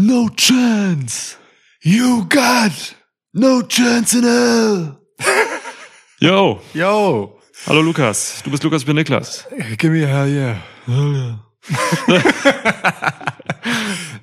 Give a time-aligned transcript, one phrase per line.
[0.00, 1.36] No chance.
[1.82, 2.94] You got
[3.34, 5.00] no chance in hell.
[6.20, 8.40] Yo, Yo, hallo Lukas.
[8.44, 9.44] Du bist Lukas, ich bin Niklas.
[9.76, 10.56] give me a hell yeah.
[10.86, 12.22] Hell yeah.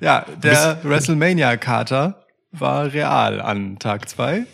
[0.00, 4.46] Ja, der WrestleMania-Kater war real an Tag zwei.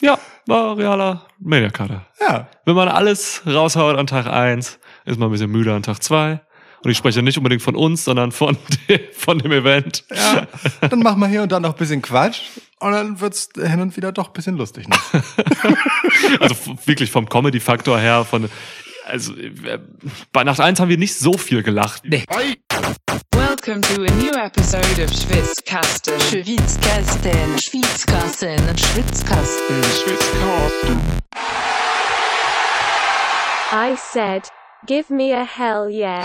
[0.00, 2.04] Ja, war realer Mania-Kader.
[2.20, 6.02] Ja, Wenn man alles raushaut an Tag eins, ist man ein bisschen müde an Tag
[6.02, 6.40] zwei.
[6.84, 8.56] Und ich spreche nicht unbedingt von uns, sondern von,
[8.88, 10.04] de von dem Event.
[10.14, 10.46] ja.
[10.88, 12.40] Dann machen wir hier und da noch ein bisschen Quatsch.
[12.78, 15.00] Und dann wird's hin und wieder doch ein bisschen lustig noch.
[16.40, 18.48] Also wirklich vom Comedy-Faktor her, von,
[19.06, 19.78] also, äh,
[20.32, 22.02] bei Nacht eins haben wir nicht so viel gelacht.
[22.04, 26.20] Welcome to a new episode of Schwitzkasten.
[26.20, 31.00] Schwitzkasten, Schwitzkasten, Schwitzkasten, Schwitzkasten.
[33.72, 34.42] I said,
[34.86, 36.24] give me a hell yeah.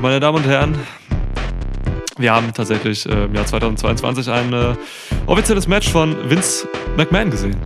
[0.00, 0.78] Meine Damen und Herren,
[2.18, 4.74] wir haben tatsächlich äh, im Jahr 2022 ein äh,
[5.26, 7.56] offizielles Match von Vince McMahon gesehen.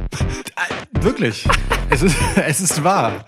[1.00, 1.45] Wirklich.
[1.91, 3.25] Es ist, es ist wahr.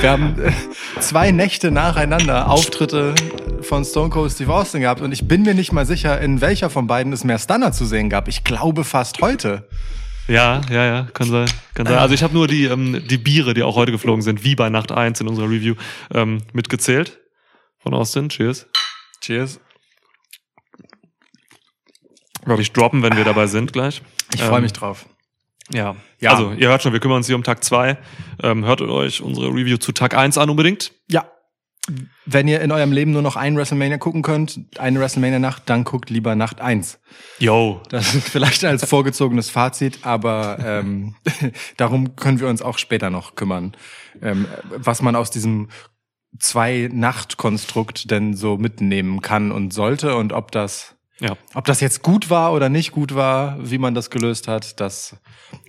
[0.00, 0.52] Wir haben äh,
[1.00, 3.12] zwei Nächte nacheinander Auftritte
[3.60, 6.70] von Stone Cold Steve Austin gehabt und ich bin mir nicht mal sicher, in welcher
[6.70, 8.28] von beiden es mehr Stunner zu sehen gab.
[8.28, 9.66] Ich glaube fast heute.
[10.28, 11.46] Ja, ja, ja, kann sein.
[11.74, 11.98] Kann sein.
[11.98, 14.70] Also ich habe nur die, ähm, die Biere, die auch heute geflogen sind, wie bei
[14.70, 15.74] Nacht 1 in unserer Review,
[16.14, 17.18] ähm, mitgezählt.
[17.84, 18.30] Von Austin.
[18.30, 18.66] Cheers.
[19.20, 19.60] Cheers.
[22.46, 24.00] Würde ich droppen, wenn wir dabei sind gleich.
[24.34, 25.04] Ich freue Ähm, mich drauf.
[25.70, 25.94] Ja.
[26.18, 26.30] Ja.
[26.30, 27.98] Also, ihr hört schon, wir kümmern uns hier um Tag 2.
[28.42, 30.92] Ähm, hört euch unsere Review zu Tag 1 an unbedingt.
[31.10, 31.30] Ja.
[32.24, 36.08] Wenn ihr in eurem Leben nur noch einen WrestleMania gucken könnt, eine WrestleMania-Nacht, dann guckt
[36.08, 36.98] lieber Nacht eins.
[37.38, 37.82] Yo.
[37.90, 41.16] Das ist vielleicht als vorgezogenes Fazit, aber ähm,
[41.76, 43.76] darum können wir uns auch später noch kümmern.
[44.22, 45.68] Ähm, was man aus diesem
[46.38, 51.36] Zwei-Nacht-Konstrukt denn so mitnehmen kann und sollte und ob das, Ja.
[51.54, 55.16] ob das jetzt gut war oder nicht gut war, wie man das gelöst hat, das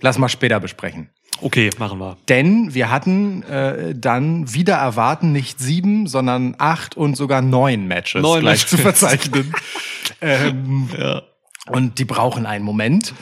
[0.00, 1.10] lass mal später besprechen.
[1.42, 2.16] Okay, machen wir.
[2.30, 8.22] Denn wir hatten äh, dann wieder erwarten nicht sieben, sondern acht und sogar neun Matches
[8.22, 8.70] Neun gleich Matches.
[8.70, 9.54] zu verzeichnen.
[10.22, 11.22] ähm, Ja.
[11.68, 13.12] und die brauchen einen Moment.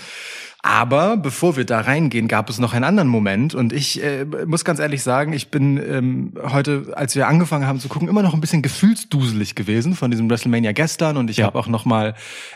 [0.66, 3.54] Aber bevor wir da reingehen, gab es noch einen anderen Moment.
[3.54, 7.80] Und ich äh, muss ganz ehrlich sagen, ich bin ähm, heute, als wir angefangen haben
[7.80, 11.18] zu gucken, immer noch ein bisschen gefühlsduselig gewesen von diesem WrestleMania gestern.
[11.18, 11.44] Und ich Ja.
[11.46, 12.14] habe auch noch mal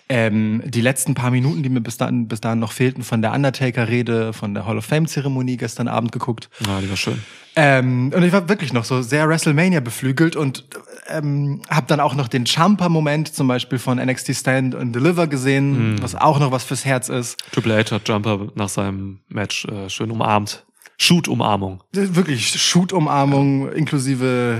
[0.08, 3.34] ähm, die letzten paar Minuten, die mir bis dahin, bis dahin noch fehlten, von der
[3.34, 6.48] Undertaker-Rede, von der Hall of Fame-Zeremonie gestern Abend geguckt.
[6.66, 7.22] Ja, die war schön.
[7.56, 10.64] Ähm, und ich war wirklich noch so sehr WrestleMania beflügelt und
[11.08, 15.96] ähm, habe dann auch noch den Jumper-Moment zum Beispiel von NXT Stand and Deliver gesehen,
[16.02, 17.38] was auch noch was fürs Herz ist.
[17.52, 20.64] Triple H hat Jumper nach seinem Match äh, schön umarmt.
[21.00, 21.84] Shoot-Umarmung.
[21.92, 24.58] Wirklich Shoot-Umarmung inklusive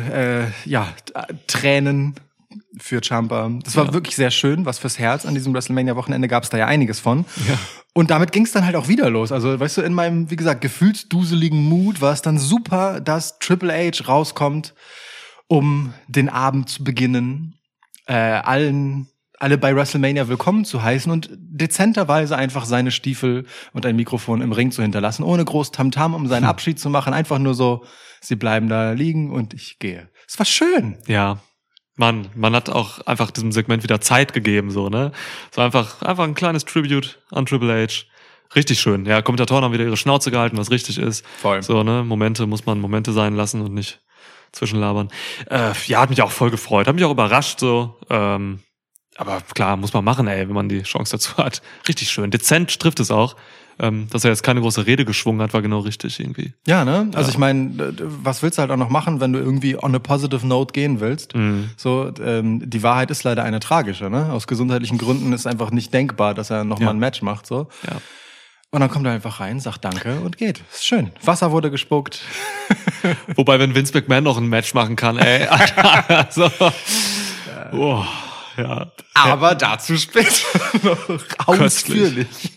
[0.65, 1.13] äh, ja t-
[1.49, 2.15] Tränen
[2.79, 3.51] für Jumper.
[3.65, 3.93] Das war Ja.
[3.93, 5.27] wirklich sehr schön, was fürs Herz.
[5.27, 7.25] An diesem WrestleMania-Wochenende gab es da ja einiges von.
[7.93, 9.33] Und damit ging es dann halt auch wieder los.
[9.33, 13.73] Also, weißt du, in meinem, wie gesagt, gefühlsduseligen Mut war es dann super, dass Triple
[13.73, 14.75] H rauskommt,
[15.49, 17.59] um den Abend zu beginnen,
[18.07, 23.97] äh, allen, alle bei WrestleMania willkommen zu heißen und dezenterweise einfach seine Stiefel und ein
[23.97, 27.15] Mikrofon im Ring zu hinterlassen, ohne groß Tamtam, um seinen Abschied zu machen.
[27.15, 27.85] Einfach nur so,
[28.21, 30.11] sie bleiben da liegen und ich gehe.
[30.27, 30.99] Es war schön.
[31.07, 31.41] Ja.
[31.97, 35.11] Mann, man hat auch einfach diesem Segment wieder Zeit gegeben, so, ne?
[35.51, 38.05] So einfach, einfach ein kleines Tribute an Triple H.
[38.55, 39.05] Richtig schön.
[39.05, 41.27] Ja, Kommentatoren haben wieder ihre Schnauze gehalten, was richtig ist.
[41.39, 41.61] Voll.
[41.63, 42.05] So, ne?
[42.05, 44.01] Momente muss man Momente sein lassen und nicht
[44.53, 45.09] zwischenlabern.
[45.51, 46.87] Äh, ja, hat mich auch voll gefreut.
[46.87, 47.97] Hat mich auch überrascht, so.
[48.11, 48.61] Ähm,
[49.17, 51.61] aber klar, muss man machen, ey, wenn man die Chance dazu hat.
[51.89, 52.31] Richtig schön.
[52.31, 53.37] Dezent trifft es auch.
[53.81, 56.53] Ähm, dass er jetzt keine große Rede geschwungen hat, war genau richtig irgendwie.
[56.67, 57.09] Ja, ne?
[57.15, 57.35] Also Ja.
[57.35, 60.45] ich meine, was willst du halt auch noch machen, wenn du irgendwie on a positive
[60.45, 61.37] note gehen willst?
[61.37, 61.71] Mhm.
[61.77, 64.33] So, ähm, die Wahrheit ist leider eine tragische, ne?
[64.33, 66.87] Aus gesundheitlichen Gründen ist einfach nicht denkbar, dass er noch Ja.
[66.87, 67.69] mal ein Match macht, so.
[67.89, 67.99] Ja.
[68.71, 70.61] Und dann kommt er einfach rein, sagt Danke und geht.
[70.71, 71.11] Ist schön.
[71.25, 72.21] Wasser wurde gespuckt.
[73.35, 75.49] Wobei, wenn Vince McMahon noch ein Match machen kann, ey.
[76.31, 76.51] so.
[77.73, 78.05] oh,
[78.59, 78.93] ja.
[79.15, 80.29] Aber dazu später
[80.83, 82.53] noch ausführlich.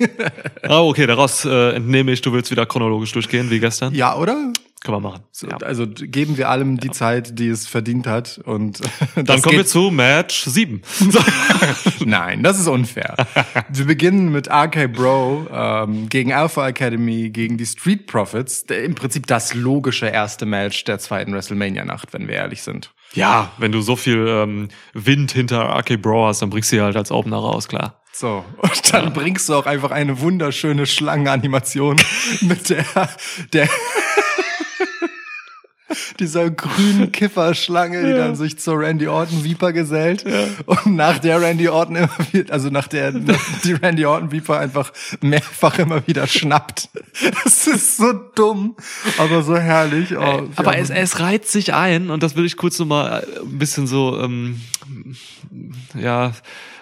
[0.64, 3.94] Ah, okay, daraus äh, entnehme ich, du willst wieder chronologisch durchgehen, wie gestern.
[3.96, 4.52] Ja, oder?
[4.84, 5.24] Können wir machen.
[5.44, 5.58] Ja.
[5.58, 8.42] Also geben wir allem die Zeit, die es verdient hat.
[8.44, 8.82] Und
[9.16, 10.82] Dann kommen wir zu Match 7.
[12.06, 13.16] Nein, das ist unfair.
[13.70, 18.66] wir beginnen mit RK Bro ähm, gegen Alpha Academy, gegen die Street Profits.
[18.66, 22.92] Der- Im Prinzip das logische erste Match der zweiten WrestleMania-Nacht, wenn wir ehrlich sind.
[23.14, 26.82] Ja, wenn du so viel ähm, Wind hinter RK Bro hast, dann bringst du sie
[26.82, 28.02] halt als Opener raus, klar.
[28.14, 31.96] So, und dann bringst du auch einfach eine wunderschöne Schlangenanimation
[32.42, 32.86] mit der,
[33.54, 33.70] der,
[36.20, 40.26] dieser grünen Kifferschlange, die dann sich zur Randy Orton Viper gesellt
[40.66, 44.92] und nach der Randy Orton immer wieder, also nach der die Randy Orton Viper einfach
[45.22, 46.90] mehrfach immer wieder schnappt.
[47.44, 48.76] Das ist so dumm,
[49.18, 50.16] aber so herrlich.
[50.18, 53.58] Oh, wir Aber es, es reiht sich ein, und das will ich kurz nochmal ein
[53.58, 54.62] bisschen so, ähm,
[56.00, 56.34] ja,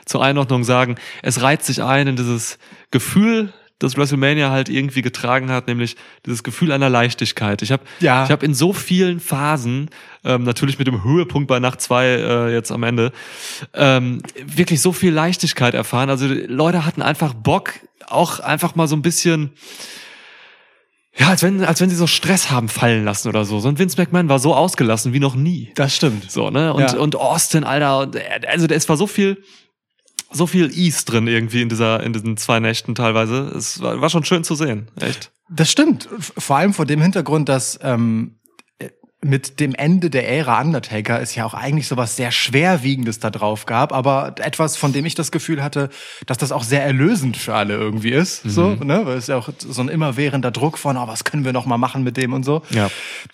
[0.06, 0.96] zur Einordnung sagen.
[1.22, 2.58] Es reiht sich ein in dieses
[2.92, 5.96] Gefühl, das WrestleMania halt irgendwie getragen hat, nämlich
[6.26, 7.62] dieses Gefühl einer Leichtigkeit.
[7.62, 8.26] Ich habe Ja.
[8.26, 9.90] ich hab in so vielen Phasen,
[10.26, 13.12] ähm, natürlich mit dem Höhepunkt bei Nacht zwei äh, jetzt am Ende,
[13.74, 16.10] ähm, wirklich so viel Leichtigkeit erfahren.
[16.10, 17.72] Also Leute hatten einfach Bock,
[18.08, 19.52] auch einfach mal so ein bisschen
[21.18, 23.60] ja, als wenn, als wenn sie so Stress haben fallen lassen oder so.
[23.60, 25.72] So ein Vince McMahon war so ausgelassen wie noch nie.
[25.76, 26.32] das stimmt.
[26.32, 26.74] So, ne?
[26.74, 26.98] Und, Ja.
[26.98, 29.44] und Austin, Alter, und, äh, also es war so viel,
[30.32, 33.52] so viel Ease drin irgendwie in dieser, in diesen zwei Nächten teilweise.
[33.56, 34.90] Es war, war schon schön zu sehen.
[35.00, 35.32] Echt.
[35.50, 36.08] Das stimmt.
[36.20, 38.36] Vor allem vor dem Hintergrund, dass ähm,
[38.78, 38.90] äh,
[39.22, 43.32] mit dem Ende der Ära Undertaker es ja auch eigentlich so was sehr Schwerwiegendes da
[43.32, 45.90] drauf gab, aber etwas, von dem ich das Gefühl hatte,
[46.28, 48.44] dass das auch sehr erlösend für alle irgendwie ist.
[48.44, 49.06] So, ne?
[49.06, 51.78] Weil es ja auch so ein immerwährender Druck von, oh, was können wir noch mal
[51.78, 52.62] machen mit dem und so.
[52.70, 52.92] Ja.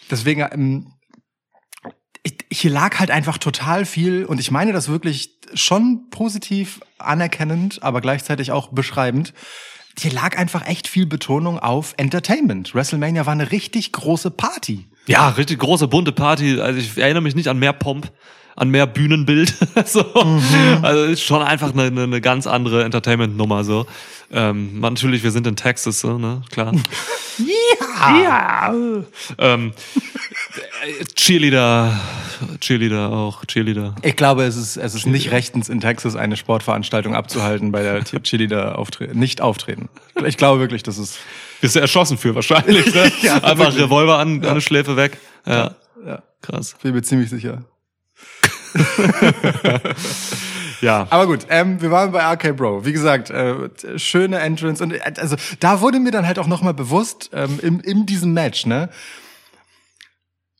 [0.10, 0.88] Deswegen, ähm,
[2.26, 7.84] ich, hier lag halt einfach total viel und ich meine das wirklich schon positiv anerkennend,
[7.84, 9.34] aber gleichzeitig auch beschreibend.
[9.98, 12.74] Hier lag einfach echt viel Betonung auf Entertainment.
[12.74, 14.88] WrestleMania war eine richtig große Party.
[15.06, 16.60] Ja, richtig große bunte Party.
[16.60, 18.12] Also ich erinnere mich nicht an mehr Pomp,
[18.56, 19.54] an mehr Bühnenbild.
[19.86, 20.04] so.
[20.82, 23.64] Also ist schon einfach eine, eine, eine ganz andere Entertainment-Nummer.
[23.64, 23.86] So.
[24.32, 26.42] Ähm, natürlich, wir sind in Texas, so, ne?
[26.50, 26.74] Klar.
[27.38, 28.74] Ja.
[29.38, 30.15] Ähm, äh,
[31.16, 32.00] Cheerleader,
[32.60, 33.96] Cheerleader auch, Cheerleader.
[34.02, 38.04] Ich glaube, es ist, es ist nicht rechtens in Texas eine Sportveranstaltung abzuhalten bei der
[38.04, 39.90] Cheerleader auftre nicht auftreten.
[40.26, 41.20] Ich glaube wirklich, das ist
[41.62, 43.12] Bist du erschossen für wahrscheinlich, ne?
[43.22, 43.84] Ja, Einfach wirklich.
[43.84, 45.18] Revolver an, an eine Schläfe weg.
[45.46, 45.76] Ja.
[46.06, 46.76] ja, Krass.
[46.82, 47.64] bin mir ziemlich sicher.
[50.82, 51.08] Ja.
[51.10, 52.86] Aber gut, ähm, wir waren bei RK Bro.
[52.86, 56.74] Wie gesagt, äh, schöne Entrance und äh, also da wurde mir dann halt auch nochmal
[56.74, 58.90] bewusst ähm, im, in diesem Match, ne?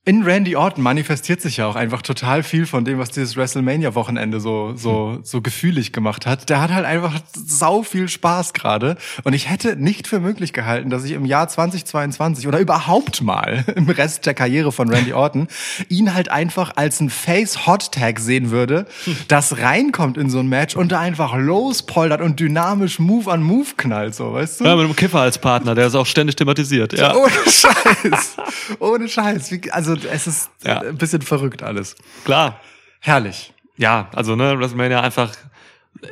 [0.08, 4.40] In Randy Orton manifestiert sich ja auch einfach total viel von dem, was dieses WrestleMania-Wochenende
[4.40, 6.48] so, so, so gefühlig gemacht hat.
[6.52, 8.98] Der hat halt einfach sau viel Spaß gerade.
[9.24, 13.66] Und ich hätte nicht für möglich gehalten, dass ich im Jahr 2022 oder überhaupt mal
[13.76, 15.48] im Rest der Karriere von Randy Orton
[15.90, 18.86] ihn halt einfach als ein Face-Hot-Tag sehen würde,
[19.28, 23.70] das reinkommt in so ein Match und da einfach lospoltert und dynamisch Move an Move
[23.76, 24.66] knallt, so, weißt du?
[24.66, 26.94] Ja, mit einem Kiffer als Partner, der ist auch ständig thematisiert.
[26.94, 27.16] Ja.
[27.16, 28.36] Ohne Scheiß.
[28.78, 29.52] Ohne Scheiß.
[29.52, 30.82] Wie, also es ist Ja.
[30.82, 31.96] ein bisschen verrückt alles.
[32.26, 32.60] Klar.
[33.00, 33.54] Herrlich.
[33.78, 35.34] Ja, also ne, WrestleMania einfach,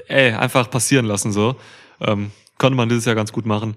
[0.07, 1.55] ey, einfach passieren lassen so.
[1.99, 3.75] Ähm, konnte man dieses Jahr ganz gut machen.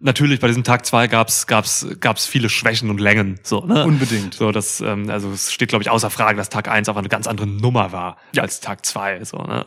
[0.00, 4.34] Natürlich bei diesem Tag zwei gab's gab's gab's viele Schwächen und Längen so ne Unbedingt.
[4.34, 7.08] so das ähm, also es steht glaube ich außer Frage dass Tag eins einfach eine
[7.08, 9.66] ganz andere Nummer war als Tag zwei so ne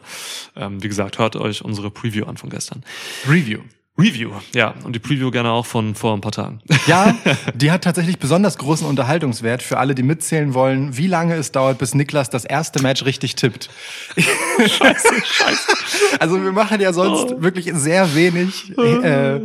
[0.55, 2.81] ähm, wie gesagt hört euch unsere Preview an von gestern
[3.27, 3.59] Review.
[3.97, 7.15] Review ja und die Preview gerne auch von vor ein paar Tagen Ja,
[7.53, 11.77] die hat tatsächlich besonders großen Unterhaltungswert für alle, die mitzählen wollen, wie lange es dauert,
[11.77, 13.69] bis Niklas das erste Match richtig tippt.
[14.17, 15.71] scheiße, scheiße.
[16.19, 19.41] Also wir machen ja sonst wirklich sehr wenig äh,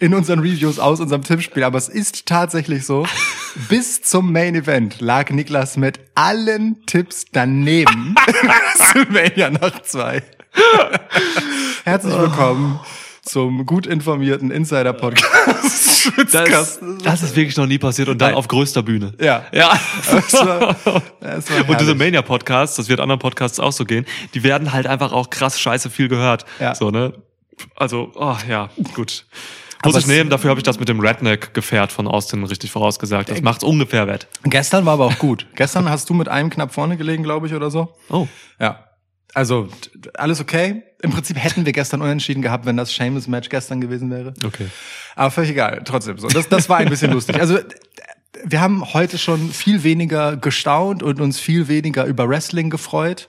[0.00, 3.06] in unseren Reviews aus unserem Tippspiel, aber es ist tatsächlich so,
[3.68, 8.16] bis zum Main Event lag Niklas mit allen Tipps daneben.
[8.16, 10.22] WrestleMania Nacht 2.
[11.84, 12.80] Herzlich willkommen
[13.24, 16.10] zum gut informierten Insider-Podcast.
[16.32, 18.38] das, das ist wirklich noch nie passiert und dann Nein.
[18.38, 19.44] auf größter Bühne Ja.
[19.52, 19.72] ja
[20.10, 20.76] Das war,
[21.20, 21.94] das war Und diese.
[21.94, 24.04] Mania-Podcasts, das wird anderen Podcasts auch so gehen,
[24.34, 26.44] die werden halt einfach auch krass scheiße viel gehört.
[26.60, 26.74] Ja.
[26.74, 27.14] So, ne?
[27.76, 29.24] Also, oh, ja, gut.
[29.80, 32.70] Aber Muss ich es- nehmen, dafür habe ich das mit dem Redneck-Gefährt von Austin richtig
[32.70, 33.28] vorausgesagt.
[33.28, 34.26] Das macht's ungefähr wett.
[34.44, 35.46] Gestern war aber auch gut.
[35.54, 37.94] Gestern hast du mit einem knapp vorne gelegen, glaube ich, oder so.
[38.08, 38.26] Oh.
[38.58, 38.83] Ja.
[39.34, 39.68] Also,
[40.14, 40.84] alles okay.
[41.02, 44.32] Im Prinzip hätten wir gestern unentschieden gehabt, wenn das Seamus-Match gestern gewesen wäre.
[44.44, 44.68] Okay.
[45.16, 46.28] Aber völlig egal, trotzdem so.
[46.28, 47.40] Das, das war ein bisschen lustig.
[47.40, 47.58] Also,
[48.44, 53.28] wir haben heute schon viel weniger gestaunt und uns viel weniger über Wrestling gefreut,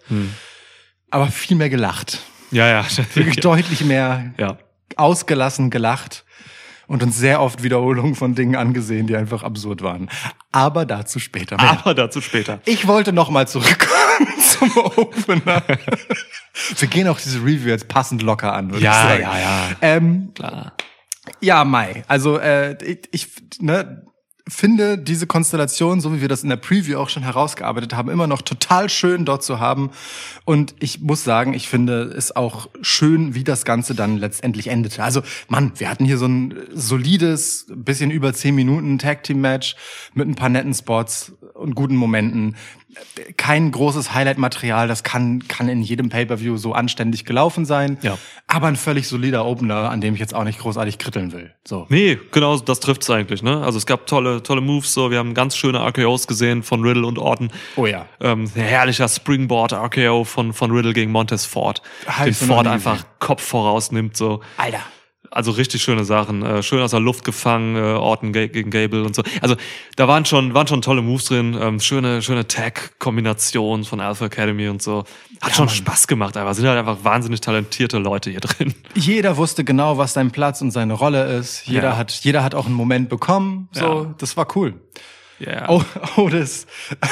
[1.10, 2.20] aber viel mehr gelacht.
[2.52, 2.86] Ja, ja.
[3.14, 4.58] Wirklich deutlich mehr ja.
[4.96, 6.26] ausgelassen gelacht
[6.88, 10.10] und uns sehr oft Wiederholungen von Dingen angesehen, die einfach absurd waren.
[10.52, 11.72] Aber dazu später mehr.
[11.72, 12.60] Aber dazu später.
[12.66, 13.95] Ich wollte noch mal zurückkommen
[14.58, 15.64] zum Opener.
[16.78, 19.22] Wir gehen auch diese Review jetzt passend locker an, würde Ja, ich sagen.
[19.22, 19.76] ja, ja.
[19.82, 20.74] Ähm, Klar.
[21.42, 22.04] ja, Mai.
[22.08, 23.28] Also äh, ich, ich
[23.62, 24.06] ne,
[24.48, 28.28] finde diese Konstellation, so wie wir das in der Preview auch schon herausgearbeitet haben, immer
[28.28, 29.90] noch total schön dort zu haben.
[30.46, 35.04] Und ich muss sagen, ich finde es auch schön, wie das Ganze dann letztendlich endete.
[35.04, 39.76] Also, Mann, wir hatten hier so ein solides, bisschen über zehn Minuten Tag Team Match
[40.14, 42.56] mit ein paar netten Spots und guten Momenten.
[43.38, 47.98] Kein großes Highlight-Material, das kann, kann in jedem Pay-Per-View so anständig gelaufen sein.
[48.02, 48.18] Ja.
[48.48, 51.54] Aber ein völlig solider Opener, an dem ich jetzt auch nicht großartig kritteln will.
[51.66, 51.86] So.
[51.90, 53.64] Nee, genau, das trifft's eigentlich, ne?
[53.64, 57.06] Also es gab tolle, tolle Moves, so, wir haben ganz schöne RKOs gesehen von Riddle
[57.06, 57.52] und Orton.
[57.75, 58.06] Oh ja.
[58.22, 61.82] Ähm, herrlicher Springboard RKO von, von Riddle gegen Montez Ford.
[62.06, 63.06] Hab den Ford einfach.
[63.20, 64.42] Kopf vorausnimmt, so.
[64.58, 64.82] Alter.
[65.36, 66.44] Also richtig schöne Sachen.
[66.44, 69.22] Äh, schön aus der Luft gefangen, äh, Orton ge gegen Gable und so.
[69.42, 69.56] Also
[69.98, 71.58] da waren schon, waren schon tolle Moves drin.
[71.62, 75.04] Ähm, schöne, schöne Tag-Kombinationen von Alpha Academy und so.
[75.42, 78.74] Hat schon Spaß gemacht, aber sind halt einfach wahnsinnig talentierte Leute hier drin.
[78.96, 81.68] Jeder wusste genau, was sein Platz und seine Rolle ist.
[81.68, 81.98] Jeder Ja.
[81.98, 83.68] hat, jeder hat auch einen Moment bekommen.
[83.74, 84.15] So, Ja.
[84.18, 84.74] das war cool.
[85.39, 85.68] Ja.
[85.70, 85.84] Oh,
[86.15, 86.65] Otis.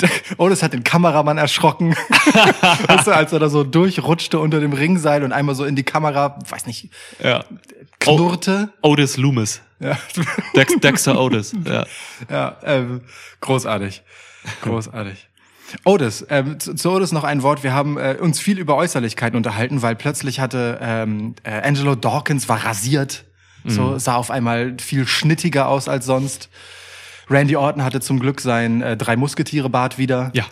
[0.00, 1.94] Der- Otis hat den Kameramann erschrocken,
[2.88, 5.82] weißt du, als er da so durchrutschte unter dem Ringseil und einmal so in die
[5.82, 6.90] Kamera, weiß nicht,
[7.22, 7.44] ja.
[8.00, 8.70] knurrte.
[8.82, 9.62] Otis Loomis.
[9.78, 9.98] Ja,
[10.54, 11.52] Dex Dexter Otis.
[11.64, 11.84] Ja.
[12.30, 13.02] ja ähm,
[13.40, 14.02] großartig,
[14.62, 15.28] großartig.
[15.84, 17.62] Otis, ähm, zu, zu Otis noch ein Wort.
[17.62, 22.48] Wir haben äh, uns viel über Äußerlichkeiten unterhalten, weil plötzlich hatte ähm, äh, Angelo Dawkins
[22.48, 23.24] war rasiert,
[23.68, 26.48] so sah auf einmal viel schnittiger aus als sonst.
[27.28, 30.30] Randy Orton hatte zum Glück sein äh, drei Musketiere Bart wieder.
[30.34, 30.44] Ja.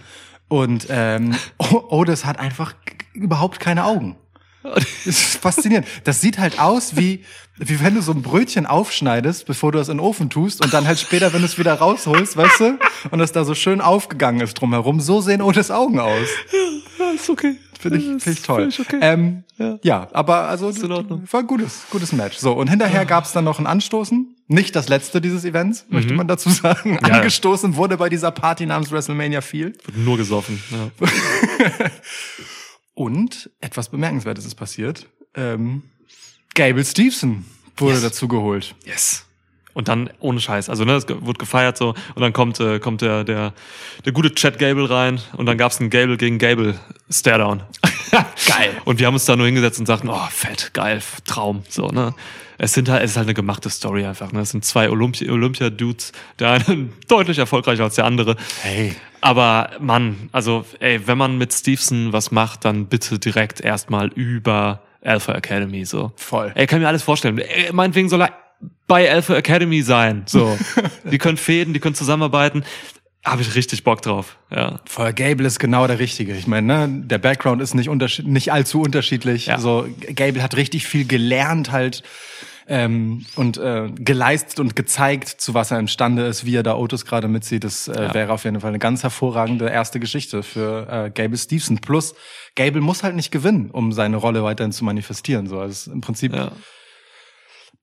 [0.49, 2.75] Und ähm, Otis hat einfach
[3.12, 4.16] überhaupt keine Augen.
[4.64, 5.87] Das ist faszinierend.
[6.04, 7.23] Das sieht halt aus wie,
[7.57, 10.73] wie wenn du so ein Brötchen aufschneidest, bevor du es in den Ofen tust und
[10.73, 12.78] dann halt später, wenn du es wieder rausholst, weißt du?
[13.11, 15.00] Und es da so schön aufgegangen ist drumherum.
[15.00, 16.28] So sehen Otis Augen aus.
[16.99, 17.57] ja, ist okay.
[17.91, 18.61] Finde ich, finde ich toll.
[18.71, 18.99] Find ich okay.
[19.00, 19.79] ähm, Ja.
[19.83, 20.09] ja.
[20.12, 21.23] aber also in Ordnung.
[21.31, 22.38] war ein gutes, gutes Match.
[22.38, 24.35] So, und hinterher gab's dann noch ein Anstoßen.
[24.47, 26.93] Nicht das letzte dieses Events, möchte man dazu sagen.
[26.93, 27.07] Mhm.
[27.07, 27.14] Ja.
[27.14, 29.87] Angestoßen wurde bei dieser Party namens WrestleMania Field.
[29.87, 30.62] Wird nur gesoffen.
[30.71, 31.09] Ja.
[32.95, 35.09] Und etwas Bemerkenswertes ist passiert.
[35.35, 35.83] Ähm,
[36.55, 37.45] Gable Stevenson
[37.76, 38.75] wurde dazu geholt.
[38.85, 39.25] Yes.
[39.75, 40.71] Und dann ohne Scheiß.
[40.71, 41.95] Also, ne, es wurde gefeiert so.
[42.14, 43.52] Und dann kommt, äh, kommt der, der,
[44.04, 45.21] der gute Chad Gable rein.
[45.37, 46.78] Und dann gab's einen Gable gegen Gable
[47.11, 47.62] Staredown.
[48.11, 48.71] geil.
[48.85, 51.64] Und wir haben uns da nur hingesetzt und sagten, oh, fett, geil, Traum.
[51.69, 52.14] So, ne.
[52.57, 54.31] Es sind halt, es ist halt eine gemachte Story einfach.
[54.33, 54.40] Ne?
[54.40, 56.12] Es sind zwei Olympi- Olympia-Dudes.
[56.38, 58.37] Der eine deutlich erfolgreicher als der andere.
[58.62, 58.95] Hey.
[59.21, 64.83] Aber Mann, also ey, wenn man mit Stevenson was macht, dann bitte direkt erstmal über
[65.02, 66.12] Alpha Academy so.
[66.16, 66.52] Voll.
[66.54, 67.38] Ey, kann mir alles vorstellen.
[67.38, 68.33] Ey, meinetwegen soll er
[68.87, 70.25] bei Alpha Academy sein.
[70.27, 70.57] So.
[71.05, 72.65] die können fäden, die können zusammenarbeiten.
[73.25, 74.37] Habe ich richtig Bock drauf.
[74.51, 74.81] Ja.
[74.85, 76.35] Voll Gable ist genau der Richtige.
[76.37, 79.47] Ich meine, ne, der Background ist nicht, unterschied nicht allzu unterschiedlich.
[79.47, 79.59] Ja.
[79.59, 82.03] So, Gable hat richtig viel gelernt halt
[82.67, 87.07] ähm, und äh, geleistet und gezeigt, zu was er imstande ist, wie er da Otis
[87.07, 87.65] gerade mitzieht.
[87.65, 88.15] Das äh, Ja.
[88.15, 91.79] wäre auf jeden Fall eine ganz hervorragende erste Geschichte für äh, Gable Stevenson.
[91.79, 92.15] Plus,
[92.57, 95.47] Gable muss halt nicht gewinnen, um seine Rolle weiterhin zu manifestieren.
[95.47, 96.53] So, also im Prinzip ja.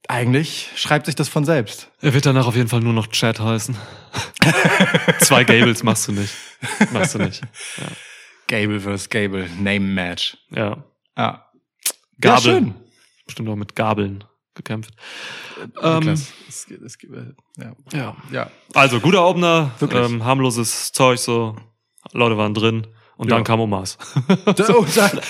[0.07, 1.89] Eigentlich schreibt sich das von selbst.
[2.01, 3.75] Er wird danach auf jeden Fall nur noch Chad heißen.
[5.19, 6.33] Zwei Gables machst du nicht.
[6.91, 7.41] Machst du nicht.
[8.47, 9.09] Gable vs.
[9.09, 10.37] Gable, Name Match.
[10.49, 10.83] Ja.
[11.17, 11.45] Ja.
[12.19, 12.51] Gabel.
[12.53, 12.75] Ja, schön.
[13.25, 14.23] Bestimmt auch mit Gabeln
[14.55, 14.93] gekämpft.
[15.81, 17.09] Ähm, Niklas, es, geht- es, geht-
[17.57, 17.71] ja.
[17.93, 18.15] ja.
[18.31, 18.51] ja.
[18.73, 21.55] Also, guter Opener, ähm, harmloses Zeug, so.
[22.11, 22.87] Leute waren drin.
[23.21, 23.35] Und Ja.
[23.35, 23.99] dann kam Omas.
[24.45, 25.21] Und dann,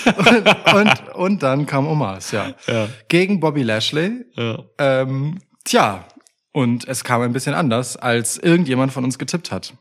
[0.74, 2.54] und, und, dann kam Omas, ja.
[2.66, 2.88] Ja.
[3.08, 4.24] Gegen Bobby Lashley.
[4.34, 4.60] ja.
[4.78, 6.06] Ähm, tja,
[6.52, 9.74] und es kam ein bisschen anders, als irgendjemand von uns getippt hat.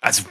[0.00, 0.22] Also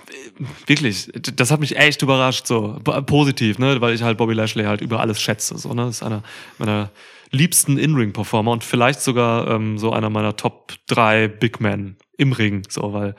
[0.68, 4.80] wirklich, das hat mich echt überrascht, so positiv, ne, weil ich halt Bobby Lashley halt
[4.80, 6.24] über alles schätze, so ne, das ist einer
[6.58, 6.92] meiner
[7.32, 12.64] liebsten In-Ring-Performer und vielleicht sogar ähm, so einer meiner Top drei Big Men im Ring,
[12.70, 13.16] so weil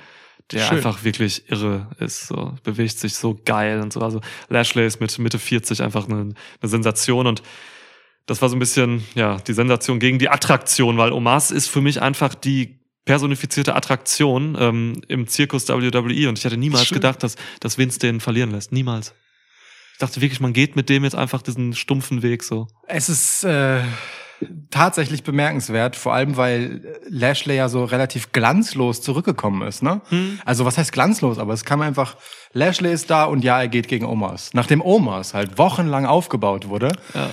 [0.52, 0.76] der Schön.
[0.76, 4.00] einfach wirklich irre ist, so bewegt sich so geil und so.
[4.00, 7.42] Also Lashley ist mit Mitte 40 einfach eine, eine Sensation und
[8.26, 11.80] das war so ein bisschen ja die Sensation gegen die Attraktion, weil Omas ist für
[11.80, 16.96] mich einfach die personifizierte Attraktion ähm, im Zirkus WWE und ich hätte niemals Schön.
[16.96, 18.72] gedacht, dass, dass Vince den verlieren lässt.
[18.72, 19.14] Niemals.
[19.92, 22.66] Ich dachte wirklich, man geht mit dem jetzt einfach diesen stumpfen Weg so.
[22.86, 23.80] Es ist äh,
[24.70, 29.82] tatsächlich bemerkenswert, vor allem weil Lashley ja so relativ glanzlos zurückgekommen ist.
[29.82, 30.00] Ne?
[30.44, 31.38] Also was heißt glanzlos?
[31.38, 32.16] Aber es kam einfach,
[32.52, 34.50] Lashley ist da und ja, er geht gegen Omas.
[34.54, 37.30] Nachdem Omas halt wochenlang aufgebaut wurde, Ja.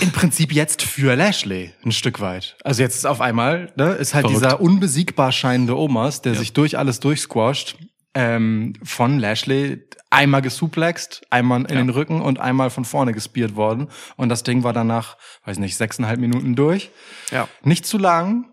[0.00, 2.56] im Prinzip jetzt für Lashley ein Stück weit.
[2.62, 4.44] Also jetzt ist auf einmal, ne, ist halt Verrückt.
[4.44, 7.76] dieser unbesiegbar scheinende Omas, der sich durch alles durchsquasht.
[8.18, 11.76] Ähm, von Lashley einmal gesuplext, einmal in Ja.
[11.76, 13.88] den Rücken und einmal von vorne gespiert worden.
[14.16, 16.90] Und das Ding war danach, weiß nicht, sechseinhalb Minuten durch.
[17.30, 17.48] Ja.
[17.62, 18.50] Nicht zu lang,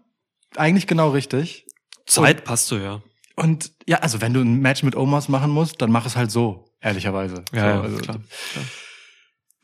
[0.55, 1.65] eigentlich genau richtig.
[2.05, 3.01] Zeit passt so, ja.
[3.35, 6.29] Und ja, also wenn du ein Match mit Omas machen musst, dann mach es halt
[6.29, 7.43] so, ehrlicherweise.
[7.51, 8.19] so, also, klar.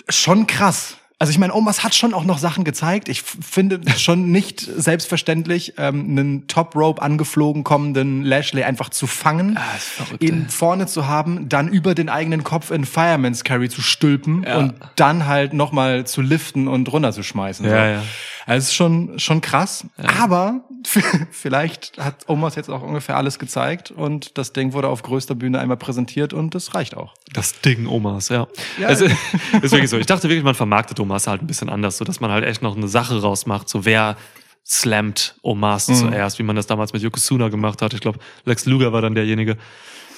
[0.10, 0.98] Schon krass.
[1.22, 3.08] Also ich meine, Omas hat schon auch noch Sachen gezeigt.
[3.08, 9.56] Ich finde schon nicht selbstverständlich, ähm, einen Top Rope angeflogen kommenden Lashley einfach zu fangen,
[9.56, 10.50] Ah, verrückt, ihn ey.
[10.50, 14.58] vorne zu haben, dann über den eigenen Kopf in Fireman's Carry zu stülpen Ja.
[14.58, 17.66] und dann halt nochmal zu liften und runterzuschmeißen.
[17.66, 17.78] Ja, so.
[17.78, 18.04] ja.
[18.52, 19.86] Also es ist schon, schon krass.
[20.20, 20.62] Aber
[21.32, 25.60] vielleicht hat Omas jetzt auch ungefähr alles gezeigt und das Ding wurde auf größter Bühne
[25.60, 27.14] einmal präsentiert und das reicht auch.
[27.32, 28.48] Das Ding Omas, ja.
[28.78, 28.90] Ja.
[28.90, 29.16] Es ist,
[29.62, 29.98] ist wirklich so.
[29.98, 32.62] Ich dachte wirklich, man vermarktet Omas halt ein bisschen anders, so dass man halt echt
[32.62, 34.18] noch eine Sache rausmacht, so wer
[34.66, 35.96] slammt Omas Mhm.
[35.96, 37.94] zuerst, wie man das damals mit Yokozuna gemacht hat.
[37.94, 39.58] Ich glaube, Lex Luger war dann derjenige,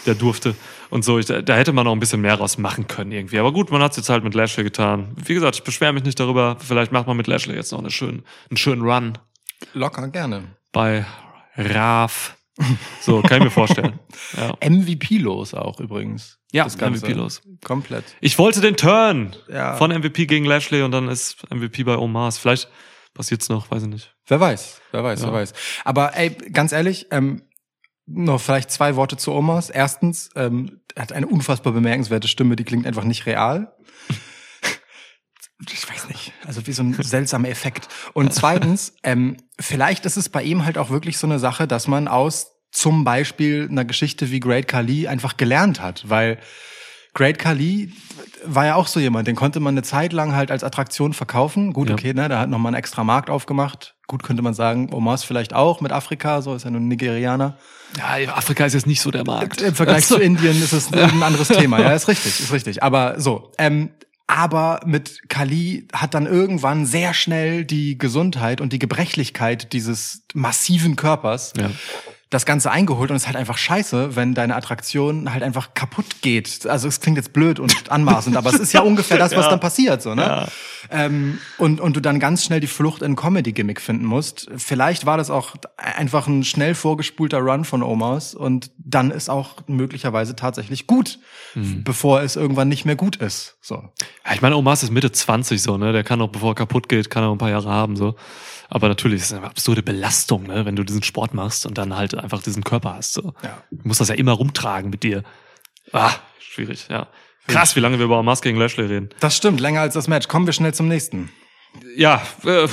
[0.06, 0.56] der durfte.
[0.90, 3.40] Und so, ich, da hätte man noch ein bisschen mehr raus machen können irgendwie.
[3.40, 5.16] Aber gut, man hat es jetzt halt mit Lashley getan.
[5.24, 6.58] Wie gesagt, ich beschwere mich nicht darüber.
[6.60, 9.18] Vielleicht macht man mit Lashley jetzt noch eine schönen, einen schönen Run
[9.74, 10.56] Locker gerne.
[10.72, 11.06] bei
[11.56, 12.36] Raf.
[13.02, 14.00] So, kann ich mir vorstellen.
[14.38, 16.38] Ja, MVP-los auch übrigens.
[16.52, 17.06] ja Das Ganze.
[17.06, 17.42] MVP-los.
[17.64, 18.04] Komplett.
[18.22, 19.76] Ich wollte den Turn Ja.
[19.76, 22.38] von MVP gegen Lashley und dann ist MVP bei Omas.
[22.38, 22.68] Vielleicht
[23.14, 24.16] passiert's noch, weiß ich nicht.
[24.28, 25.28] Wer weiß, wer weiß, Ja.
[25.28, 25.54] wer weiß.
[25.84, 27.42] Aber ey, ganz ehrlich, ähm,
[28.06, 29.70] noch vielleicht zwei Worte zu Omas.
[29.70, 33.76] Erstens, ähm, er hat eine unfassbar bemerkenswerte Stimme, die klingt einfach nicht real.
[35.72, 37.88] Ich weiß nicht, also wie so ein seltsamer Effekt.
[38.12, 41.88] Und zweitens, ähm, vielleicht ist es bei ihm halt auch wirklich so eine Sache, dass
[41.88, 46.38] man aus zum Beispiel einer Geschichte wie Great Khali einfach gelernt hat, weil
[47.14, 47.92] Great Khali
[48.46, 51.72] war ja auch so jemand, den konnte man eine Zeit lang halt als Attraktion verkaufen.
[51.74, 51.96] Gut, Ja.
[51.96, 53.96] okay, ne, da hat nochmal einen extra Markt aufgemacht.
[54.08, 57.58] Gut, könnte man sagen, Omas vielleicht auch mit Afrika, so ist ja nur ein Nigerianer.
[57.98, 59.62] Ja, Afrika ist jetzt nicht so der Markt.
[59.62, 61.80] Im Vergleich zu Indien ist es ein anderes Thema.
[61.80, 62.84] Ja, ist richtig, ist richtig.
[62.84, 63.92] Aber so, ähm,
[64.28, 70.96] aber mit Kali hat dann irgendwann sehr schnell die Gesundheit und die Gebrechlichkeit dieses massiven
[70.96, 71.70] Körpers Ja.
[72.34, 76.22] Das Ganze eingeholt und es ist halt einfach scheiße, wenn deine Attraktion halt einfach kaputt
[76.22, 76.66] geht.
[76.68, 79.52] Also es klingt jetzt blöd und anmaßend, aber es ist ja ungefähr das, was Ja.
[79.52, 80.22] dann passiert, so, ne?
[80.24, 80.48] Ja.
[80.90, 84.50] Ähm, und, und du dann ganz schnell die Flucht in Comedy-Gimmick finden musst.
[84.58, 89.56] Vielleicht war das auch einfach ein schnell vorgespulter Run von Omas und dann ist auch
[89.68, 91.20] möglicherweise tatsächlich gut,
[91.56, 91.84] Mhm.
[91.84, 93.58] bevor es irgendwann nicht mehr gut ist.
[93.62, 93.76] So.
[93.76, 95.94] Ja, ich meine, Omas ist Mitte 20 so, ne?
[95.94, 98.16] Der kann auch, bevor er kaputt geht, kann er noch ein paar Jahre haben, so.
[98.74, 100.66] Aber natürlich ist es eine absurde Belastung, ne?
[100.66, 103.36] Wenn du diesen Sport machst und dann halt einfach diesen Körper hast, so.
[103.44, 103.62] Ja.
[103.70, 105.22] Du musst das ja immer rumtragen mit dir.
[105.92, 107.08] Ah, schwierig, ja.
[107.48, 109.10] Krass, wie lange wir über Omas gegen Lashley reden.
[109.20, 110.28] Das stimmt, länger als das Match.
[110.28, 111.30] Kommen wir schnell zum nächsten.
[111.96, 112.68] Ja, äh,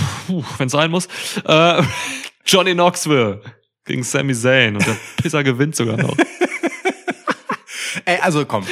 [0.56, 1.06] wenn es sein muss.
[1.44, 1.82] Äh,
[2.46, 3.42] Johnny Knoxville
[3.84, 6.16] gegen Sami Zayn und der Pisser gewinnt sogar noch.
[8.06, 8.66] Ey, also komm,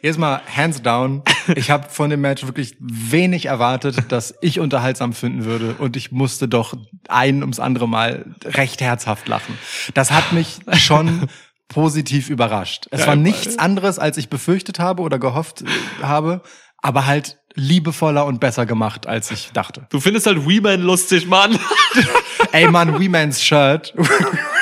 [0.00, 1.24] jetzt mal hands down.
[1.56, 6.12] Ich habe von dem Match wirklich wenig erwartet, dass ich unterhaltsam finden würde und ich
[6.12, 6.74] musste doch
[7.08, 9.58] ein ums andere Mal recht herzhaft lachen.
[9.94, 11.28] Das hat mich schon
[11.68, 12.86] positiv überrascht.
[12.90, 15.66] Es war nichts anderes, als ich befürchtet habe oder gehofft äh,
[16.02, 16.42] habe,
[16.78, 19.86] aber halt liebevoller und besser gemacht, als ich dachte.
[19.90, 21.58] Du findest halt Weeman lustig, Mann.
[22.52, 23.94] Ey Mann, Weeman's Shirt.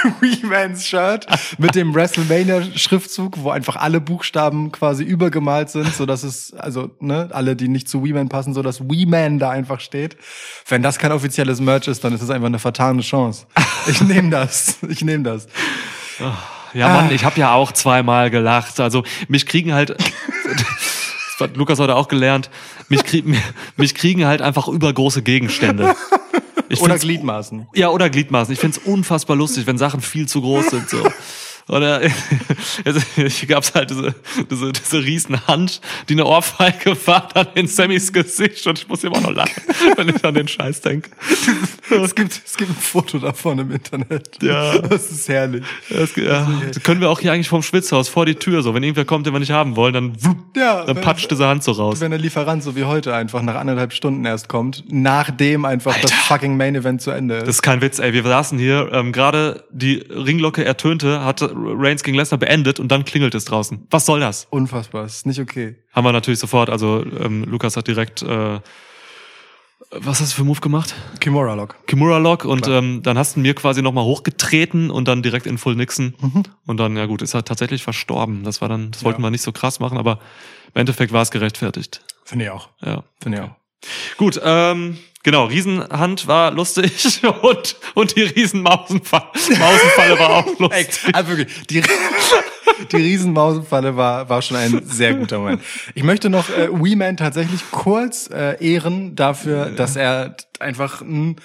[0.20, 1.26] Weeman's Shirt
[1.58, 7.28] mit dem WrestleMania-Schriftzug, wo einfach alle Buchstaben quasi übergemalt sind, so dass es, also, ne,
[7.32, 10.16] alle, die nicht zu Weeman passen, so dass Weeman da einfach steht.
[10.68, 13.46] Wenn das kein offizielles Merch ist, dann ist es einfach eine vertane Chance.
[13.86, 14.78] Ich nehme das.
[14.88, 15.46] Ich nehme das.
[16.74, 18.80] Ja, Mann, ich habe ja auch zweimal gelacht.
[18.80, 22.50] Also mich kriegen halt, das hat Lukas heute auch gelernt,
[22.88, 23.24] mich, krieg,
[23.76, 25.94] mich kriegen halt einfach übergroße Gegenstände.
[26.68, 27.68] Ich Oder Gliedmaßen.
[27.74, 28.52] Ja, oder Gliedmaßen.
[28.52, 30.88] Ich find's unfassbar lustig, wenn Sachen viel zu groß sind.
[30.88, 31.02] So.
[31.68, 32.00] Oder
[33.28, 34.14] hier gab's halt diese,
[34.48, 39.02] diese, diese riesen Hand, die eine Ohrfeige war dann in Sammys Gesicht und ich muss
[39.02, 39.62] immer noch lachen,
[39.96, 41.10] wenn ich an den Scheiß denke.
[41.90, 44.40] Es gibt, es gibt ein Foto davon im Internet.
[44.42, 44.78] Ja.
[44.78, 45.64] Das ist herrlich.
[45.90, 48.72] Das, ja, das können wir auch hier eigentlich vom Schwitzhaus vor die Tür so.
[48.72, 51.64] Wenn irgendwer kommt, den wir nicht haben wollen, dann, wupp, Ja, dann patscht diese Hand
[51.64, 52.00] so raus.
[52.00, 56.12] Wenn der Lieferant so wie heute einfach nach anderthalb Stunden erst kommt, nachdem einfach das
[56.12, 57.42] fucking Main Event zu Ende ist.
[57.42, 58.12] Das ist kein Witz, ey.
[58.12, 63.04] Wir saßen hier, ähm, gerade die Ringglocke ertönte, hatte Reigns gegen Lesnar beendet und dann
[63.04, 63.86] klingelt es draußen.
[63.90, 64.46] Was soll das?
[64.50, 65.76] Unfassbar, ist nicht okay.
[65.92, 68.60] Haben wir natürlich sofort, also ähm, Lukas hat direkt, äh,
[69.90, 70.94] was hast du für einen Move gemacht?
[71.20, 71.76] Kimura Lock.
[71.86, 75.58] Kimura Lock und ähm, dann hast du mir quasi nochmal hochgetreten und dann direkt in
[75.58, 76.14] Full Nixon.
[76.66, 78.42] Und dann, ja gut, ist er tatsächlich verstorben.
[78.42, 79.26] Das war dann, das wollten Ja.
[79.26, 80.18] wir nicht so krass machen, aber
[80.74, 82.02] im Endeffekt war es gerechtfertigt.
[82.24, 82.70] Finde ich auch.
[82.82, 83.04] Ja.
[83.22, 83.50] Finde ich auch.
[84.16, 89.24] Gut, ähm, genau, Riesenhand war lustig und, und die Riesenmausenfalle
[89.58, 91.00] Mausenfalle war auch lustig.
[91.12, 91.82] also wirklich, die,
[92.92, 95.62] die Riesenmausenfalle war, war schon ein sehr guter Moment.
[95.96, 101.36] Ich möchte noch äh, Wee-Man tatsächlich kurz äh, ehren dafür, dass er einfach ein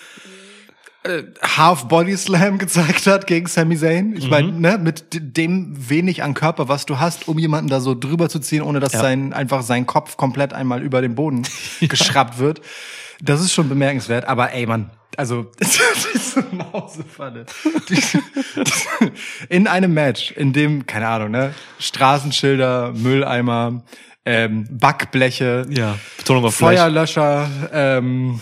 [1.04, 4.16] äh, Half-Body-Slam gezeigt hat gegen Sami Zayn.
[4.16, 7.96] Ich meine, ne, mit dem wenig an Körper, was du hast, um jemanden da so
[7.96, 9.00] drüber zu ziehen, ohne dass Ja.
[9.02, 11.42] sein, einfach sein Kopf komplett einmal über den Boden
[11.82, 12.62] geschraubt wird.
[13.22, 15.52] Das ist schon bemerkenswert, aber ey, Mann, also
[16.14, 17.46] diese Mausefalle.
[19.50, 23.84] In einem Match, in dem, keine Ahnung, ne, Straßenschilder, Mülleimer,
[24.26, 26.56] ähm, Backbleche, Ja, Betonung auf.
[26.56, 28.40] Feuerlöscher, ähm,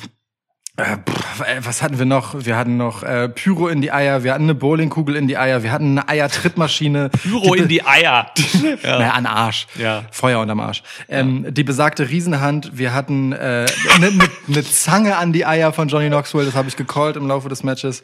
[0.79, 2.45] äh, pff, was hatten wir noch?
[2.45, 5.63] Wir hatten noch äh, Pyro in die Eier, wir hatten eine Bowlingkugel in die Eier,
[5.63, 7.09] wir hatten eine Eiertrittmaschine.
[7.09, 8.31] Pyro in die Eier.
[8.83, 9.67] Naja, an Arsch.
[9.77, 10.03] Ja.
[10.11, 10.83] Feuer unterm Arsch.
[11.07, 12.77] Ähm, Die besagte Riesenhand.
[12.77, 16.45] Wir hatten eine äh, ne, ne, ne Zange an die Eier von Johnny Knoxville.
[16.45, 18.03] Das habe ich gecallt im Laufe des Matches.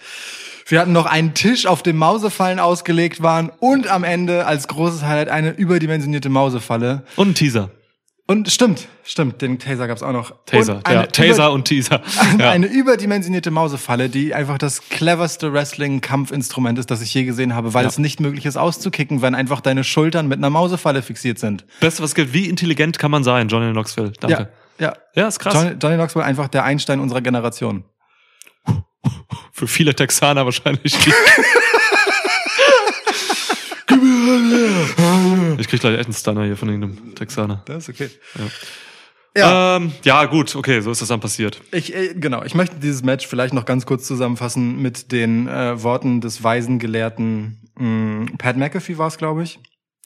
[0.68, 3.52] Wir hatten noch einen Tisch, auf dem Mausefallen ausgelegt waren.
[3.60, 7.04] Und am Ende als großes Highlight eine überdimensionierte Mausefalle.
[7.16, 7.70] Und ein Teaser.
[8.28, 10.34] Und stimmt, stimmt, den Taser gab's auch noch.
[10.48, 11.06] Taser, Und ja.
[11.06, 12.02] Taser und Teaser.
[12.32, 12.50] eine, Ja.
[12.50, 17.84] eine überdimensionierte Mausefalle, die einfach das cleverste Wrestling-Kampfinstrument ist, das ich je gesehen habe, weil
[17.84, 17.90] Ja.
[17.90, 21.66] es nicht möglich ist auszukicken, wenn einfach deine Schultern mit einer Mausefalle fixiert sind.
[21.82, 22.34] Beste, was gibt.
[22.34, 24.12] Wie intelligent kann man sein, Johnny Knoxville?
[24.20, 24.50] Danke.
[24.80, 24.94] Ja, ja.
[25.14, 25.54] Ja, ist krass.
[25.54, 27.84] Johnny, Johnny Knoxville einfach der Einstein unserer Generation.
[29.52, 30.98] Für viele Texaner wahrscheinlich.
[35.58, 37.64] ich krieg gleich echt einen Stunner hier von irgendeinem Texaner.
[37.66, 38.10] Das ist okay.
[39.38, 39.76] Ja.
[39.76, 41.62] Ähm, ja, gut, okay, so ist das dann passiert.
[41.72, 45.82] Ich, äh, genau, ich möchte dieses Match vielleicht noch ganz kurz zusammenfassen mit den äh,
[45.84, 49.60] Worten des weisen Gelehrten mh, Pat McAfee war es, glaube ich.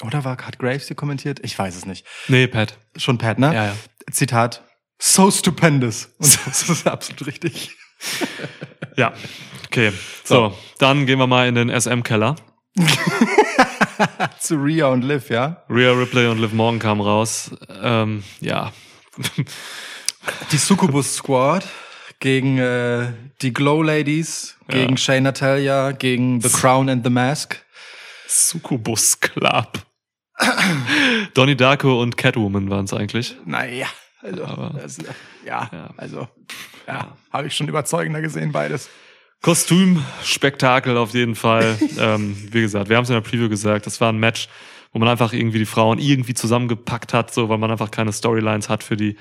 [0.03, 1.39] Oder war Cut Graves hier kommentiert?
[1.43, 2.05] Ich weiß es nicht.
[2.27, 2.77] Nee, Pat.
[2.95, 3.53] Schon Pat, ne?
[3.53, 3.75] Ja, ja.
[4.11, 4.63] Zitat.
[4.97, 6.09] So stupendous.
[6.17, 7.75] Und das ist absolut richtig.
[8.95, 9.13] Ja,
[9.65, 9.91] okay.
[10.23, 12.35] So, dann gehen wir mal in den SM-Keller.
[14.39, 15.63] Zu Rhea und Liv, ja?
[15.69, 17.51] Rhea Ripley und Liv Morgan kamen raus.
[17.81, 18.71] Ähm, ja.
[20.51, 21.65] Die Succubus Squad
[22.19, 27.63] gegen äh, die Glow Ladies, gegen Shay Natalia, gegen The Crown and the Mask.
[28.27, 29.79] Succubus Club.
[31.33, 33.35] Donnie Darko und Catwoman waren es eigentlich.
[33.45, 33.87] Naja,
[34.21, 34.97] also, das,
[35.45, 35.89] ja, Ja.
[35.97, 36.27] also,
[36.87, 38.89] ja, habe ich schon überzeugender gesehen, beides.
[39.41, 41.77] Kostümspektakel auf jeden Fall.
[41.99, 44.47] ähm, wie gesagt, wir haben es in der Preview gesagt, das war ein Match,
[44.91, 48.69] wo man einfach irgendwie die Frauen irgendwie zusammengepackt hat, so weil man einfach keine Storylines
[48.69, 49.15] hat für die.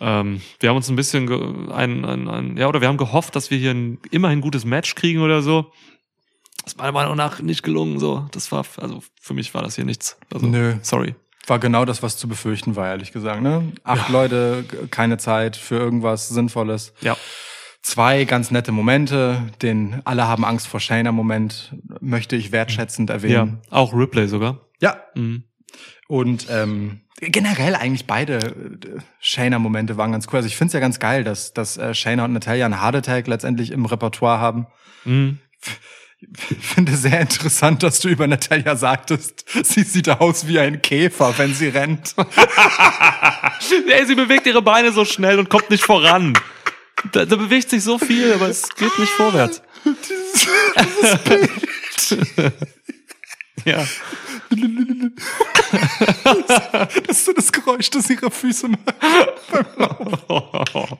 [0.00, 3.50] Ähm, wir haben uns ein bisschen ein, ein, ein, ja, oder wir haben gehofft, dass
[3.50, 5.72] wir hier ein immerhin gutes Match kriegen oder so.
[6.64, 7.98] Das ist meiner Meinung nach nicht gelungen.
[7.98, 10.18] So, das war also für mich war das hier nichts.
[10.34, 10.74] Also, Nö.
[10.82, 11.14] sorry.
[11.46, 13.40] War genau das, was zu befürchten war, ehrlich gesagt.
[13.40, 13.72] Ne?
[13.84, 16.92] Acht Leute, g- keine Zeit für irgendwas Sinnvolles.
[17.02, 17.16] Ja,
[17.86, 23.14] Zwei ganz nette Momente, den alle haben Angst vor Shayna Moment, möchte ich wertschätzend ja,
[23.14, 23.60] erwähnen.
[23.70, 24.66] auch Ripley sogar.
[24.80, 24.96] Ja.
[25.14, 25.44] Mhm.
[26.08, 30.38] Und ähm, generell eigentlich beide äh, Shayna-Momente waren ganz cool.
[30.38, 32.96] Also ich finde es ja ganz geil, dass, dass äh, Shayna und Natalia einen Heart
[32.96, 34.66] Attack letztendlich im Repertoire haben.
[35.04, 35.38] Mhm.
[36.50, 41.38] Ich finde sehr interessant, dass du über Natalia sagtest, sie sieht aus wie ein Käfer,
[41.38, 42.16] wenn sie rennt.
[43.88, 46.32] Ey, sie bewegt ihre Beine so schnell und kommt nicht voran.
[47.12, 49.62] Da, da bewegt sich so viel, aber es geht nicht vorwärts.
[53.64, 53.84] ja.
[57.06, 58.84] Das ist so das Geräusch, das ihre Füße machen.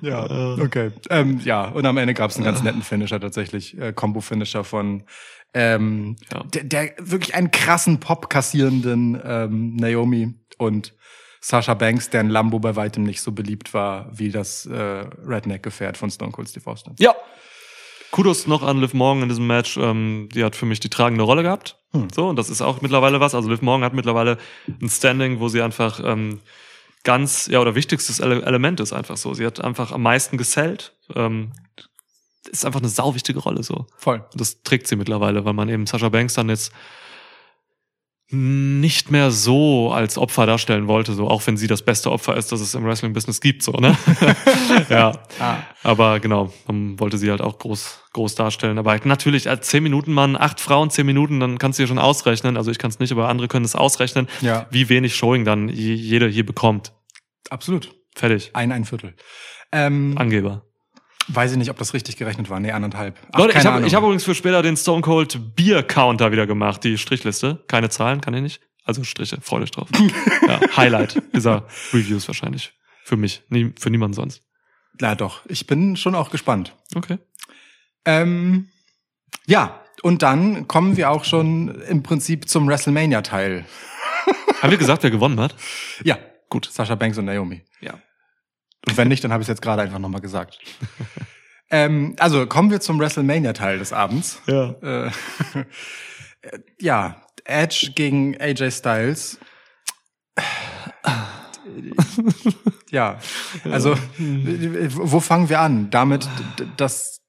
[0.00, 0.24] Ja,
[0.58, 0.92] okay.
[1.10, 5.04] Ähm, ja, und am Ende gab es einen ganz netten Finisher tatsächlich, äh, Combo-Finisher von
[5.54, 6.42] ähm, Ja.
[6.44, 10.94] der, der wirklich einen krassen Pop kassierenden ähm, Naomi und
[11.44, 16.08] Sasha Banks, deren Lambo bei weitem nicht so beliebt war wie das äh, Redneck-Gefährt von
[16.08, 16.94] Stone Cold Steve Austin.
[16.98, 17.14] Ja.
[18.12, 19.76] Kudos noch an Liv Morgan in diesem Match.
[19.76, 21.78] Ähm, die hat für mich die tragende Rolle gehabt.
[22.14, 23.34] So, und das ist auch mittlerweile was.
[23.34, 24.38] Also Liv Morgan hat mittlerweile
[24.80, 26.40] ein Standing, wo sie einfach ähm,
[27.02, 29.34] ganz, ja, oder wichtigstes Ele Element ist einfach so.
[29.34, 30.94] Sie hat einfach am meisten gesellt.
[31.14, 31.52] Ähm,
[32.48, 33.86] ist einfach eine sauwichtige Rolle so.
[33.96, 34.24] Voll.
[34.32, 36.72] Und das trägt sie mittlerweile, weil man eben Sasha Banks dann jetzt
[38.32, 42.50] nicht mehr so als Opfer darstellen wollte, so auch wenn sie das beste Opfer ist,
[42.50, 43.96] das es im Wrestling-Business gibt, so, ne?
[44.88, 45.12] ja.
[45.38, 45.58] Ah.
[45.82, 48.78] Aber genau, man wollte sie halt auch groß, groß darstellen.
[48.78, 51.98] Aber natürlich, als zehn Minuten Mann, acht Frauen, zehn Minuten, dann kannst du dir schon
[51.98, 52.56] ausrechnen.
[52.56, 54.66] Also ich kann es nicht, aber andere können es ausrechnen, Ja.
[54.70, 56.92] wie wenig Showing dann je- jeder hier bekommt.
[57.50, 57.94] Absolut.
[58.14, 58.50] Fertig.
[58.54, 59.14] Ein, ein Viertel.
[59.72, 60.64] Ähm, Angeber.
[61.28, 62.60] Weiß ich nicht, ob das richtig gerechnet war.
[62.60, 63.18] Nee, anderthalb.
[63.32, 66.84] Ach, Leute, ich habe hab übrigens für später den Stone Cold Bier Counter wieder gemacht,
[66.84, 67.62] die Strichliste.
[67.68, 68.60] Keine Zahlen, kann ich nicht.
[68.84, 69.88] Also Striche, freut euch drauf.
[70.48, 72.72] ja, Highlight dieser Reviews wahrscheinlich.
[73.04, 74.42] Für mich, nie, für niemanden sonst.
[75.00, 75.42] Ja, doch.
[75.46, 76.74] Ich bin schon auch gespannt.
[76.94, 77.18] Okay.
[78.04, 78.68] Ähm,
[79.46, 83.64] ja, und dann kommen wir auch schon im Prinzip zum WrestleMania-Teil.
[84.60, 85.54] Haben wir gesagt, wer gewonnen hat?
[86.04, 86.68] Ja, gut.
[86.70, 87.62] Sascha Banks und Naomi.
[87.80, 87.94] Ja.
[88.88, 90.58] Und wenn nicht, dann habe ich es jetzt gerade einfach nochmal gesagt.
[91.70, 94.42] ähm, also kommen wir zum WrestleMania-Teil des Abends.
[94.46, 94.70] Ja.
[94.82, 95.10] Äh,
[96.80, 99.38] ja, Edge gegen AJ Styles.
[102.90, 103.18] ja,
[103.64, 105.90] also wo fangen wir an?
[105.90, 106.28] Damit,
[106.76, 107.21] dass äh,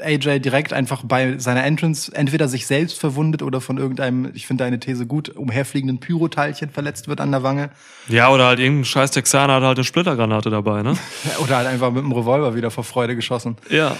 [0.00, 4.64] AJ direkt einfach bei seiner Entrance entweder sich selbst verwundet oder von irgendeinem, ich finde
[4.64, 7.70] deine These gut, umherfliegenden Pyroteilchen verletzt wird an der Wange.
[8.08, 10.96] Ja, oder halt irgendein scheiß Texaner hat halt eine Splittergranate dabei, ne?
[11.42, 13.56] Oder halt einfach mit dem Revolver wieder vor Freude geschossen.
[13.68, 13.96] Ja.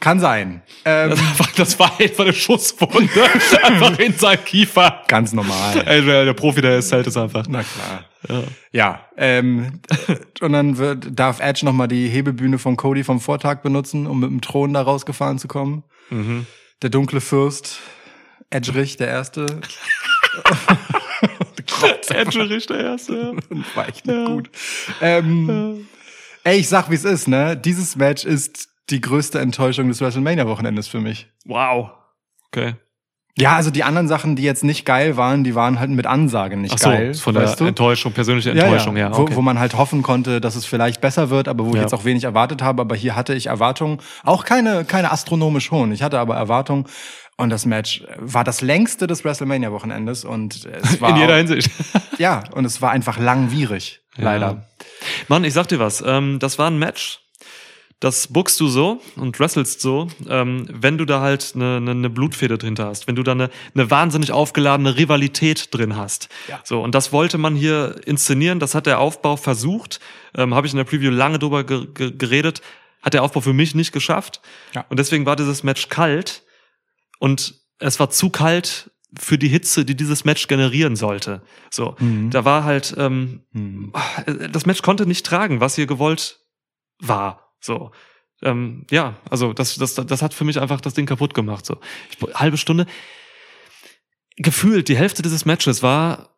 [0.00, 0.62] Kann sein.
[0.84, 1.14] Ähm,
[1.56, 3.10] Das war einfach eine Schusswunde.
[3.62, 5.02] einfach in seinen Kiefer.
[5.08, 5.82] ganz normal.
[5.86, 7.44] Ey, der Profi, der zählt es einfach.
[7.48, 8.04] Na klar.
[8.72, 9.80] Ja, ähm,
[10.40, 14.30] und dann wird, darf Edge nochmal die Hebebühne von Cody vom Vortag benutzen, um mit
[14.30, 15.84] dem Thron da rausgefahren zu kommen.
[16.82, 17.78] Der dunkle Fürst,
[18.50, 19.46] Edgerich, der Erste.
[22.10, 23.36] Edgerich, der Erste.
[23.74, 24.50] War echt nicht gut.
[25.00, 25.86] Ähm,
[26.44, 27.56] ey, ich sag, wie es ist, ne?
[27.56, 31.28] Dieses Match ist die größte Enttäuschung des WrestleMania-Wochenendes für mich.
[31.44, 31.90] Wow.
[32.48, 32.74] Okay.
[33.38, 36.56] Ja, also die anderen Sachen, die jetzt nicht geil waren, die waren halt mit Ansage
[36.56, 37.14] nicht Ach so, geil.
[37.14, 37.64] von der weißt du?
[37.64, 39.16] Enttäuschung, persönliche Enttäuschung, ja.
[39.16, 39.36] Wo, okay.
[39.36, 41.82] wo man halt hoffen konnte, dass es vielleicht besser wird, aber wo ich Ja.
[41.82, 42.82] jetzt auch wenig erwartet habe.
[42.82, 45.92] Aber hier hatte ich Erwartungen, auch keine, keine astronomisch hohen.
[45.92, 46.86] Ich hatte aber Erwartungen.
[47.36, 51.70] Und das Match war das längste des WrestleMania-Wochenendes und es war In jeder auch, Hinsicht.
[52.18, 54.66] ja und es war einfach langwierig, leider.
[55.28, 56.02] Mann, ich sag dir was.
[56.06, 57.19] Ähm, das war ein Match.
[58.00, 62.08] Das buckst du so und wrestelst so, ähm, wenn du da halt eine, eine, eine
[62.10, 66.30] Blutfede drin hast, wenn du da eine, eine wahnsinnig aufgeladene Rivalität drin hast.
[66.48, 66.60] Ja.
[66.64, 70.00] So, und das wollte man hier inszenieren, das hat der Aufbau versucht,
[70.34, 72.62] ähm, habe ich in der Preview lange drüber ge ge geredet,
[73.02, 74.40] hat der Aufbau für mich nicht geschafft.
[74.74, 74.86] Ja.
[74.88, 76.42] Und deswegen war dieses Match kalt
[77.18, 81.42] und es war zu kalt für die Hitze, die dieses Match generieren sollte.
[81.70, 82.30] So, Mhm.
[82.30, 83.92] da war halt, ähm, Hm.
[84.52, 86.38] das Match konnte nicht tragen, was hier gewollt
[86.98, 87.49] war.
[87.60, 87.90] So.
[88.42, 91.66] Ähm, ja, also das, das, das hat für mich einfach das Ding kaputt gemacht.
[91.66, 91.76] So.
[92.10, 92.86] Ich, halbe Stunde.
[94.36, 96.30] Gefühlt, die Hälfte dieses Matches war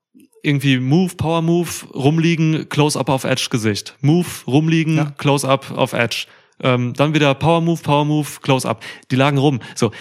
[0.42, 3.96] irgendwie Move, Power Move, rumliegen, Close-Up auf Edge Gesicht.
[4.00, 5.10] Move, rumliegen, Ja.
[5.16, 6.26] Close-Up auf Edge.
[6.60, 8.82] Ähm, dann wieder Power Move, Power Move, Close-Up.
[9.10, 9.60] Die lagen rum.
[9.76, 9.92] So.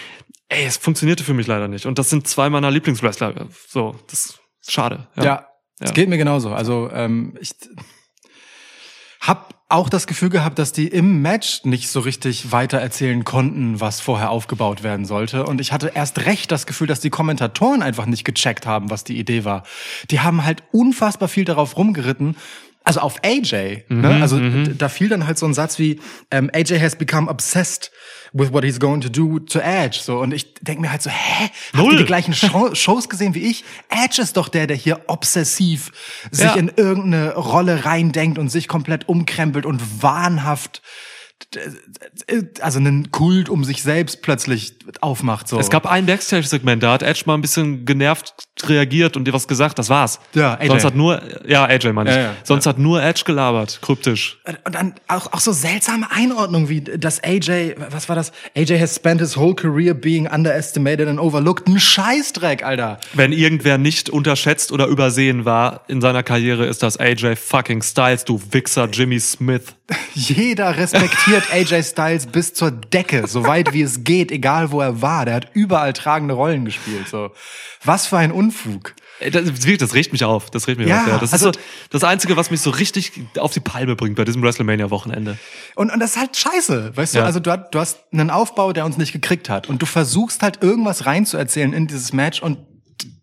[0.49, 1.85] Ey, es funktionierte für mich leider nicht.
[1.85, 3.47] Und das sind zwei meiner Lieblingswrestler.
[3.67, 5.07] So, das ist schade.
[5.15, 5.47] Ja,
[5.79, 5.93] es Ja.
[5.93, 6.49] geht mir genauso.
[6.51, 7.51] Also ähm, ich
[9.21, 13.79] hab auch das Gefühl gehabt, dass die im Match nicht so richtig weiter erzählen konnten,
[13.79, 15.45] was vorher aufgebaut werden sollte.
[15.45, 19.05] Und ich hatte erst recht das Gefühl, dass die Kommentatoren einfach nicht gecheckt haben, was
[19.05, 19.63] die Idee war.
[20.09, 22.35] Die haben halt unfassbar viel darauf rumgeritten.
[22.83, 23.83] Also auf AJ.
[23.87, 24.17] Mhm, ne?
[24.21, 27.91] Also d- da fiel dann halt so ein Satz wie ähm, AJ has become obsessed
[28.33, 29.99] with what he's going to do to Edge.
[30.01, 31.93] So und ich denk mir halt so, hä, habt Null.
[31.93, 33.63] ihr die gleichen Show Shows gesehen wie ich?
[33.89, 35.91] Edge ist doch der, der hier obsessiv
[36.31, 36.53] sich Ja.
[36.55, 40.81] in irgendeine Rolle reindenkt und sich komplett umkrempelt und wahnhaft
[42.61, 45.47] also einen Kult um sich selbst plötzlich aufmacht.
[45.47, 45.59] So.
[45.59, 49.47] Es gab ein Backstage-Segment, da hat Edge mal ein bisschen genervt reagiert und dir was
[49.47, 50.19] gesagt, das war's.
[50.33, 50.67] Ja, AJ.
[50.67, 52.15] Sonst hat nur, ja, AJ meine ich.
[52.15, 54.39] Ja, ja, Sonst hat nur Edge gelabert, kryptisch.
[54.65, 58.31] Und dann auch, auch so seltsame Einordnungen wie, dass AJ, was war das?
[58.55, 61.67] AJ has spent his whole career being underestimated and overlooked.
[61.67, 62.99] Ein Scheißdreck, Alter.
[63.13, 68.25] Wenn irgendwer nicht unterschätzt oder übersehen war in seiner Karriere, ist das AJ fucking Styles,
[68.25, 69.73] du Wichser Jimmy Smith.
[70.13, 75.01] Jeder respektiert AJ Styles bis zur Decke, so weit wie es geht, egal wo er
[75.01, 75.25] war.
[75.25, 77.07] Der hat überall tragende Rollen gespielt.
[77.09, 77.31] So,
[77.83, 78.93] was für ein Unfug.
[79.31, 79.43] Das,
[79.77, 80.49] das regt mich auf.
[80.49, 81.07] Das regt mich Ja, auf.
[81.07, 81.17] Ja.
[81.19, 84.25] Das also- ist so das Einzige, was mich so richtig auf die Palme bringt bei
[84.25, 85.37] diesem WrestleMania-Wochenende.
[85.75, 87.19] Und, und das ist halt scheiße, weißt du?
[87.19, 87.25] Ja.
[87.25, 89.69] Also du, hast- du hast einen Aufbau, der uns nicht gekriegt hat.
[89.69, 92.57] Und du versuchst halt irgendwas reinzuerzählen in dieses Match und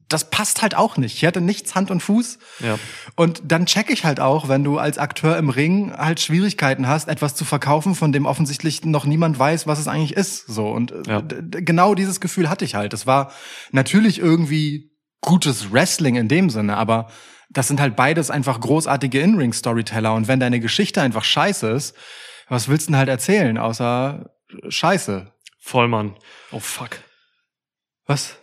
[0.09, 1.19] das passt halt auch nicht.
[1.19, 2.39] Hier hatte nichts Hand und Fuß.
[2.61, 2.79] Ja.
[3.15, 7.09] Und dann check ich halt auch, wenn du als Akteur im Ring halt Schwierigkeiten hast,
[7.09, 10.47] etwas zu verkaufen, von dem offensichtlich noch niemand weiß, was es eigentlich ist.
[10.47, 11.23] So und äh, Ja.
[11.51, 12.95] genau dieses Gefühl hatte ich halt.
[12.95, 13.33] Es war
[13.71, 17.11] natürlich irgendwie gutes Wrestling in dem Sinne, aber
[17.51, 20.15] das sind halt beides einfach großartige In-Ring-Storyteller.
[20.15, 21.95] Und wenn deine Geschichte einfach scheiße ist,
[22.49, 24.31] was willst du denn halt erzählen, außer
[24.69, 25.33] Scheiße?
[25.61, 26.17] Vollmann.
[26.51, 26.91] Oh fuck.
[28.07, 28.39] Was?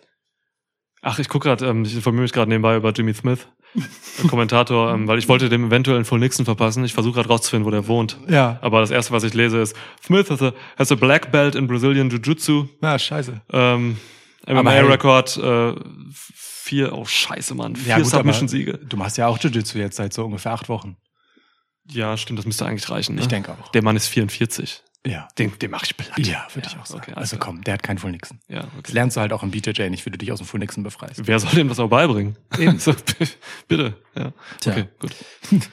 [1.07, 3.47] Ach, ich guck gerade, ähm, ich informiere mich gerade nebenbei über Jimmy Smith,
[4.27, 6.83] Kommentator, ähm, weil ich wollte dem eventuell einen Full Nixon verpassen.
[6.83, 8.17] Ich versuche gerade rauszufinden, wo der wohnt.
[8.27, 8.57] Ja.
[8.61, 11.67] Aber das erste, was ich lese, ist Smith has a, has a black belt in
[11.67, 12.69] Brazilian Jiu-Jitsu.
[12.81, 13.39] Na, scheiße.
[13.53, 13.97] Ähm,
[14.47, 15.75] MMA-Rekord, äh,
[16.33, 18.79] vier, oh scheiße, Mann, vier Ja, Submission-Siege.
[18.79, 20.97] Du machst ja auch Jiu-Jitsu jetzt seit so ungefähr acht Wochen.
[21.87, 23.13] Ja, stimmt, das müsste eigentlich reichen.
[23.13, 23.21] Ne?
[23.21, 23.69] Ich denke auch.
[23.73, 24.81] Der Mann ist 44.
[25.05, 25.27] Ja.
[25.37, 26.17] Den, den mache ich platt.
[26.17, 27.01] Ja, würde ich auch sagen.
[27.03, 27.47] Okay, also klar.
[27.47, 28.39] komm, der hat keinen Full Nixon.
[28.47, 28.91] Ja, Das okay.
[28.93, 31.21] lernst du halt auch im BJJ nicht, wie du dich aus dem Full Nixon befreist.
[31.25, 32.35] Wer soll dem das auch beibringen?
[32.57, 32.79] Eben.
[32.79, 32.93] so,
[33.67, 34.31] bitte, ja.
[34.59, 34.71] Tja.
[34.71, 35.11] Okay, gut.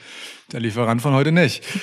[0.51, 1.63] Der Lieferant von heute nicht.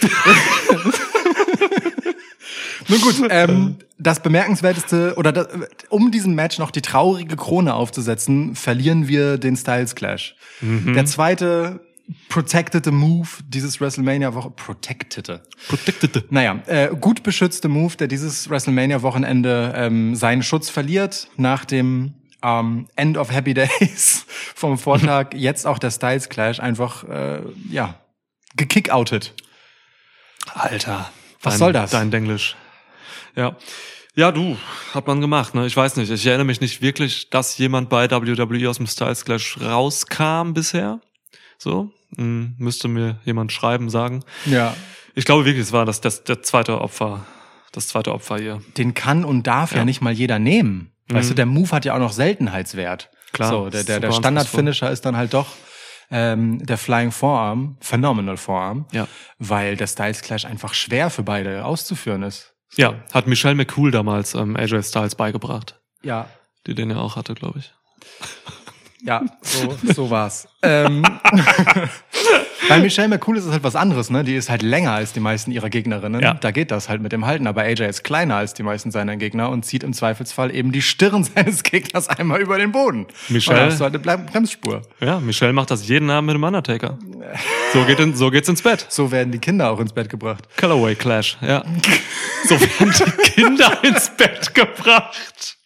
[2.89, 5.49] Nun gut, ähm, das bemerkenswerteste, oder das,
[5.91, 10.35] um diesem Match noch die traurige Krone aufzusetzen, verlieren wir den Styles Clash.
[10.63, 11.81] Der zweite
[12.29, 15.41] protected Move dieses WrestleMania-Woche, protected.
[15.69, 16.31] Protected.
[16.31, 22.89] Naja, äh, gut beschützte Move, der dieses WrestleMania-Wochenende ähm, seinen Schutz verliert, nach dem ähm,
[22.97, 27.95] End of Happy Days vom Vortag, jetzt auch der Styles Clash einfach, äh, ja,
[28.57, 29.35] gekickoutet.
[30.55, 31.11] Alter.
[31.43, 31.91] Was dein, soll das?
[31.91, 32.57] Dein Denglisch.
[33.37, 33.57] Ja.
[34.17, 34.57] Ja, du,
[34.93, 35.67] hat man gemacht, ne?
[35.67, 36.11] Ich weiß nicht.
[36.11, 41.01] Ich erinnere mich nicht wirklich, dass jemand bei WWE aus dem Styles Clash rauskam bisher.
[41.63, 41.91] So.
[42.17, 44.25] Hm, müsste mir jemand schreiben, sagen.
[44.47, 44.75] Ja.
[45.15, 47.27] Ich glaube wirklich, es war das, das, der zweite Opfer.
[47.73, 48.63] Das zweite Opfer hier.
[48.79, 49.85] Den kann und darf ja, Ja.
[49.85, 50.93] nicht mal jeder nehmen.
[51.09, 51.31] Weißt Mhm.
[51.31, 53.11] du, der Move hat ja auch noch Seltenheitswert.
[53.33, 55.49] Klar, So, der, der, der Standard-Finisher ist dann halt doch
[56.11, 59.07] ähm, der Flying Forearm, Phenomenal Forearm, Ja.
[59.39, 62.55] weil der Styles Clash einfach schwer für beide auszuführen ist.
[62.77, 65.79] Ja, hat Michelle McCool damals ähm, AJ Styles beigebracht.
[66.03, 66.29] Ja,
[66.67, 67.73] Die den ja auch hatte, glaube ich.
[69.03, 70.47] Ja, so, so war's.
[70.63, 71.03] ähm,
[72.69, 74.25] bei Michelle McCool ist es halt was anderes, ne?
[74.25, 76.21] Die ist halt länger als die meisten ihrer Gegnerinnen.
[76.21, 76.35] Ja.
[76.35, 77.47] Da geht das halt mit dem Halten.
[77.47, 80.83] Aber AJ ist kleiner als die meisten seiner Gegner und zieht im Zweifelsfall eben die
[80.83, 83.07] Stirn seines Gegners einmal über den Boden.
[83.29, 84.83] Michelle- Und halt eine Bremsspur.
[85.01, 86.99] Ja, Michelle macht das jeden Abend mit dem Undertaker.
[87.73, 88.85] So, geht in, so geht's ins Bett.
[88.89, 90.45] So werden die Kinder auch ins Bett gebracht.
[90.59, 91.65] Colorway Clash, ja.
[92.47, 95.57] So werden die Kinder ins Bett gebracht.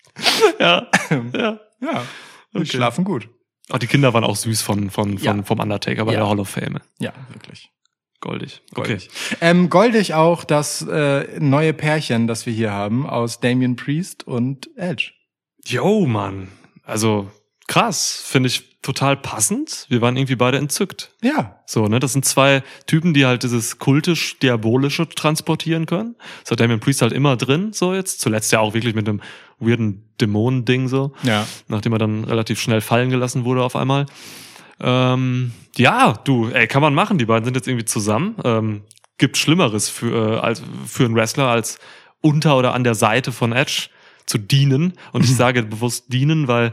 [0.60, 0.86] Ja,
[1.34, 1.58] ja.
[1.80, 2.02] Ja,
[2.60, 3.28] die schlafen gut.
[3.72, 5.42] Oh, die Kinder waren auch süß von, von, von, Ja.
[5.42, 6.20] vom Undertaker bei Ja.
[6.20, 6.80] der Hall of Fame.
[6.98, 7.70] Ja, wirklich.
[8.20, 8.62] Goldig.
[8.72, 9.10] Goldig.
[9.40, 14.70] Ähm, goldig auch das äh, neue Pärchen, das wir hier haben, aus Damien Priest und
[14.76, 15.12] Edge.
[15.66, 16.48] Yo, Mann.
[16.84, 17.30] Also,
[17.66, 18.22] krass.
[18.26, 19.86] Finde ich total passend.
[19.88, 21.12] Wir waren irgendwie beide entzückt.
[21.22, 26.16] Ja, So, ne, das sind zwei Typen, die halt dieses kultisch-diabolische transportieren können.
[26.42, 28.20] Das hat Damien Priest halt immer drin, so jetzt.
[28.20, 29.20] Zuletzt ja auch wirklich mit einem
[29.66, 31.12] weirden Dämonen-Ding, so.
[31.22, 31.46] ja.
[31.68, 34.06] Nachdem er dann relativ schnell fallen gelassen wurde auf einmal.
[34.80, 37.18] Ähm, ja, du, ey, kann man machen.
[37.18, 38.36] Die beiden sind jetzt irgendwie zusammen.
[38.44, 38.82] Ähm,
[39.18, 41.78] gibt Schlimmeres für, äh, als, für einen Wrestler als
[42.20, 43.88] unter oder an der Seite von Edge
[44.26, 44.94] zu dienen.
[45.12, 46.72] Und ich sage bewusst dienen, weil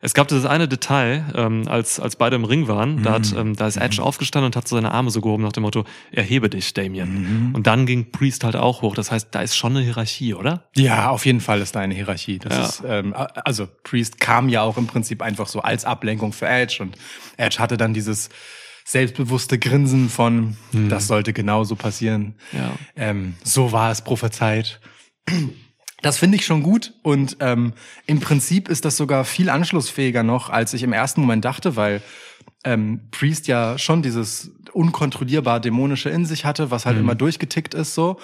[0.00, 3.56] es gab dieses eine Detail, ähm, als, als beide im Ring waren, da, hat, ähm,
[3.56, 6.48] da ist Edge aufgestanden und hat so seine Arme so gehoben nach dem Motto, erhebe
[6.48, 7.50] dich, Damien.
[7.54, 8.94] Und dann ging Priest halt auch hoch.
[8.94, 10.68] Das heißt, da ist schon eine Hierarchie, oder?
[10.76, 12.38] Ja, auf jeden Fall ist da eine Hierarchie.
[12.38, 12.64] Das Ja.
[12.64, 16.78] ist, ähm, also Priest kam ja auch im Prinzip einfach so als Ablenkung für Edge
[16.80, 16.96] und
[17.36, 18.28] Edge hatte dann dieses
[18.84, 20.56] selbstbewusste Grinsen von,
[20.88, 22.36] das sollte genauso passieren.
[22.52, 22.70] Ja.
[22.96, 24.80] Ähm, so war es prophezeit.
[26.00, 27.72] Das finde ich schon gut und ähm,
[28.06, 32.02] im Prinzip ist das sogar viel anschlussfähiger noch, als ich im ersten Moment dachte, weil
[32.64, 37.94] ähm, Priest ja schon dieses unkontrollierbar dämonische in sich hatte, was halt immer durchgetickt ist
[37.94, 38.18] so.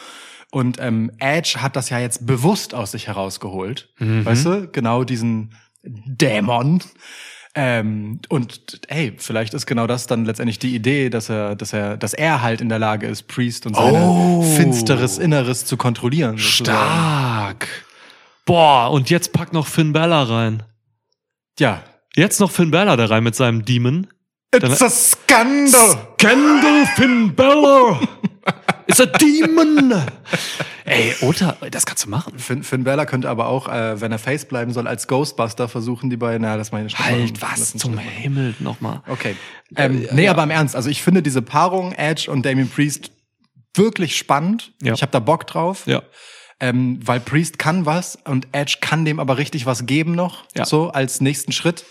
[0.52, 3.92] Und ähm, Edge hat das ja jetzt bewusst aus sich herausgeholt,
[4.24, 6.80] weißt du, genau diesen Dämon.
[7.56, 11.96] Ähm, und hey, vielleicht ist genau das dann letztendlich die Idee, dass er, dass er,
[11.96, 14.42] dass er halt in der Lage ist, Priest und seine Oh.
[14.56, 16.36] finsteres Inneres zu kontrollieren.
[16.36, 16.64] sozusagen.
[16.64, 17.68] Stark.
[18.44, 20.62] Boah, und jetzt pack noch Finn Balor rein.
[21.58, 21.82] Ja.
[22.16, 24.06] Jetzt noch Finn Balor da rein mit seinem Demon.
[24.54, 25.96] It's a scandal!
[26.20, 28.00] Scandal Finn Balor!
[28.86, 29.94] Ist a Demon!
[30.94, 32.38] Ey, oder, das kannst du machen.
[32.38, 36.08] Finn, Finn Balor könnte aber auch, äh, wenn er Face bleiben soll, als Ghostbuster versuchen,
[36.10, 37.52] die beiden, na, das meine ich Halt, machen.
[37.58, 38.06] was zum machen.
[38.08, 39.02] Himmel nochmal.
[39.08, 39.36] Okay.
[39.76, 43.10] Ähm, nee, aber im Ernst, also ich finde diese Paarung Edge und Damien Priest
[43.74, 44.72] wirklich spannend.
[44.82, 44.94] Ja.
[44.94, 45.86] Ich habe da Bock drauf.
[45.86, 46.02] Ja.
[46.60, 50.64] Ähm, weil Priest kann was und Edge kann dem aber richtig was geben noch, Ja.
[50.64, 51.84] so als nächsten Schritt.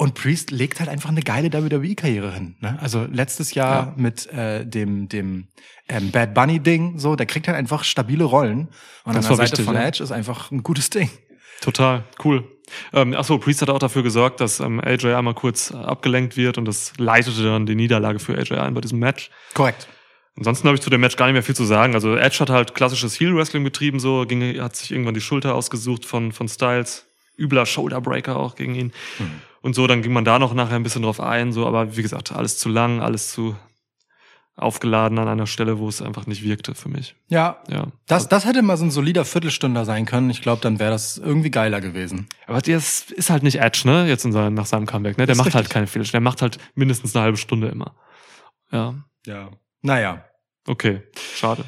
[0.00, 2.54] Und Priest legt halt einfach eine geile WWE-Karriere hin.
[2.60, 2.78] Ne?
[2.80, 3.94] Also letztes Jahr Ja.
[3.96, 5.48] mit äh, dem dem
[5.88, 8.68] ähm, Bad Bunny-Ding, so, der kriegt halt einfach stabile Rollen.
[9.04, 9.82] Und Das an der Seite wichtig, von ja.
[9.82, 11.10] Edge ist einfach ein gutes Ding.
[11.60, 12.44] Total, cool.
[12.92, 16.58] Ähm, achso, Priest hat auch dafür gesorgt, dass ähm, AJ einmal kurz äh, abgelenkt wird
[16.58, 19.30] und das leitete dann die Niederlage für AJ ein bei diesem Match.
[19.54, 19.88] Korrekt.
[20.36, 21.94] Ansonsten habe ich zu dem Match gar nicht mehr viel zu sagen.
[21.94, 26.04] Also Edge hat halt klassisches Heel-Wrestling betrieben, so ging, hat sich irgendwann die Schulter ausgesucht
[26.04, 27.06] von, von Styles.
[27.36, 28.92] Übler Shoulderbreaker auch gegen ihn.
[29.60, 32.02] Und so, dann ging man da noch nachher ein bisschen drauf ein, so, aber wie
[32.02, 33.56] gesagt, alles zu lang, alles zu,
[34.58, 37.14] aufgeladen an einer Stelle, wo es einfach nicht wirkte für mich.
[37.28, 37.62] Ja.
[37.68, 37.86] Ja.
[38.06, 40.30] Das, das hätte mal so ein solider Viertelstünder sein können.
[40.30, 42.26] Ich glaube, dann wäre das irgendwie geiler gewesen.
[42.46, 44.08] Aber das ist halt nicht Edge, ne?
[44.08, 45.26] Jetzt in seinem, nach seinem Comeback, ne?
[45.26, 45.72] Der macht halt richtig.
[45.72, 46.04] keine Fehler.
[46.04, 47.94] Der macht halt mindestens eine halbe Stunde immer.
[48.72, 48.94] Ja.
[49.26, 49.50] Ja.
[49.82, 50.24] Naja.
[50.66, 51.02] Okay.
[51.36, 51.64] Schade.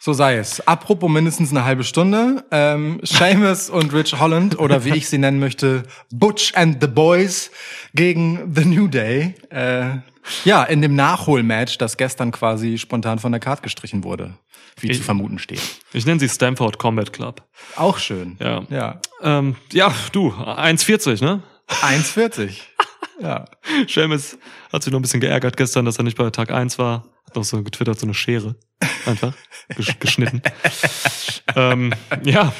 [0.00, 0.60] So sei es.
[0.66, 2.44] Apropos mindestens eine halbe Stunde.
[2.52, 5.82] Ähm, Seamus und Rich Holland oder wie ich sie nennen möchte,
[6.12, 7.50] Butch and the Boys
[7.94, 9.34] gegen The New Day.
[9.50, 9.96] Äh,
[10.44, 14.34] ja, in dem Nachholmatch, das gestern quasi spontan von der Karte gestrichen wurde,
[14.78, 15.60] wie Ich- zu vermuten steht.
[15.92, 17.42] Ich nenne sie Stanford Combat Club.
[17.74, 18.36] Auch schön.
[18.40, 18.62] Ja.
[18.70, 19.00] Ja.
[19.22, 21.42] Ähm, ja, du, 1,40, ne?
[21.82, 22.50] 1,40.
[23.20, 23.46] ja.
[23.88, 24.38] Seamus
[24.72, 27.04] hat sich noch ein bisschen geärgert gestern, dass er nicht bei Tag 1 war.
[27.28, 28.56] Hat noch so getwittert, so eine Schere.
[29.04, 29.34] Einfach.
[29.76, 30.40] Gesch geschnitten.
[31.56, 31.92] ähm,
[32.24, 32.54] ja.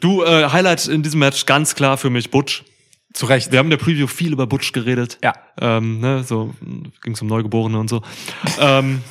[0.00, 2.62] Du, äh, Highlight in diesem Match ganz klar für mich Butch.
[3.12, 3.50] Zu Recht.
[3.50, 5.18] Wir haben in der Preview viel über Butch geredet.
[5.22, 5.34] Ja.
[5.60, 6.54] Ähm, ne, so
[7.02, 8.02] ging es um Neugeborene und so.
[8.60, 9.02] ähm,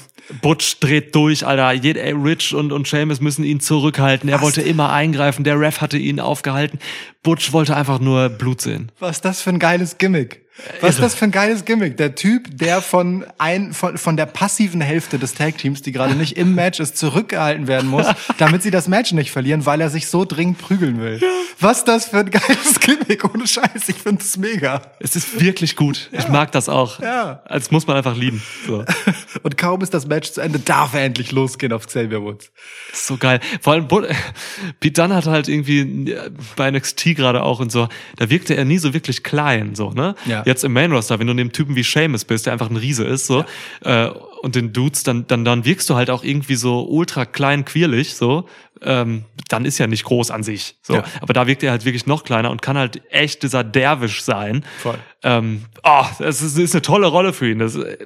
[0.41, 1.73] Butch dreht durch, Alter.
[1.73, 4.29] Jed, ey, Rich und, und Seamus müssen ihn zurückhalten.
[4.29, 4.41] Er Was?
[4.43, 5.43] wollte immer eingreifen.
[5.43, 6.79] Der Ref hatte ihn aufgehalten.
[7.23, 8.91] Butch wollte einfach nur Blut sehen.
[8.99, 10.45] Was ist das für ein geiles Gimmick?
[10.81, 11.97] Was ist das für ein geiles Gimmick?
[11.97, 16.37] Der Typ, der von ein, von, von der passiven Hälfte des Tag-Teams, die gerade nicht
[16.37, 18.07] im Match ist, zurückgehalten werden muss,
[18.37, 21.21] damit sie das Match nicht verlieren, weil er sich so dringend prügeln will.
[21.59, 23.23] Was ist das für ein geiles Gimmick?
[23.23, 24.81] Ohne Scheiß, ich finde es mega.
[24.99, 26.09] Es ist wirklich gut.
[26.11, 26.99] Ich mag das auch.
[26.99, 27.43] Ja.
[27.47, 28.41] Das muss man einfach lieben.
[28.65, 28.83] So.
[29.43, 32.51] Und kaum ist das Match zu Ende, darf er endlich losgehen auf Xavier Woods.
[32.93, 33.39] So geil.
[33.61, 33.87] Vor allem
[34.79, 37.87] Pete Dunne hat halt irgendwie äh, bei NXT gerade auch und so,
[38.17, 40.15] da wirkte er nie so wirklich klein, so, ne?
[40.25, 40.43] Ja.
[40.51, 43.05] Jetzt im Main Roster, wenn du neben Typen wie Seamus bist, der einfach ein Riese
[43.05, 43.45] ist, so,
[43.85, 44.07] äh,
[44.41, 48.15] und den Dudes, dann, dann, dann wirkst du halt auch irgendwie so ultra klein, quirlig,
[48.15, 48.49] so,
[48.81, 50.95] ähm, dann ist ja nicht groß an sich, so.
[50.95, 51.03] Ja.
[51.21, 54.65] Aber da wirkt er halt wirklich noch kleiner und kann halt echt dieser Derwisch sein.
[54.81, 54.97] Voll.
[55.23, 57.59] Ähm, oh, das ist, ist eine tolle Rolle für ihn.
[57.59, 57.97] Das, äh,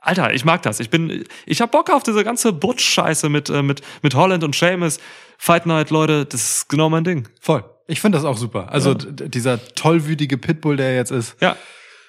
[0.00, 0.80] Alter, ich mag das.
[0.80, 4.54] Ich bin, ich hab Bock auf diese ganze Butch-Scheiße mit, äh, mit, mit Holland und
[4.54, 4.98] Seamus.
[5.38, 7.28] Fight Night, Leute, das ist genau mein Ding.
[7.40, 7.64] Voll.
[7.88, 8.72] Ich finde das auch super.
[8.72, 11.36] Also d- dieser tollwütige Pitbull, der jetzt ist.
[11.40, 11.56] Ja.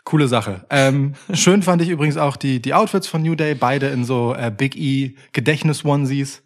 [0.08, 0.62] Coole Sache.
[0.70, 4.34] Ähm, schön fand ich übrigens auch die, die Outfits von New Day, beide in so
[4.34, 6.43] äh, Big E Gedächtnis-Onesies.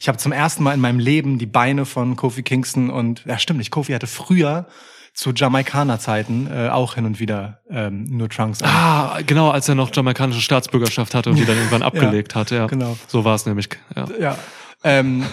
[0.00, 3.38] Ich habe zum ersten Mal in meinem Leben die Beine von Kofi Kingston und, ja
[3.38, 4.66] stimmt nicht, Kofi hatte früher
[5.14, 8.70] zu Jamaikaner-Zeiten äh, auch hin und wieder ähm, nur Trunks an.
[8.70, 12.50] Ah, genau, als er noch jamaikanische Staatsbürgerschaft hatte und die dann irgendwann abgelegt hat.
[12.50, 12.98] Ja, genau.
[13.06, 13.68] So war es nämlich.
[13.94, 14.06] Ja.
[14.20, 14.38] Ja.
[14.84, 15.24] Ähm,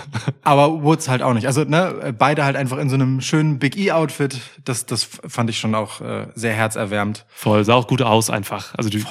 [0.43, 1.47] aber Woods halt auch nicht.
[1.47, 4.39] Also ne, beide halt einfach in so einem schönen Big E-Outfit.
[4.65, 7.25] Das, das fand ich schon auch äh, sehr herzerwärmend.
[7.29, 8.73] Voll, sah auch gut aus einfach.
[8.75, 9.03] Also die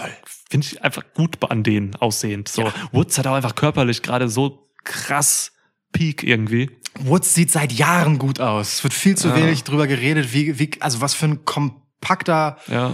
[0.51, 2.49] finde ich einfach gut an denen aussehend.
[2.49, 5.53] So Woods hat auch einfach körperlich gerade so krass
[5.93, 6.71] Peak irgendwie.
[7.01, 8.75] Woods sieht seit Jahren gut aus.
[8.75, 9.37] Es wird viel zu Ja.
[9.37, 12.93] wenig drüber geredet, wie, wie, also was für ein kompakter Ja.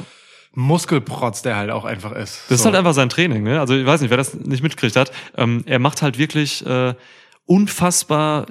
[0.52, 2.40] Muskelprotz der halt auch einfach ist.
[2.48, 2.64] Das ist So.
[2.66, 3.60] halt einfach sein Training, ne?
[3.60, 5.12] Also ich weiß nicht, wer das nicht mitgekriegt hat.
[5.36, 6.94] Ähm, er macht halt wirklich äh,
[7.48, 8.46] unfassbar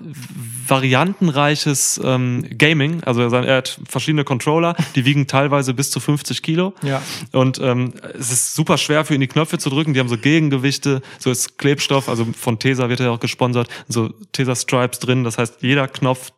[0.68, 3.04] variantenreiches ähm, Gaming.
[3.04, 6.74] Also er, hat verschiedene Controller, die wiegen teilweise bis zu 50 Kilo.
[6.82, 7.02] Ja.
[7.32, 9.94] Und ähm, es ist super schwer für ihn die Knöpfe zu drücken.
[9.94, 14.10] Die haben so Gegengewichte, so ist Klebstoff, also von Tesa wird er auch gesponsert, so
[14.32, 15.24] Tesa Stripes drin.
[15.24, 16.32] Das heißt, jeder Knopf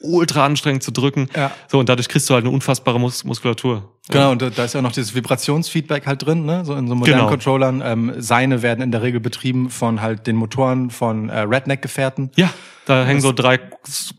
[0.00, 1.28] ultra anstrengend zu drücken.
[1.34, 1.50] Ja.
[1.68, 3.93] So, und dadurch kriegst du halt eine unfassbare Mus Muskulatur.
[4.10, 6.64] Genau, und da, ist ja noch dieses Vibrationsfeedback halt drin, ne?
[6.66, 7.30] So in so modernen Genau.
[7.30, 7.82] Controllern.
[7.82, 12.30] Ähm, seine werden in der Regel betrieben von halt den Motoren von äh, Redneck-Gefährten.
[12.36, 12.50] Ja,
[12.84, 13.58] da hängen so drei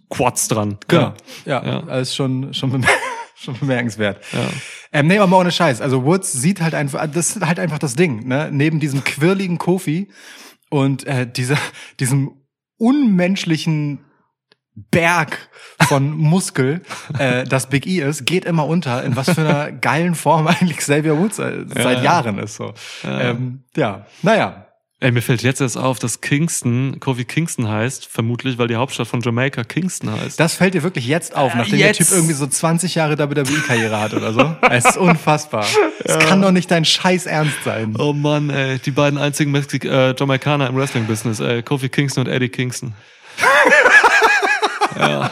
[0.09, 0.79] Quads dran.
[0.87, 1.13] Genau.
[1.45, 1.81] Ja, Ja.
[1.83, 2.87] das ist schon, schon, bemer
[3.35, 4.19] schon bemerkenswert.
[4.33, 4.39] Ja.
[4.91, 5.81] Ähm, nee, aber mal ohne Scheiß.
[5.81, 8.49] Also Woods sieht halt einfach, das ist halt einfach das Ding, ne?
[8.51, 10.09] Neben diesem quirligen Kofi
[10.71, 11.57] und äh, dieser,
[11.99, 12.31] diesem
[12.77, 13.99] unmenschlichen
[14.75, 15.37] Berg
[15.87, 16.81] von Muskel,
[17.17, 20.77] äh, das Big E ist, geht immer unter, in was für einer geilen Form eigentlich
[20.77, 22.03] Xavier Woods äh, seit Ja.
[22.03, 22.55] Jahren ist.
[22.55, 22.73] So.
[23.03, 24.05] Ja, ähm, ja.
[24.21, 24.61] naja.
[25.01, 29.07] Ey, mir fällt jetzt erst auf, dass Kingston, Kofi Kingston heißt, vermutlich, weil die Hauptstadt
[29.07, 30.39] von Jamaika Kingston heißt.
[30.39, 31.99] Das fällt dir wirklich jetzt auf, nachdem jetzt.
[31.99, 34.55] der Typ irgendwie so 20 Jahre WWE-Karriere hat oder so.
[34.71, 35.65] Es ist unfassbar.
[36.03, 37.95] Es kann doch nicht dein Scheiß Ernst sein.
[37.99, 42.49] oh Mann, ey, die beiden einzigen Mexik äh, Jamaikaner im Wrestling-Business, Kofi Kingston und Eddie
[42.49, 42.93] Kingston.
[44.97, 45.31] Ja,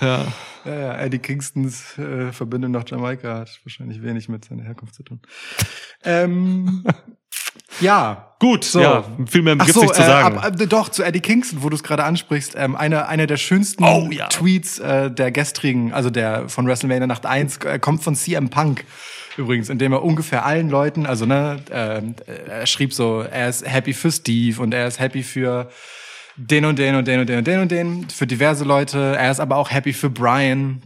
[0.00, 0.26] ja.
[0.64, 5.02] Ja, ja, Eddie Kingstons äh, Verbindung nach Jamaika hat wahrscheinlich wenig mit seiner Herkunft zu
[5.02, 5.20] tun.
[6.04, 6.84] Ähm,
[7.80, 8.34] ja.
[8.38, 8.80] Gut, So.
[8.80, 10.38] ja, viel mehr Ach gibt's so, nicht zu äh, sagen.
[10.38, 12.54] ab, ab, doch, zu Eddie Kingston, wo du es gerade ansprichst.
[12.56, 14.28] Ähm, einer einer der schönsten Oh, ja.
[14.28, 18.84] Tweets äh, der gestrigen, also der von WrestleMania Nacht 1, äh, kommt von CM Punk.
[19.36, 22.14] Übrigens, indem er ungefähr allen Leuten, also ne, ähm,
[22.46, 25.68] er schrieb so, er ist happy für Steve und er ist happy für
[26.36, 29.16] den und den und den und den und den und den, für diverse Leute.
[29.16, 30.82] Er ist aber auch happy für Brian.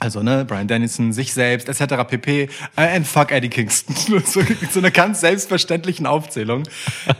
[0.00, 2.04] Also, ne, Brian Dennison, sich selbst, etc.
[2.08, 2.48] pp.
[2.76, 3.94] Äh, and fuck Eddie Kingston.
[4.26, 6.64] so, so eine ganz selbstverständlichen Aufzählung.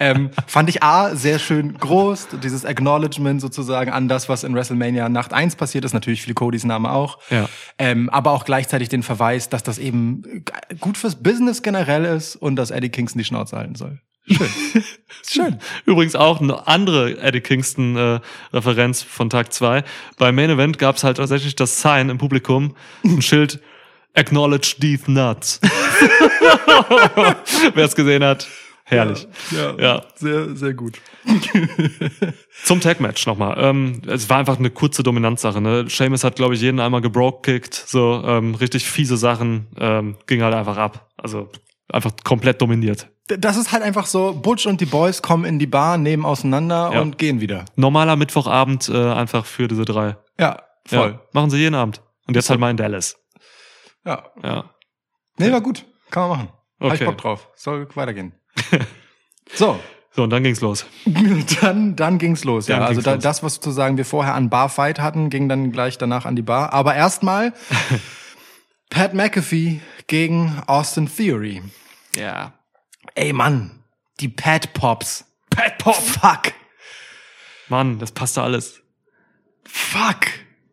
[0.01, 5.09] Ähm, fand ich A, sehr schön groß, dieses Acknowledgement sozusagen an das, was in WrestleMania
[5.09, 5.95] Nacht 1 passiert ist.
[5.95, 7.21] Natürlich viel Codys Name auch.
[7.31, 7.49] Ja.
[7.79, 10.45] Ähm, aber auch gleichzeitig den Verweis, dass das eben
[10.81, 14.01] gut fürs Business generell ist und dass Eddie Kingston die Schnauze halten soll.
[14.27, 14.49] Schön.
[15.29, 15.59] schön.
[15.85, 18.21] Übrigens auch eine andere Eddie Kingston äh,
[18.53, 19.85] Referenz von Tag zwei.
[20.19, 23.61] Beim Main Event gab es halt tatsächlich das Sign im Publikum, ein Schild
[24.15, 25.61] Acknowledge these nuts.
[27.75, 28.47] Wer es gesehen hat,
[28.85, 29.27] herrlich.
[29.51, 30.03] Ja, Ja.
[30.15, 31.01] sehr, sehr gut.
[32.65, 33.57] Zum Tag Match nochmal.
[33.59, 35.61] Ähm, es war einfach eine kurze Dominanzsache.
[35.61, 35.87] Ne?
[35.89, 40.55] Seamus hat glaube ich jeden einmal gebroke-kickt, so ähm, richtig fiese Sachen, ähm, ging halt
[40.55, 41.11] einfach ab.
[41.17, 41.51] Also
[41.89, 43.09] einfach komplett dominiert.
[43.27, 46.91] Das ist halt einfach so, Butch und die Boys kommen in die Bar, nehmen auseinander
[46.93, 47.01] Ja.
[47.01, 47.65] und gehen wieder.
[47.75, 50.17] Normaler Mittwochabend äh, einfach für diese drei.
[50.39, 51.13] Ja, voll.
[51.13, 52.03] Ja, machen sie jeden Abend.
[52.27, 53.17] Und jetzt halt mal in Dallas.
[54.05, 54.25] Ja.
[54.43, 54.71] Ja.
[55.39, 55.85] Nee, war gut.
[56.11, 56.49] Kann man machen.
[56.81, 57.05] Hab ich Okay.
[57.07, 57.49] Bock drauf.
[57.55, 58.35] Soll weitergehen.
[59.55, 59.79] so.
[60.13, 60.87] So, und dann ging's los.
[61.61, 62.67] Dann, dann ging's los.
[62.67, 63.23] Dann ja, also ging's da, los.
[63.25, 66.73] das, was sozusagen wir vorher an Barfight hatten, ging dann gleich danach an die Bar.
[66.73, 67.53] Aber erstmal
[68.91, 71.63] Pat McAfee gegen Austin Theory.
[72.17, 72.53] Ja.
[73.15, 73.71] Ey, Mann,
[74.21, 75.25] die Pat Pops.
[75.51, 75.95] Pat Pop.
[75.95, 76.53] Fuck.
[77.69, 78.83] Mann, das passte alles.
[79.65, 80.27] Fuck.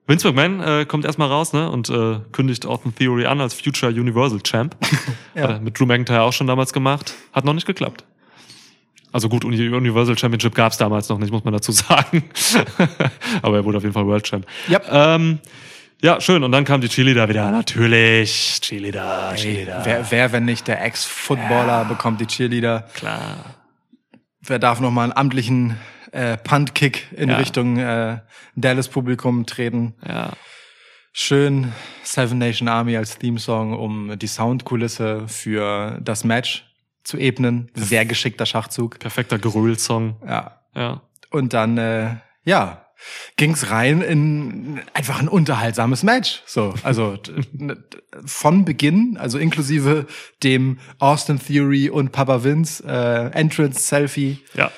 [0.08, 3.92] Vince McMahon äh, kommt erstmal raus ne, und äh, kündigt Austin Theory an als Future
[3.92, 4.76] Universal Champ.
[5.34, 5.44] Ja.
[5.44, 7.14] Hat er mit Drew McIntyre auch schon damals gemacht.
[7.32, 8.04] Hat noch nicht geklappt.
[9.14, 12.30] Also gut, Uni Universal Championship gab's damals noch nicht, muss man dazu sagen.
[13.42, 14.46] Aber er wurde auf jeden Fall World Champ.
[14.70, 14.88] Yep.
[14.92, 15.40] Ähm,
[16.02, 16.44] ja, schön.
[16.44, 17.52] Und dann kam die Cheerleader wieder.
[17.52, 18.60] Natürlich.
[18.62, 19.82] Cheerleader, Cheerleader.
[19.84, 22.88] Wer, wer, wenn nicht der Ex-Footballer, bekommt die Cheerleader.
[22.94, 23.56] Klar.
[24.42, 25.78] Wer darf noch mal einen amtlichen
[26.12, 27.38] äh, Punt-Kick in Ja.
[27.38, 28.20] Richtung äh,
[28.56, 29.94] Dallas-Publikum treten?
[30.08, 30.32] Ja.
[31.14, 31.74] Schön
[32.04, 36.66] Seven Nation Army als Theme-Song, um die Soundkulisse für das Match
[37.04, 37.70] zu ebnen.
[37.76, 39.00] Sehr geschickter Schachzug.
[39.00, 40.16] Perfekter Geröll-Song.
[40.26, 40.62] Ja.
[40.74, 41.02] Ja.
[41.30, 42.81] Und dann, äh, ja,
[43.38, 46.44] ging's rein in einfach ein unterhaltsames Match.
[46.46, 47.18] So, also
[48.26, 50.06] von Beginn, also inklusive
[50.44, 54.72] dem Austin Theory und Papa Vince äh, Entrance Selfie Ja.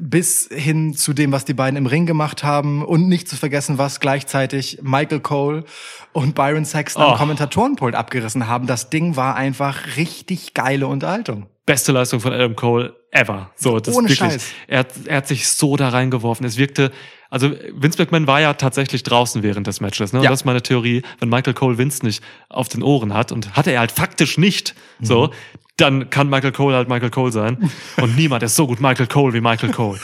[0.00, 3.76] bis hin zu dem, was die beiden im Ring gemacht haben und nicht zu vergessen,
[3.78, 5.64] was gleichzeitig Michael Cole
[6.12, 7.16] und Byron Saxton am Oh.
[7.16, 8.66] Kommentatorenpult abgerissen haben.
[8.66, 11.46] Das Ding war einfach richtig geile Unterhaltung.
[11.70, 13.50] Beste Leistung von Adam Cole ever.
[13.56, 14.44] So, das Ohne wirklich, Scheiß.
[14.66, 16.44] Er, hat, er hat sich so da reingeworfen.
[16.44, 16.90] Es wirkte,
[17.30, 20.12] also Vince McMahon war ja tatsächlich draußen während des Matches.
[20.12, 20.22] Ne?
[20.22, 20.30] Ja.
[20.30, 21.02] das ist meine Theorie.
[21.20, 24.74] Wenn Michael Cole Vince nicht auf den Ohren hat und hatte er halt faktisch nicht,
[24.98, 25.04] Mhm.
[25.06, 25.30] so,
[25.76, 27.70] dann kann Michael Cole halt Michael Cole sein.
[28.02, 29.98] Und niemand ist so gut Michael Cole wie Michael Cole.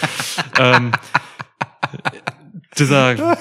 [0.58, 0.92] ähm,
[2.78, 3.14] dieser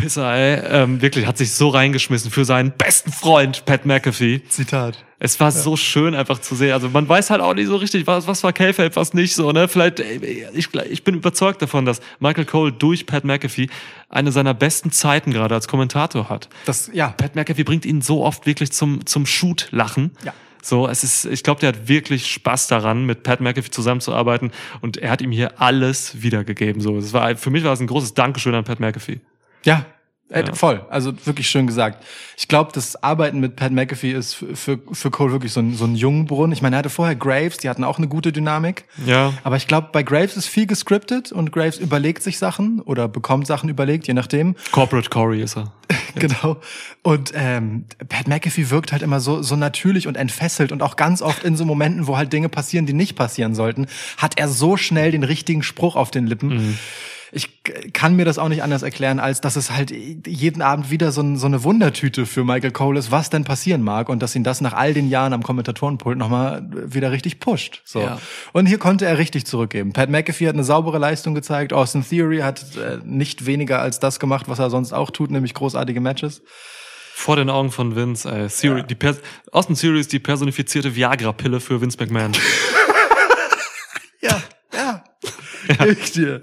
[0.00, 4.42] Pisser, ey, ähm, wirklich hat sich so reingeschmissen für seinen besten Freund Pat McAfee.
[4.48, 5.04] Zitat.
[5.22, 6.72] Es war so schön einfach zu sehen.
[6.72, 9.52] Also man weiß halt auch nicht so richtig, was, was war K-Fape, was nicht so,
[9.52, 9.68] ne?
[9.68, 13.68] Vielleicht, ey, ich, ich bin überzeugt davon, dass Michael Cole durch Pat McAfee
[14.08, 16.48] eine seiner besten Zeiten gerade als Kommentator hat.
[16.64, 20.12] Das, ja, Pat McAfee bringt ihn so oft wirklich zum, zum Shoot-Lachen.
[20.24, 20.32] Ja.
[20.62, 24.96] So, es ist, ich glaube, der hat wirklich Spaß daran, mit Pat McAfee zusammenzuarbeiten und
[24.96, 26.80] er hat ihm hier alles wiedergegeben.
[26.80, 29.20] So, es war, für mich war es ein großes Dankeschön an Pat McAfee.
[29.64, 29.84] Ja,
[30.30, 30.54] äh, Ja.
[30.54, 30.84] voll.
[30.90, 32.04] Also wirklich schön gesagt.
[32.36, 35.84] Ich glaube, das Arbeiten mit Pat McAfee ist für, für, Cole wirklich so ein, so
[35.84, 36.52] ein Jungbrunnen.
[36.52, 38.84] Ich meine, er hatte vorher Graves, die hatten auch eine gute Dynamik.
[39.04, 39.32] Ja.
[39.42, 43.46] Aber ich glaube, bei Graves ist viel gescriptet und Graves überlegt sich Sachen oder bekommt
[43.46, 44.54] Sachen überlegt, je nachdem.
[44.72, 45.72] Corporate Corey ist er.
[46.16, 46.56] Genau.
[47.02, 51.22] Und ähm, Pat McAfee wirkt halt immer so, so natürlich und entfesselt und auch ganz
[51.22, 53.86] oft in so Momenten, wo halt Dinge passieren, die nicht passieren sollten,
[54.16, 56.76] hat er so schnell den richtigen Spruch auf den Lippen.
[57.32, 57.62] Ich
[57.92, 61.20] kann mir das auch nicht anders erklären, als dass es halt jeden Abend wieder so,
[61.20, 64.42] ein, so eine Wundertüte für Michael Cole ist, was denn passieren mag und dass ihn
[64.42, 67.82] das nach all den Jahren am Kommentatorenpult nochmal wieder richtig pusht.
[67.84, 68.00] So.
[68.00, 68.18] Ja.
[68.52, 69.92] Und hier konnte er richtig zurückgeben.
[69.92, 71.72] Pat McAfee hat eine saubere Leistung gezeigt.
[71.72, 75.54] Austin Theory hat äh, nicht weniger als das gemacht, was er sonst auch tut, nämlich
[75.54, 76.42] großartige Matches.
[77.20, 78.48] Vor den Augen von Vince, ey.
[78.48, 79.18] Theory, die Pers
[79.52, 82.32] Austin Theory ist die personifizierte Viagra-Pille für Vince McMahon.
[85.70, 85.84] Ja.
[85.84, 86.42] Gib ich dir.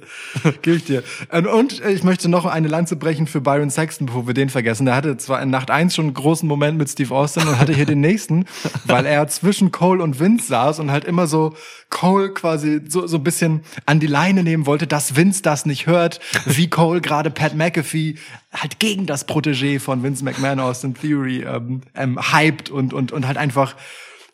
[0.61, 1.03] Gib ich dir.
[1.31, 4.49] Und, und äh, ich möchte noch eine Lanze brechen für Byron Saxton, bevor wir den
[4.49, 4.85] vergessen.
[4.85, 7.73] Der hatte zwar in Nacht 1 schon einen großen Moment mit Steve Austin und hatte
[7.73, 8.45] hier den nächsten,
[8.85, 11.55] weil er zwischen Cole und Vince saß und halt immer so
[11.89, 15.87] Cole quasi so, so ein bisschen an die Leine nehmen wollte, dass Vince das nicht
[15.87, 18.15] hört, wie Cole gerade Pat McAfee
[18.53, 23.27] halt gegen das Protégé von Vince McMahon Austin Theory ähm, ähm, hyped und, und, und
[23.27, 23.75] halt einfach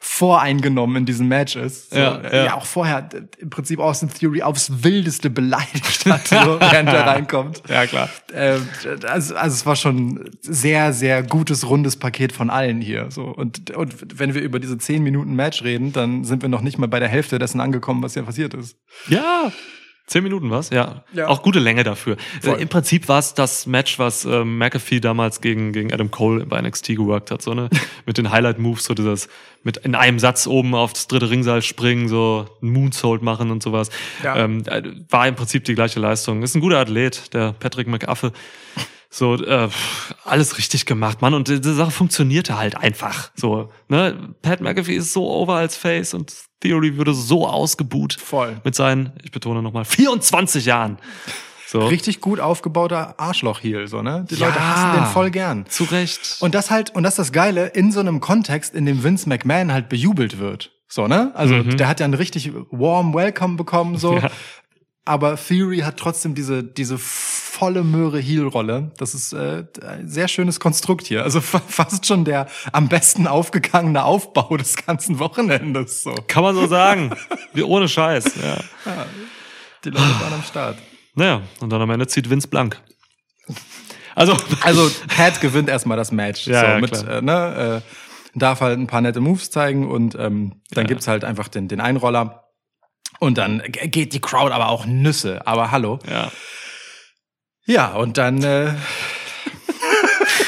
[0.05, 1.91] voreingenommen in diesem Match ist.
[1.91, 2.55] So, Ja, äh, ja.
[2.55, 7.63] auch vorher äh, im Prinzip Austin Theory aufs Wildeste beleidigt hat, so, während er reinkommt.
[7.69, 8.09] Ja, klar.
[8.33, 8.67] Ähm,
[9.07, 13.11] also, also es war schon sehr, sehr gutes, rundes Paket von allen hier.
[13.11, 13.23] So.
[13.23, 16.77] Und, und wenn wir über diese 10 Minuten Match reden, dann sind wir noch nicht
[16.77, 18.75] mal bei der Hälfte dessen angekommen, was hier passiert ist.
[19.07, 19.53] Ja.
[20.05, 20.69] Zehn Minuten was?
[20.69, 21.05] Ja.
[21.13, 21.27] Ja.
[21.27, 22.17] Auch gute Länge dafür.
[22.41, 22.57] Voll.
[22.57, 26.45] Äh, Im Prinzip war es das Match, was ähm, McAfee damals gegen, gegen Adam Cole
[26.45, 27.41] bei NXT geworkt hat.
[27.41, 27.69] So, ne?
[28.05, 29.29] mit den Highlight-Moves, so dieses
[29.63, 33.89] mit in einem Satz oben aufs dritte Ringseil springen, so ein Moonsault machen und sowas.
[34.21, 34.35] Ja.
[34.35, 36.43] Ähm, äh, war im Prinzip die gleiche Leistung.
[36.43, 38.31] Ist ein guter Athlet, der Patrick McAfee.
[39.09, 39.69] So, äh,
[40.25, 41.35] alles richtig gemacht, Mann.
[41.35, 43.31] Und diese Sache funktionierte halt einfach.
[43.35, 44.33] So, ne?
[44.41, 46.33] Pat McAfee ist so over als Face und
[46.63, 48.13] Theory würde so ausgebuht.
[48.13, 48.57] Voll.
[48.63, 50.97] Mit seinen, ich betone nochmal, 24 Jahren.
[51.67, 51.85] So.
[51.87, 54.25] Richtig gut aufgebauter Arschloch-Heel, so, ne?
[54.29, 54.47] Die Ja.
[54.47, 55.65] Leute hassen den voll gern.
[55.67, 56.37] Zu Recht.
[56.39, 59.27] Und das halt, und das ist das Geile, in so einem Kontext, in dem Vince
[59.27, 60.71] McMahon halt bejubelt wird.
[60.87, 61.31] So, ne?
[61.33, 64.17] Also, der hat ja einen richtig warm Welcome bekommen, so.
[64.17, 64.29] Ja.
[65.05, 68.91] Aber Theory hat trotzdem diese, diese volle Möhre Heel-Rolle.
[68.97, 71.23] Das ist äh, ein sehr schönes Konstrukt hier.
[71.23, 76.15] Also fa- fast schon der am besten aufgegangene Aufbau des ganzen Wochenendes, so.
[76.27, 77.13] Kann man so sagen.
[77.53, 78.23] Wie ohne Scheiß.
[78.41, 78.57] Ja.
[79.83, 80.77] Die Leute waren am Start.
[81.15, 82.81] Naja, und dann am Ende zieht Vince blank.
[84.15, 86.47] Also, Also Pat gewinnt erstmal das Match.
[86.47, 87.17] Ja, so, ja, mit, klar.
[87.17, 90.87] äh, ne, äh, darf halt ein paar nette Moves zeigen und ähm, dann Ja.
[90.87, 92.42] gibt's halt einfach den, den Einroller.
[93.19, 95.45] Und dann geht die Crowd aber auch Nüsse.
[95.47, 95.99] Aber hallo.
[96.09, 96.31] ja.
[97.65, 98.73] Ja, und dann äh,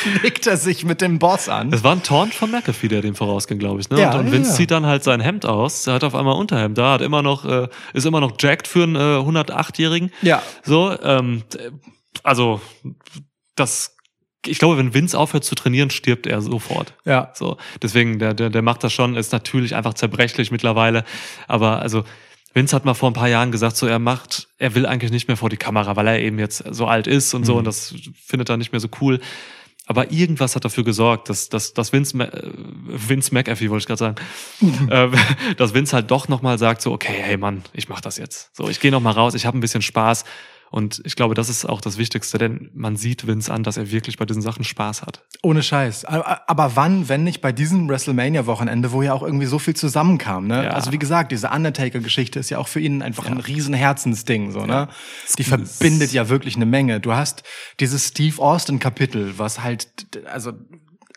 [0.24, 1.72] legt er sich mit dem Boss an.
[1.72, 3.89] Es war ein Taunt von McAfee, der dem vorausging, glaube ich.
[3.89, 4.01] Ne?
[4.01, 4.56] Ja, und, und Vince ja.
[4.56, 5.88] zieht dann halt sein Hemd aus.
[5.88, 8.84] Er hat auf einmal Unterhemd da, hat immer noch, äh, ist immer noch jacked für
[8.84, 10.12] einen äh, 108-Jährigen.
[10.22, 10.41] Ja.
[10.64, 11.72] So, ähm, äh,
[12.24, 12.60] also
[13.56, 13.95] das,
[14.45, 16.93] ich glaube, wenn Vince aufhört zu trainieren, stirbt er sofort.
[17.06, 17.32] Ja.
[17.34, 21.06] So, deswegen, der, der, der macht das schon, ist natürlich einfach zerbrechlich mittlerweile.
[21.47, 22.03] Aber also,
[22.56, 25.28] Vince hat mal vor ein paar Jahren gesagt, so er macht, er will eigentlich nicht
[25.28, 27.93] mehr vor die Kamera, weil er eben jetzt so alt ist und so und das
[28.26, 29.20] findet er nicht mehr so cool.
[29.88, 32.49] Aber irgendwas hat dafür gesorgt, dass, dass, dass Vince, Ma- äh,
[32.88, 35.10] Vince McAfee, wollte ich gerade sagen, äh,
[35.58, 38.49] dass Vince halt doch nochmal sagt, so, okay, hey Mann, ich mach das jetzt.
[38.56, 40.24] So, ich gehe nochmal raus, ich habe ein bisschen Spaß.
[40.76, 43.91] Und ich glaube, das ist auch das Wichtigste, denn man sieht Vince an, dass er
[43.91, 45.23] wirklich bei diesen Sachen Spaß hat.
[45.41, 46.03] Ohne Scheiß.
[46.03, 50.65] Aber wann, wenn nicht bei diesem WrestleMania-Wochenende, wo ja auch irgendwie so viel zusammenkam, ne?
[50.65, 50.71] Ja.
[50.71, 54.65] Also wie gesagt, diese Undertaker-Geschichte ist ja auch für ihn einfach ein riesen Herzensding, so,
[54.65, 54.89] ne?
[55.38, 56.99] Die verbindet ja wirklich eine Menge.
[56.99, 57.43] Du hast
[57.80, 59.88] dieses Steve Austin-Kapitel, was halt,
[60.26, 60.51] also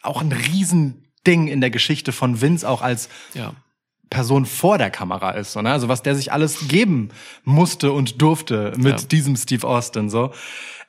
[0.02, 3.54] auch ein Riesending in der Geschichte von Vince auch als Ja.
[4.10, 5.70] Person vor der Kamera ist, so, ne?
[5.72, 7.10] Also was der sich alles geben
[7.44, 9.06] musste und durfte mit Ja.
[9.06, 10.32] diesem Steve Austin, so.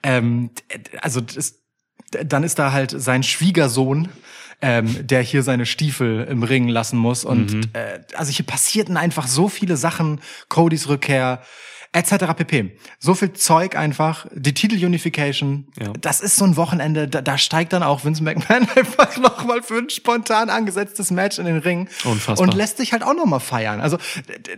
[0.03, 0.51] Ähm,
[1.01, 1.55] also das,
[2.11, 4.09] dann ist da halt sein Schwiegersohn,
[4.61, 7.23] ähm, der hier seine Stiefel im Ring lassen muss.
[7.25, 7.61] Und Mhm.
[7.73, 11.41] äh, also hier passierten einfach so viele Sachen, Codys Rückkehr,
[11.91, 12.33] etc.
[12.35, 12.77] pp.
[12.99, 15.91] So viel Zeug einfach, die Titel-Unification, Ja.
[15.99, 19.77] das ist so ein Wochenende, da, da steigt dann auch Vince McMahon einfach nochmal für
[19.79, 22.39] ein spontan angesetztes Match in den Ring Unfassbar.
[22.47, 23.81] und lässt sich halt auch nochmal feiern.
[23.81, 23.97] Also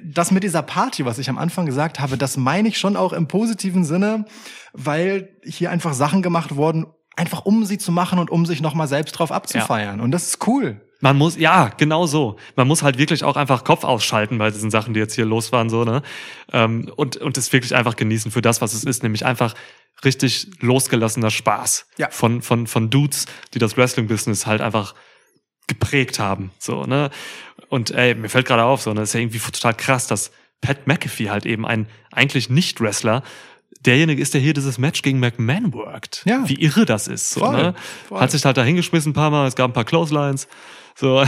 [0.03, 3.13] das mit dieser Party, was ich am Anfang gesagt habe, das meine ich schon auch
[3.13, 4.25] im positiven Sinne,
[4.73, 8.87] weil hier einfach Sachen gemacht wurden, einfach um sie zu machen und um sich nochmal
[8.87, 10.01] selbst drauf abzufeiern.
[10.01, 10.81] Und das ist cool.
[11.01, 12.37] Man muss, ja, genau so.
[12.55, 15.51] Man muss halt wirklich auch einfach Kopf ausschalten bei diesen Sachen, die jetzt hier los
[15.51, 16.03] waren, so, ne?
[16.53, 19.55] Ähm, und, und es wirklich einfach genießen für das, was es ist, nämlich einfach
[20.05, 21.87] richtig losgelassener Spaß.
[21.97, 22.09] Ja.
[22.11, 24.93] Von, von, von Dudes, die das Wrestling-Business halt einfach
[25.67, 27.09] geprägt haben, so, ne?
[27.69, 29.01] Und ey, mir fällt gerade auf, so, ne?
[29.01, 30.31] Das ist ja irgendwie total krass, dass
[30.61, 33.23] Pat McAfee halt eben ein eigentlich Nicht-Wrestler
[33.79, 36.23] derjenige ist, der hier dieses Match gegen McMahon worked.
[36.25, 36.47] Ja.
[36.47, 37.31] Wie irre das ist.
[37.31, 37.75] So, Voll, ne?
[38.07, 38.19] voll.
[38.19, 40.47] Hat sich halt da hingeschmissen ein paar Mal, es gab ein paar Clotheslines.
[41.01, 41.25] So,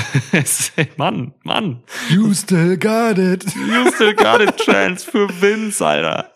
[0.98, 1.82] Mann, Mann.
[2.12, 3.44] You still got it.
[3.56, 6.30] You still got it, Chance für Vince, Alter.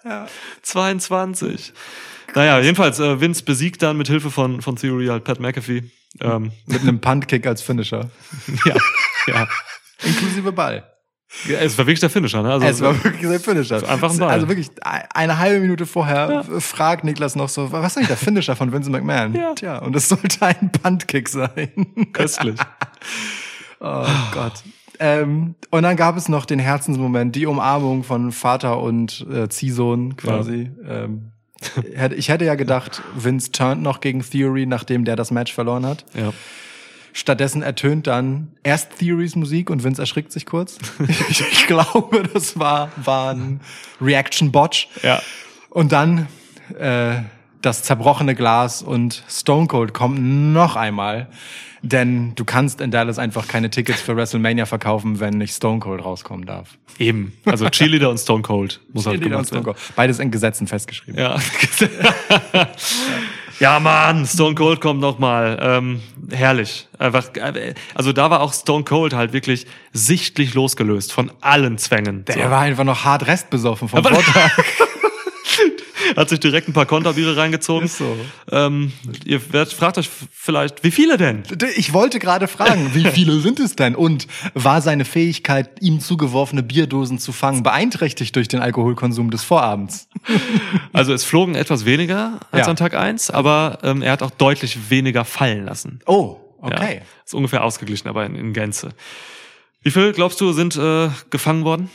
[0.64, 1.72] 22.
[2.34, 5.84] Naja, jedenfalls, äh, Vince besiegt dann mit Hilfe von, von Theory halt Pat McAfee.
[6.20, 8.10] Ähm, Mit einem Puntkick als Finisher.
[8.66, 8.76] ja,
[9.28, 9.48] ja.
[10.02, 10.84] Inklusive Ball.
[11.48, 11.60] Ja.
[11.60, 12.54] Es war wirklich der Finisher, ne?
[12.54, 13.88] Also, Es war wirklich sein Finisher.
[13.90, 14.30] Einfach ein Ball.
[14.30, 18.56] Also wirklich eine halbe Minute vorher fragt Niklas noch so, was ist eigentlich der Finisher
[18.56, 19.34] von Vince McMahon?
[19.36, 19.54] Ja.
[19.54, 21.70] Tja, und es sollte ein Puntkick sein.
[22.14, 22.56] köstlich.
[23.80, 24.54] Oh Gott.
[25.00, 30.18] Ähm, und dann gab es noch den Herzensmoment, die Umarmung von Vater und äh, Ziehsohn
[30.18, 30.72] quasi.
[30.84, 31.32] Ähm,
[31.94, 35.86] hätte- ich hätte ja gedacht, Vince turnt noch gegen Theory, nachdem der das Match verloren
[35.86, 36.06] hat.
[36.16, 36.34] Ja.
[37.18, 40.78] Stattdessen ertönt dann erst Theories Musik und Vince erschrickt sich kurz.
[41.30, 43.60] ich, ich glaube, das war, war ein
[44.00, 44.88] Reaction-Botch.
[45.02, 45.20] Ja.
[45.72, 46.28] Und dann
[46.78, 47.16] äh,
[47.64, 51.28] das zerbrochene Glas und Stone Cold kommt noch einmal.
[51.82, 56.06] Denn du kannst in Dallas einfach keine Tickets für WrestleMania verkaufen, wenn nicht Stone Cold
[56.06, 56.78] rauskommen darf.
[57.00, 57.34] Eben.
[57.46, 59.76] Also Cheerleader und Stone Cold muss halt Cheerleader und gemacht Stone werden.
[59.76, 59.96] Cold.
[59.96, 61.20] Beides in Gesetzen festgeschrieben.
[61.20, 61.40] Ja.
[62.54, 62.68] ja,
[63.80, 65.58] Mann, Stone Cold kommt noch mal.
[65.62, 66.02] Ähm,
[66.32, 66.88] herrlich.
[67.00, 72.26] Einfach, äh, also da war auch Stone Cold halt wirklich sichtlich losgelöst von allen Zwängen.
[72.26, 72.42] Der So.
[72.42, 74.52] war einfach noch hart restbesoffen vom Vortag.
[76.16, 77.86] Hat sich direkt ein paar Konterbiere reingezogen.
[77.86, 78.16] Ist so.
[78.52, 78.92] Ähm,
[79.26, 81.44] ihr werdet, fragt euch vielleicht, wie viele denn?
[81.76, 83.96] Ich wollte gerade fragen, wie viele sind es denn?
[83.96, 90.08] Und war seine Fähigkeit, ihm zugeworfene Bierdosen zu fangen, beeinträchtigt durch den Alkoholkonsum des Vorabends?
[90.94, 92.72] Also es flogen etwas weniger als Ja.
[92.72, 96.00] an Tag eins, aber ähm, er hat auch deutlich weniger fallen lassen.
[96.06, 96.96] Oh, okay.
[96.98, 98.90] Ja, ist ungefähr ausgeglichen, aber in, in Gänze.
[99.84, 101.90] Wie viel, glaubst du, sind äh, gefangen worden?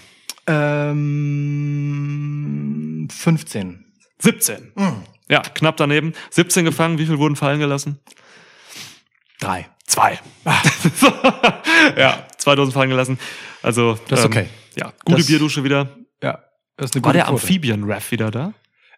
[2.23, 3.82] Ähm, 15.
[4.23, 4.73] 17.
[5.29, 6.13] Ja, knapp daneben.
[6.31, 6.99] 17 gefangen.
[6.99, 7.99] Wie viel wurden fallen gelassen?
[9.41, 9.69] Drei.
[9.87, 10.19] Zwei.
[11.97, 13.19] ja, zwei Dosen fallen gelassen.
[13.63, 14.49] Also Das ist okay.
[14.77, 15.89] Ja, gute Das- Bierdusche wieder.
[16.23, 16.39] Ja,
[16.77, 17.43] das ist eine War gute der Quote.
[17.43, 18.55] Amphibien-Ref wieder da?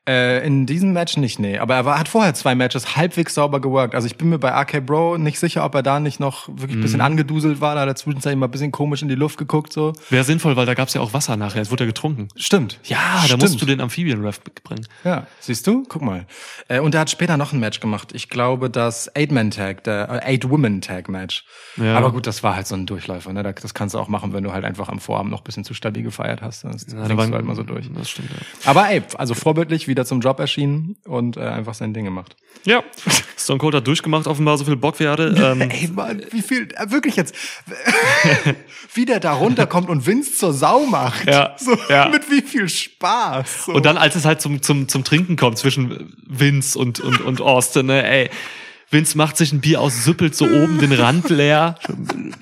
[0.07, 1.57] Äh, in diesem Match nicht, nee.
[1.59, 3.95] Aber er war, hat vorher zwei Matches halbwegs sauber geworkt.
[3.95, 6.77] Also ich bin mir bei RK Bro nicht sicher, ob er da nicht noch wirklich
[6.77, 7.07] ein bisschen Mhm.
[7.07, 7.75] angeduselt war.
[7.75, 9.95] Da hat er zwischenzeitlich mal ein bisschen komisch in die Luft geguckt, so.
[10.11, 11.63] Wäre sinnvoll, weil da gab's ja auch Wasser nachher.
[11.63, 12.29] Es wurde ja getrunken.
[12.37, 12.81] Stimmt.
[12.85, 13.43] Ja, da Stimmt.
[13.43, 14.87] musst du den Amphibien-Ref mitbringen.
[15.05, 15.85] Ja, siehst du?
[15.89, 16.27] Guck mal.
[16.69, 18.11] Äh, und er hat später noch ein Match gemacht.
[18.15, 21.45] Ich glaube, das Eight-Man-Tag, der äh, Eight-Woman-Tag-Match.
[21.77, 21.97] Ja.
[21.97, 23.33] Aber gut, das war halt so ein Durchläufer.
[23.33, 23.43] Ne?
[23.43, 25.75] Das kannst du auch machen, wenn du halt einfach am Vorabend noch ein bisschen zu
[25.75, 26.65] stabil gefeiert hast.
[26.65, 27.89] Das Ja, da du halt mal so durch.
[27.95, 28.37] Das stimmt, ja.
[28.71, 32.35] Aber ey, also vorbildlich wieder zum Job erschienen und äh, einfach sein Ding gemacht.
[32.65, 32.83] Ja.
[33.39, 35.35] Stone Cold hat durchgemacht, offenbar so viel Bock wie er hatte.
[35.39, 37.35] Ähm, Ey, Mann, wie viel, äh, wirklich jetzt,
[38.95, 41.27] wie der da runterkommt und Vince zur Sau macht.
[41.27, 42.09] Ja, So, ja.
[42.13, 43.67] mit wie viel Spaß.
[43.67, 43.73] So.
[43.73, 47.41] Und dann, als es halt zum, zum, zum Trinken kommt zwischen Vince und, und, und
[47.41, 48.31] Austin, ne, ey.
[48.91, 51.77] Vince macht sich ein Bier aus, süppelt so oben den Rand leer.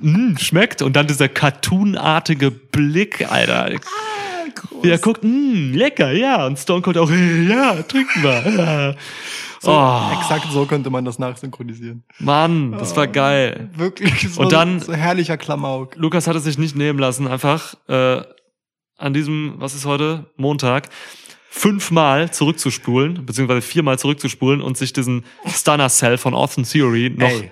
[0.01, 0.83] Mm, schmeckt.
[0.83, 3.71] Und dann dieser cartoonartige Blick, Alter.
[4.83, 6.47] Wie er guckt, mm, lecker, ja.
[6.47, 7.11] Und Stone Cold auch,
[7.49, 8.53] ja, trinken wir.
[8.57, 8.95] Ja.
[9.65, 12.03] Oh, Exakt so könnte man das nachsynchronisieren.
[12.19, 13.71] Mann, das war geil.
[13.77, 15.95] Wirklich so, Und dann- so herrlicher Klamauk.
[15.97, 18.23] Lukas hat es sich nicht nehmen lassen, einfach äh,
[18.99, 20.89] an diesem, was ist heute, Montag,
[21.49, 27.51] fünfmal zurückzuspulen, beziehungsweise viermal zurückzuspulen und sich diesen Stunner Cell von Austin Theory noch Ey.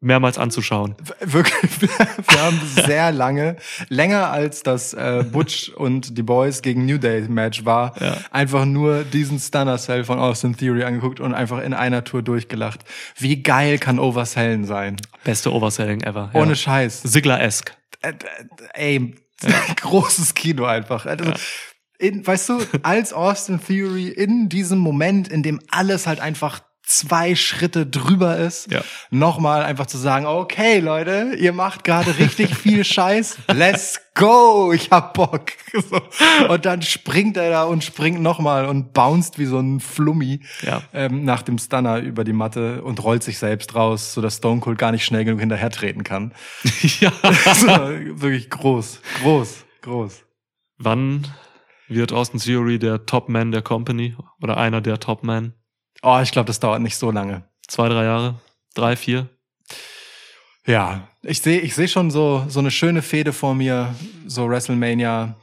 [0.00, 0.94] Mehrmals anzuschauen.
[1.20, 3.56] Wirklich, wir haben sehr lange,
[3.88, 8.16] länger als das äh, Butch und die Boys gegen New Day Match war, Ja.
[8.30, 12.80] einfach nur diesen Stunner Cell von Austin Theory angeguckt und einfach in einer Tour durchgelacht.
[13.16, 14.96] Wie geil kann Oversellen sein?
[15.24, 16.30] Beste Overselling ever.
[16.32, 16.56] Ohne ja.
[16.56, 17.02] Scheiß.
[17.02, 17.72] Sigler-esque.
[18.00, 18.12] Äh,
[18.74, 19.14] äh, ey,
[19.76, 21.06] großes Kino einfach.
[21.06, 21.32] Also,
[21.98, 26.60] in, weißt du, als Austin Theory in diesem Moment, in dem alles halt einfach
[26.90, 28.82] zwei Schritte drüber ist, Ja.
[29.10, 34.90] nochmal einfach zu sagen, okay, Leute, ihr macht gerade richtig viel Scheiß, let's go, ich
[34.90, 35.52] hab Bock.
[35.72, 36.00] So.
[36.48, 40.82] Und dann springt er da und springt nochmal und bounced wie so ein Flummi Ja.
[40.92, 44.78] ähm, nach dem Stunner über die Matte und rollt sich selbst raus, sodass Stone Cold
[44.78, 46.34] gar nicht schnell genug hinterher treten kann.
[47.00, 47.12] ja.
[47.22, 47.88] War
[48.20, 50.24] wirklich groß, groß, groß.
[50.78, 51.26] Wann
[51.88, 54.16] wird Austin Theory der Top-Man der Company?
[54.42, 55.54] Oder einer der Top-Man?
[56.02, 57.44] Oh, ich glaube, das dauert nicht so lange.
[57.66, 58.40] Zwei, drei Jahre?
[58.74, 59.28] Drei, vier?
[60.66, 63.94] Ja, ich sehe ich seh schon so, so eine schöne Fehde vor mir,
[64.26, 65.36] so WrestleMania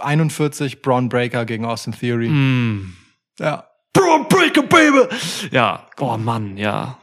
[0.00, 2.28] 41, Braun Breaker gegen Austin Theory.
[2.28, 2.96] Mm.
[3.38, 3.66] Ja.
[3.92, 5.08] Braun Breaker, Baby!
[5.50, 5.88] Ja.
[5.98, 6.98] Oh Mann, ja.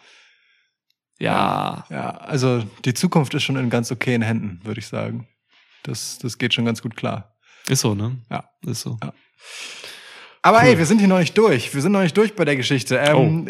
[1.20, 1.86] Ja.
[1.90, 5.28] Ja, also die Zukunft ist schon in ganz okayen Händen, würde ich sagen.
[5.84, 7.36] Das, das geht schon ganz gut klar.
[7.68, 8.18] Ist so, ne?
[8.30, 8.50] Ja.
[8.66, 8.98] Ist so.
[10.48, 11.76] Aber ey, wir sind hier noch nicht durch.
[11.76, 12.96] Wir sind noch nicht durch bei der Geschichte.
[12.96, 13.50] Ähm,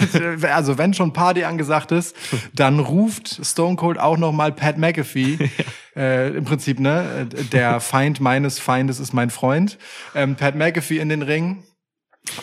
[0.50, 2.16] also wenn schon Party angesagt ist,
[2.54, 5.50] dann ruft Stone Cold auch noch mal Pat McAfee.
[5.94, 7.28] äh, Im Prinzip, ne?
[7.52, 9.76] Der Feind meines Feindes ist mein Freund.
[10.14, 11.64] Ähm, Pat McAfee in den Ring,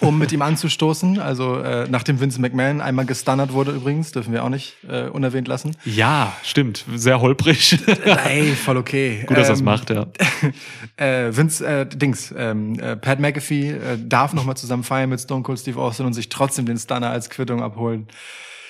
[0.01, 1.19] um mit ihm anzustoßen.
[1.19, 5.47] Also äh, nachdem Vince McMahon einmal gestunnert wurde übrigens, dürfen wir auch nicht äh, unerwähnt
[5.47, 5.76] lassen.
[5.86, 6.86] Ja, stimmt.
[6.95, 7.78] Sehr holprig.
[8.26, 9.23] Ey, voll okay.
[9.26, 10.07] Gut, dass er es Ähm, macht, ja.
[10.97, 15.19] äh, Vince, äh, Dings, ähm, äh, Pat McAfee äh, darf noch mal zusammen feiern mit
[15.19, 18.07] Stone Cold Steve Austin und sich trotzdem den Stunner als Quittung abholen.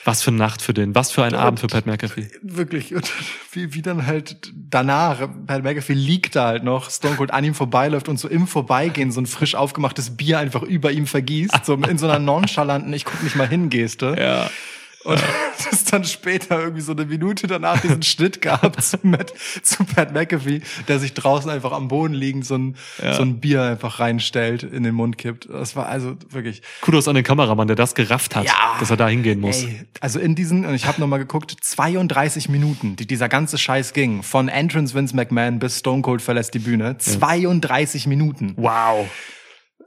[0.05, 0.93] Was für eine Nacht für den.
[0.93, 2.29] Was für ein Abend für Pat McAfee.
[2.43, 2.93] Wirklich.
[2.93, 3.11] Und
[3.51, 7.55] wie, wie dann halt danach, Pat McAfee liegt da halt noch, Stone Cold an ihm
[7.55, 11.73] vorbeiläuft und so im Vorbeigehen so ein frisch aufgemachtes Bier einfach über ihm vergießt, so
[11.73, 14.15] in so einer nonchalanten, ich guck nicht mal hin Geste.
[14.17, 14.49] Ja.
[15.05, 15.21] Und
[15.71, 20.13] es dann später irgendwie so eine Minute danach diesen Schnitt gab zu, Matt, zu Pat
[20.13, 24.63] McAfee, der sich draußen einfach am Boden liegend so ein, so ein Bier einfach reinstellt,
[24.63, 25.47] in den Mund kippt.
[25.49, 26.61] Das war also wirklich.
[26.81, 28.75] Kudos an den Kameramann, der das gerafft hat, Ja.
[28.79, 29.63] dass er da hingehen muss.
[29.63, 33.93] Ey, also in diesen, und ich habe nochmal geguckt, 32 Minuten, die dieser ganze Scheiß
[33.93, 34.23] ging.
[34.23, 36.97] Von Entrance Vince McMahon bis Stone Cold verlässt die Bühne.
[36.97, 38.53] 32 Minuten.
[38.57, 39.07] Wow.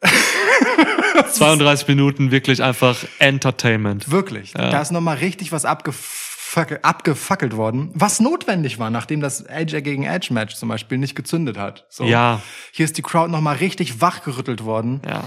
[1.32, 4.10] 32 Minuten wirklich einfach Entertainment.
[4.10, 4.52] Wirklich.
[4.52, 7.90] Da ist nochmal richtig was abgefackelt, abgefackelt worden.
[7.94, 11.86] Was notwendig war, nachdem das AJ gegen Edge Match zum Beispiel nicht gezündet hat.
[11.90, 12.04] So.
[12.04, 12.40] Ja.
[12.72, 15.02] Hier ist die Crowd nochmal richtig wachgerüttelt worden.
[15.08, 15.24] Ja.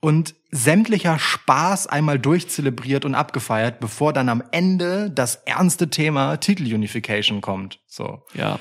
[0.00, 7.40] und sämtlicher Spaß einmal durchzelebriert und abgefeiert, bevor dann am Ende das ernste Thema Titelunification
[7.40, 7.80] kommt.
[7.86, 8.22] So.
[8.34, 8.60] Ja.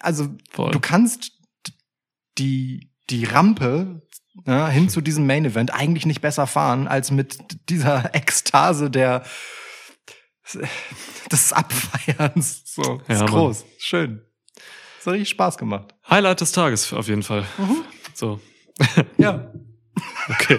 [0.00, 0.70] Also Voll.
[0.70, 1.32] du kannst
[2.38, 4.00] die die Rampe
[4.46, 7.38] ja, hin zu diesem Main Event eigentlich nicht besser fahren als mit
[7.70, 9.24] dieser Ekstase der
[11.32, 12.62] des Abfeierns.
[12.66, 13.28] So, Ja, ist Mann.
[13.30, 14.22] groß, schön.
[14.98, 15.94] Das hat richtig Spaß gemacht.
[16.08, 17.44] Highlight des Tages auf jeden Fall.
[18.14, 18.40] So.
[19.18, 19.52] Ja.
[20.28, 20.58] Okay.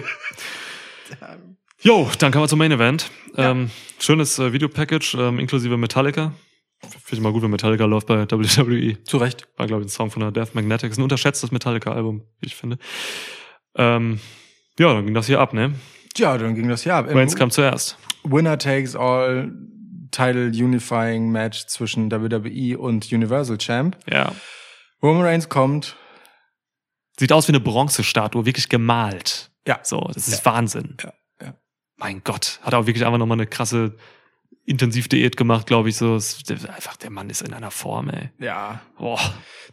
[1.82, 3.10] Jo, dann kommen wir zum Main Event.
[3.36, 6.32] Ähm, schönes äh, Videopackage, ähm, inklusive Metallica.
[6.80, 9.02] Finde ich mal gut, wenn Metallica läuft bei WWE.
[9.04, 9.46] Zu Recht.
[9.56, 10.90] War, glaube ich, ein Song von der Death Magnetic.
[10.90, 12.78] Ist ein unterschätztes Metallica-Album, wie ich finde.
[13.76, 14.20] Ähm,
[14.78, 15.74] ja, dann ging das hier ab, ne?
[16.16, 16.98] Ja, dann ging das ja.
[16.98, 17.06] ab.
[17.08, 17.98] Reigns kam zuerst.
[18.24, 19.52] Winner takes all
[20.10, 23.96] Title Unifying Match zwischen WWE und Universal Champ.
[24.10, 24.32] Ja.
[25.02, 25.96] Roman Reigns kommt.
[27.18, 29.50] Sieht aus wie eine Bronzestatue, wirklich gemalt.
[29.66, 29.80] Ja.
[29.82, 30.96] So, das ist Wahnsinn.
[31.02, 31.12] Ja,
[31.42, 31.54] ja.
[31.96, 32.60] Mein Gott.
[32.62, 33.96] Hat auch wirklich einfach nochmal eine krasse
[34.64, 35.96] Intensivdiät gemacht, glaube ich.
[35.96, 38.30] So, Es- einfach der Mann ist in einer Form, ey.
[38.38, 38.80] Ja.
[38.98, 39.20] Boah.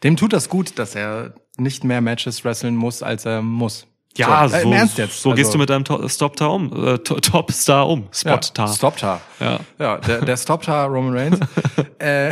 [0.03, 3.87] Dem tut das gut, dass er nicht mehr Matches wresteln muss, als er muss.
[4.17, 5.21] Ja, so, äh, im Ernst jetzt.
[5.21, 6.71] so gehst Also- du mit deinem To- Stop-Star um.
[6.85, 8.01] Äh, To- Top-Star um.
[8.03, 8.67] ja, Spot-Tar.
[8.67, 9.21] Stop-Tar.
[9.39, 9.59] Ja.
[9.79, 11.39] Ja, der, der Stop-Tar Roman Reigns.
[11.99, 12.31] äh,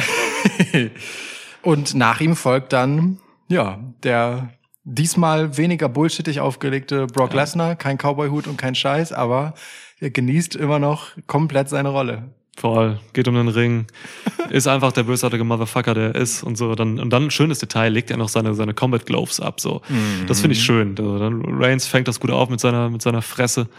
[1.64, 4.50] und nach ihm folgt dann, ja, der
[4.84, 7.76] diesmal weniger bullshittig aufgelegte Brock Lesnar.
[7.76, 9.54] Kein Cowboy-Hut und kein Scheiß, aber
[10.00, 12.30] er genießt immer noch komplett seine Rolle.
[12.58, 13.00] Voll.
[13.14, 13.88] Geht um den Ring.
[14.50, 16.76] Ist einfach der bösartige Motherfucker, der er ist und so.
[16.76, 19.82] Dann, und dann ein schönes Detail, legt er noch seine, seine Combat Gloves ab, so.
[20.28, 20.90] Das finde ich schön.
[20.98, 23.70] Also, dann Reigns fängt das gut auf mit seiner, mit seiner Fresse.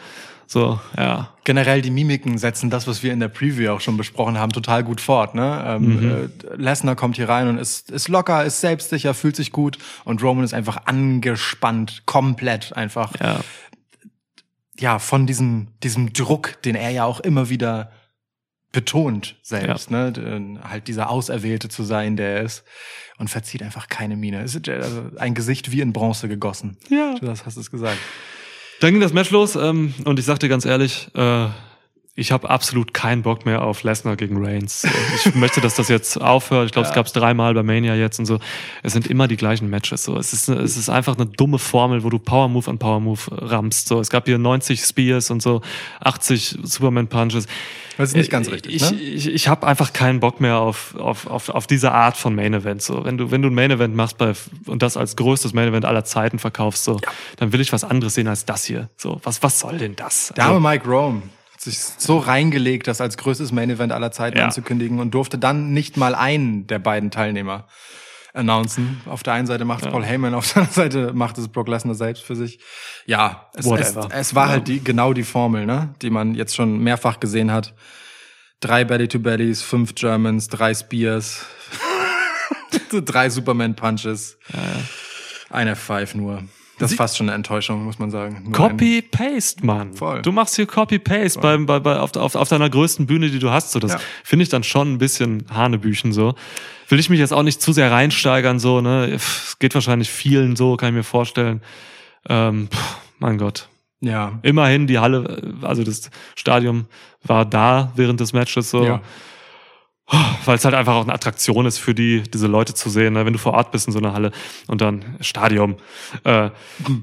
[0.53, 1.31] So, ja.
[1.45, 4.85] Generell die Mimiken setzen das, was wir in der Preview auch schon besprochen haben, total
[4.85, 5.35] gut fort.
[5.35, 5.65] Ne?
[5.67, 9.79] Ähm, äh, Lesnar kommt hier rein und ist, ist locker, ist selbstsicher, fühlt sich gut
[10.05, 13.13] und Roman ist einfach angespannt, komplett einfach.
[13.19, 13.41] Ja.
[14.79, 17.91] Ja, von diesem, diesem Druck, den er ja auch immer wieder
[18.73, 20.13] betont selbst, ne?
[20.13, 22.65] D- Halt dieser Auserwählte zu sein, der er ist
[23.19, 24.43] und verzieht einfach keine Miene.
[24.43, 26.77] Es ist also ein Gesicht wie in Bronze gegossen.
[26.89, 27.15] Ja.
[27.21, 27.99] Du hast hast es gesagt.
[28.81, 31.47] Dann ging das Match los ähm, und ich sag dir ganz ehrlich, äh,
[32.15, 34.87] ich habe absolut keinen Bock mehr auf Lesnar gegen Reigns.
[35.15, 36.67] Ich möchte, dass das jetzt aufhört.
[36.67, 38.39] Ich glaube, es gab es dreimal bei Mania jetzt und so.
[38.83, 40.05] Es sind immer die gleichen Matches.
[40.05, 43.01] So, es ist es ist einfach eine dumme Formel, wo du Power Move an Power
[43.01, 43.89] Move rammst.
[43.89, 45.63] So, es gab hier 90 Spears und so
[46.01, 47.47] 80 Superman Punches.
[47.97, 48.99] Das ist nicht ganz richtig, Ich, ne?
[48.99, 52.53] ich, ich habe einfach keinen Bock mehr auf, auf, auf, auf diese Art von Main
[52.53, 52.83] Event.
[52.83, 54.33] So, wenn du, wenn du ein Main Event machst bei,
[54.67, 57.01] und das als größtes Main Event aller Zeiten verkaufst, so,
[57.37, 58.91] dann will ich was anderes sehen als das hier.
[58.97, 60.33] So, was, was soll denn das?
[60.37, 61.23] Der arme Also, Mike Rome
[61.63, 64.45] sich so reingelegt, das als größtes Main Event aller Zeiten Ja.
[64.47, 67.67] anzukündigen und durfte dann nicht mal einen der beiden Teilnehmer
[68.35, 69.01] announcen.
[69.07, 71.69] Auf der einen Seite macht es Paul Heyman, auf der anderen Seite macht es Brock
[71.69, 72.59] Lesnar selbst für sich.
[73.07, 74.53] Ja, es, es, es war Ja.
[74.53, 77.75] halt die, genau die Formel, ne, die man jetzt schon mehrfach gesehen hat.
[78.61, 81.45] Drei Belly-to-Bellies, fünf Germans, drei Spears,
[83.05, 84.39] drei Superman-Punches,
[85.51, 86.43] ein F5 nur.
[86.83, 88.53] Das ist fast schon eine Enttäuschung, muss man sagen.
[88.53, 89.93] Copy-Paste, Mann.
[89.95, 90.23] Voll.
[90.23, 93.51] Du machst hier Copy-Paste bei, bei, bei, auf, auf, auf deiner größten Bühne, die du
[93.51, 93.73] hast.
[93.73, 94.01] So, das Ja.
[94.25, 96.35] finde ich dann schon ein bisschen Hanebüchen so.
[96.89, 99.07] Will ich mich jetzt auch nicht zu sehr reinsteigern, so, ne?
[99.07, 101.63] Es geht wahrscheinlich vielen so, kann ich mir vorstellen.
[102.29, 103.69] Ähm, pff, mein Gott.
[104.01, 106.87] Ja, Immerhin die Halle, also das Stadion
[107.23, 108.85] war da während des Matches so.
[108.85, 109.01] Ja.
[110.45, 113.15] Weil es halt einfach auch eine Attraktion ist für die, diese Leute zu sehen.
[113.15, 113.25] Ne?
[113.25, 114.31] Wenn du vor Ort bist in so einer Halle
[114.67, 115.77] und dann Stadion,
[116.25, 116.51] äh,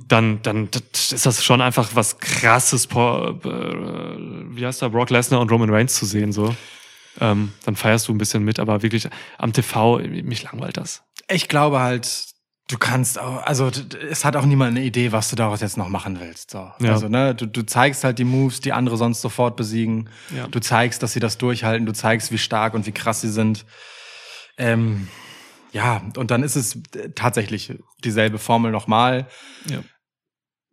[0.07, 5.51] dann, dann ist das schon einfach was krasses, äh, wie heißt da, Brock Lesnar und
[5.51, 6.31] Roman Reigns zu sehen.
[6.31, 6.55] so.
[7.19, 9.07] Ähm, dann feierst du ein bisschen mit, aber wirklich
[9.37, 11.03] am TV, mich langweilt das.
[11.29, 12.28] Ich glaube halt,
[12.69, 13.69] du kannst auch, also
[14.09, 16.51] es hat auch niemand eine Idee, was du daraus jetzt noch machen willst.
[16.51, 16.71] So.
[16.79, 16.91] Ja.
[16.93, 20.09] Also, ne, du, du zeigst halt die Moves, die andere sonst sofort besiegen.
[20.35, 20.47] Ja.
[20.47, 23.65] Du zeigst, dass sie das durchhalten, du zeigst, wie stark und wie krass sie sind.
[24.57, 25.07] Ähm,
[25.71, 29.27] ja, und dann ist es äh, tatsächlich dieselbe Formel nochmal.
[29.69, 29.79] Ja.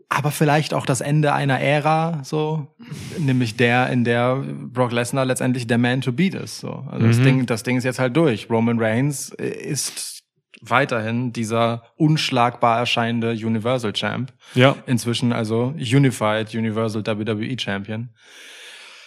[0.08, 2.76] aber vielleicht auch das Ende einer Ära, so,
[3.18, 6.60] nämlich der, in der Brock Lesnar letztendlich der Man to beat ist.
[6.60, 6.86] So.
[6.90, 7.24] Also das, Mhm.
[7.24, 8.48] Ding, das Ding ist jetzt halt durch.
[8.48, 10.15] Roman Reigns äh, ist
[10.60, 14.32] weiterhin dieser unschlagbar erscheinende Universal Champ.
[14.54, 14.76] Ja.
[14.86, 18.10] Inzwischen also Unified Universal WWE Champion.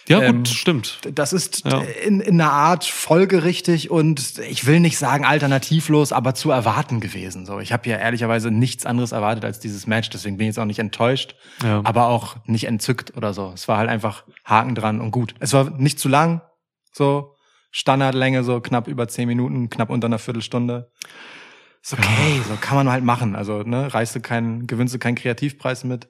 [0.08, 0.98] Ja, gut, Ähm, stimmt.
[1.14, 1.82] Das ist Ja.
[2.04, 7.46] in, in einer Art folgerichtig und ich will nicht sagen alternativlos, aber zu erwarten gewesen.
[7.46, 10.58] So, ich habe ja ehrlicherweise nichts anderes erwartet als dieses Match, deswegen bin ich jetzt
[10.58, 11.82] auch nicht enttäuscht, Ja.
[11.84, 13.52] aber auch nicht entzückt oder so.
[13.54, 15.34] Es war halt einfach Haken dran und gut.
[15.38, 16.40] Es war nicht zu lang,
[16.92, 17.36] so
[17.70, 20.90] Standardlänge, so knapp über zehn Minuten, knapp unter einer Viertelstunde.
[21.82, 23.34] Ist okay, so kann man halt machen.
[23.36, 26.08] Also ne, reißt du keinen, gewinnst du keinen Kreativpreis mit.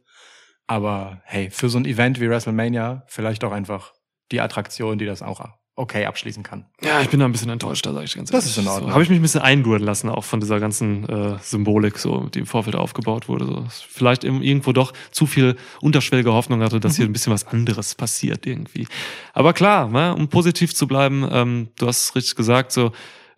[0.66, 3.92] Aber hey, für so ein Event wie WrestleMania vielleicht auch einfach
[4.32, 5.40] die Attraktion, die das auch
[5.76, 6.66] okay abschließen kann.
[6.82, 8.56] Ja, ich bin da ein bisschen enttäuscht, da sage ich ganz Das ehrlich.
[8.58, 8.88] ist in Ordnung.
[8.90, 12.28] So, Habe ich mich ein bisschen einlullen lassen, auch von dieser ganzen äh, Symbolik, so,
[12.28, 13.46] die im Vorfeld aufgebaut wurde.
[13.46, 13.66] So.
[13.70, 18.46] Vielleicht irgendwo doch zu viel unterschwellige Hoffnung hatte, dass hier ein bisschen was anderes passiert
[18.46, 18.86] irgendwie.
[19.32, 22.92] Aber klar, ne, um positiv zu bleiben, ähm, du hast richtig gesagt, so,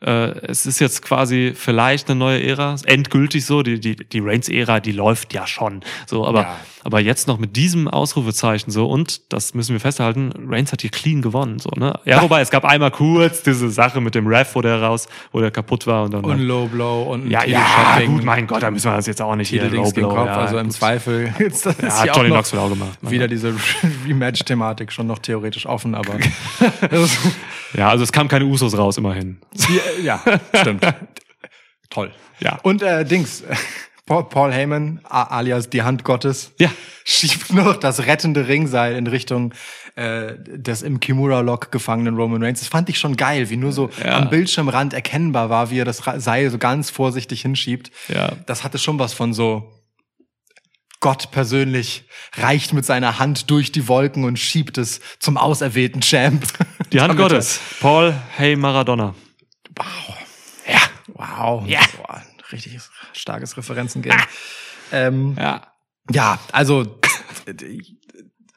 [0.04, 4.80] äh, es ist jetzt quasi vielleicht eine neue Ära, endgültig so, die, die, die Reigns-Ära,
[4.80, 5.80] die läuft ja schon.
[6.06, 6.56] So, aber, Ja.
[6.84, 10.90] aber jetzt noch mit diesem Ausrufezeichen so, und das müssen wir festhalten, Reigns hat hier
[10.90, 11.58] clean gewonnen.
[11.58, 11.92] So, ne?
[12.04, 15.40] Ja, wobei, es gab einmal kurz diese Sache mit dem Ref, wo der raus, wo
[15.40, 16.24] der kaputt war und dann.
[16.24, 19.22] Und Low Blow und ein ja, ja, gut, mein Gott, da müssen wir das jetzt
[19.22, 19.94] auch nicht hier Low Kopf.
[19.94, 20.72] Blow, also im gut.
[20.74, 22.98] Zweifel ist das Ja, ist hat ja auch Johnny noch Knoxville auch gemacht.
[23.02, 23.54] wieder diese
[24.06, 26.14] Rematch-Thematik schon noch theoretisch offen, aber
[27.74, 29.38] Ja, also es kam keine Usos raus, immerhin.
[30.02, 30.22] Ja,
[30.54, 30.84] stimmt.
[31.90, 32.12] Toll.
[32.40, 32.58] Ja.
[32.62, 33.42] Und äh, Dings,
[34.06, 36.70] Paul, Heyman, alias die Hand Gottes, Ja.
[37.04, 39.54] schiebt noch das rettende Ringseil in Richtung
[39.94, 42.60] äh, des im Kimura-Lock gefangenen Roman Reigns.
[42.60, 44.18] Das fand ich schon geil, wie nur so Ja.
[44.18, 47.90] am Bildschirmrand erkennbar war, wie er das Seil so ganz vorsichtig hinschiebt.
[48.08, 48.32] Ja.
[48.46, 49.70] Das hatte schon was von so
[51.00, 52.04] Gott persönlich
[52.36, 56.44] reicht mit seiner Hand durch die Wolken und schiebt es zum auserwählten Champ.
[56.92, 57.60] Die Hand Gottes.
[57.80, 59.14] Paul, hey Maradona.
[59.76, 60.16] Wow.
[60.66, 60.80] Ja.
[61.14, 61.66] Wow.
[61.68, 61.80] Ja.
[61.96, 62.78] Boah, richtig
[63.12, 64.16] starkes Referenzen-Game.
[64.92, 65.66] Ähm, Ja.
[66.10, 67.00] ja, also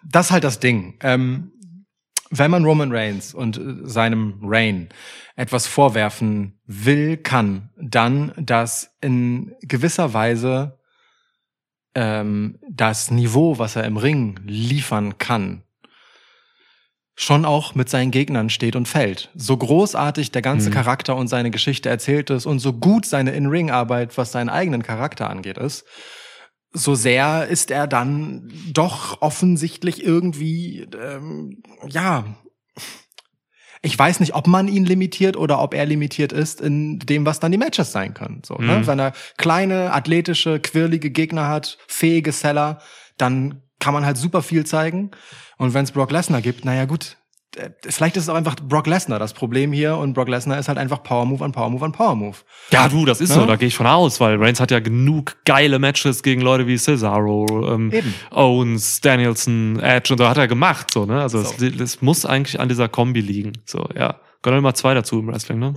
[0.04, 0.98] das ist halt das Ding.
[1.02, 1.52] Ähm,
[2.30, 4.90] wenn man Roman Reigns und äh, seinem Reign
[5.36, 10.80] etwas vorwerfen will, kann, dann, dass in gewisser Weise
[11.94, 15.64] ähm, das Niveau, was er im Ring liefern kann,
[17.16, 19.30] schon auch mit seinen Gegnern steht und fällt.
[19.36, 20.74] So großartig der ganze Mhm.
[20.74, 25.30] Charakter und seine Geschichte erzählt ist und so gut seine In-Ring-Arbeit, was seinen eigenen Charakter
[25.30, 25.86] angeht, ist,
[26.74, 32.26] so sehr ist er dann doch offensichtlich irgendwie, ähm, ja,
[33.82, 37.40] ich weiß nicht, ob man ihn limitiert oder ob er limitiert ist in dem, was
[37.40, 38.42] dann die Matches sein können.
[38.44, 38.80] So, ne?
[38.80, 38.88] Mhm.
[38.88, 42.82] Wenn er kleine, athletische, quirlige Gegner hat, fähige Seller,
[43.18, 45.12] dann kann man halt super viel zeigen.
[45.58, 47.18] Und wenn es Brock Lesnar gibt, naja gut,
[47.56, 50.68] äh, vielleicht ist es auch einfach Brock Lesnar das Problem hier und Brock Lesnar ist
[50.68, 52.38] halt einfach Power Move an Power Move an Power Move.
[52.72, 53.36] Ja, du, das ist Ne?
[53.36, 56.68] so, da gehe ich von aus, weil Reigns hat ja genug geile Matches gegen Leute
[56.68, 58.14] wie Cesaro, ähm, Eben.
[58.32, 61.22] Owens, Danielson, Edge und so hat er gemacht, so, ne?
[61.22, 61.66] Also So.
[61.66, 63.54] es, es muss eigentlich an dieser Kombi liegen.
[63.66, 64.20] So, ja.
[64.46, 65.74] Gehören immer zwei dazu im Wrestling, ne?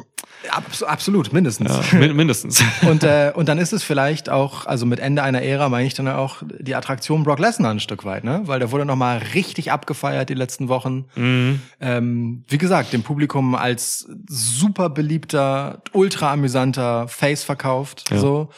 [0.51, 1.71] Abs absolut, mindestens.
[1.71, 2.63] Ja, min mindestens.
[2.83, 5.95] Und, äh, und dann ist es vielleicht auch, also mit Ende einer Ära meine ich
[5.95, 8.43] dann auch die Attraktion Brock Lesnar ein Stück weit, ne?
[8.45, 11.07] Weil der wurde nochmal richtig abgefeiert die letzten Wochen.
[11.15, 11.63] mhm.
[11.81, 18.05] Ähm, wie gesagt, dem Publikum als super beliebter, ultra amüsanter Face verkauft.
[18.11, 18.19] Ja.
[18.19, 18.51] So.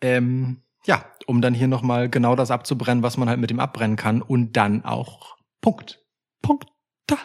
[0.00, 3.98] Ähm, ja, um dann hier nochmal genau das abzubrennen, was man halt mit ihm abbrennen
[3.98, 6.00] kann und dann auch Punkt.
[6.40, 6.64] Punkt.
[7.06, 7.18] Da.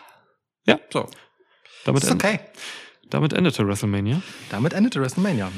[0.66, 1.08] Ja, So.
[1.86, 2.40] Damit, Ist okay.
[3.10, 4.22] damit endete WrestleMania.
[4.50, 5.52] Damit endete WrestleMania.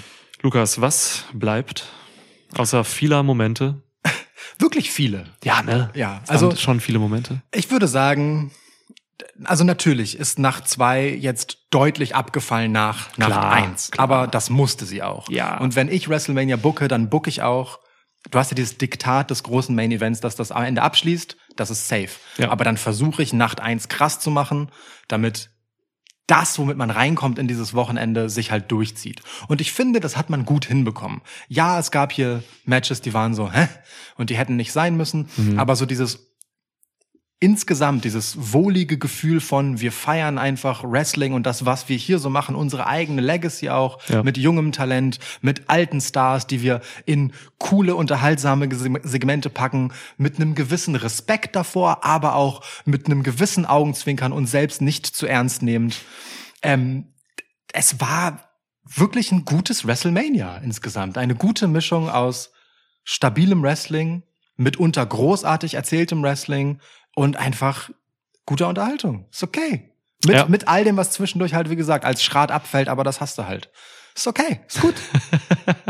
[0.44, 1.88] Lukas, was bleibt
[2.56, 3.82] außer vieler Momente?
[4.60, 5.26] Wirklich viele.
[5.44, 5.90] Ja, ne?
[5.96, 7.42] Ja, Also also schon viele Momente.
[7.52, 8.52] Ich würde sagen,
[9.44, 14.04] also natürlich ist Nacht zwei jetzt deutlich abgefallen nach Nacht Klar, eins, klar.
[14.04, 15.30] aber das musste sie auch.
[15.30, 15.58] Ja.
[15.58, 17.80] Und wenn ich WrestleMania booke, dann booke ich auch.
[18.30, 21.70] Du hast ja dieses Diktat des großen Main Events, dass das am Ende abschließt, das
[21.70, 22.10] ist safe.
[22.38, 22.50] Ja.
[22.52, 24.70] Aber dann versuche ich Nacht eins krass zu machen,
[25.08, 25.50] damit
[26.28, 29.22] das, womit man reinkommt in dieses Wochenende, sich halt durchzieht.
[29.48, 31.22] Und ich finde, das hat man gut hinbekommen.
[31.48, 33.68] Ja, es gab hier Matches, die waren so, hä?
[34.18, 35.30] Und die hätten nicht sein müssen.
[35.38, 35.58] Mhm.
[35.58, 36.28] Aber so dieses
[37.40, 42.32] insgesamt dieses wohlige Gefühl von wir feiern einfach Wrestling und das, was wir hier so
[42.32, 44.24] machen, unsere eigene Legacy auch Ja.
[44.24, 48.68] mit jungem Talent, mit alten Stars, die wir in coole, unterhaltsame
[49.04, 54.82] Segmente packen, mit einem gewissen Respekt davor, aber auch mit einem gewissen Augenzwinkern und selbst
[54.82, 55.96] nicht zu ernst nehmend.
[56.64, 57.14] Ähm,
[57.72, 58.50] es war
[58.84, 61.18] wirklich ein gutes WrestleMania insgesamt.
[61.20, 62.52] Eine gute Mischung aus
[63.04, 64.24] stabilem Wrestling,
[64.56, 66.80] mitunter großartig erzähltem Wrestling
[67.18, 67.90] und einfach
[68.46, 69.26] guter Unterhaltung.
[69.32, 69.90] Ist okay.
[70.26, 70.46] Mit, Ja.
[70.48, 73.46] mit all dem, was zwischendurch halt, wie gesagt, als Schrat abfällt, aber das hast du
[73.46, 73.70] halt.
[74.16, 74.94] Ist okay, ist gut.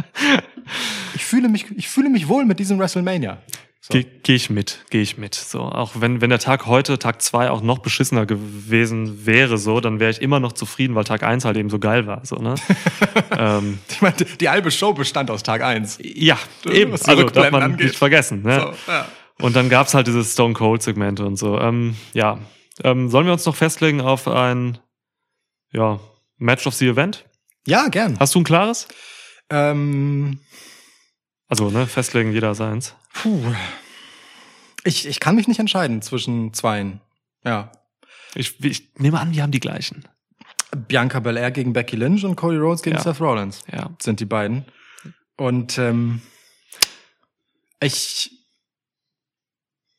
[1.15, 3.39] ich fühle mich, ich fühle mich wohl mit diesem WrestleMania.
[3.81, 3.93] So.
[3.93, 5.33] Gehe geh ich mit, gehe ich mit.
[5.35, 9.79] So, auch wenn, wenn der Tag heute, Tag zwei auch noch beschissener gewesen wäre, so,
[9.81, 12.25] dann wäre ich immer noch zufrieden, weil Tag eins halt eben so geil war.
[12.25, 12.55] So, ne?
[13.37, 15.97] ähm, Ich meine, die halbe Show bestand aus Tag eins.
[16.01, 16.91] ja, eben.
[16.93, 17.87] Also darf man angeht.
[17.87, 18.41] nicht vergessen.
[18.43, 18.73] Ne?
[18.85, 19.07] So, ja.
[19.39, 21.59] Und dann gab's halt dieses Stone Cold Segmente und so.
[21.59, 22.39] Ähm, ja,
[22.83, 24.77] ähm, sollen wir uns noch festlegen auf ein
[25.71, 25.99] ja,
[26.37, 27.25] Match of the Event?
[27.67, 28.17] ja, gern.
[28.19, 28.87] Hast du ein klares?
[29.49, 30.39] Ähm,
[31.49, 32.95] Also, ne, festlegen jeder seins.
[33.13, 33.41] puh.
[34.83, 37.01] Ich, ich kann mich nicht entscheiden zwischen zweien.
[37.43, 37.71] Ja.
[38.35, 40.07] Ich, ich nehme an, die haben die gleichen.
[40.87, 43.01] Bianca Belair gegen Becky Lynch und Cody Rhodes gegen Ja.
[43.03, 43.89] Seth Rollins Ja.
[44.01, 44.65] sind die beiden.
[45.35, 46.21] Und ähm,
[47.81, 48.31] ich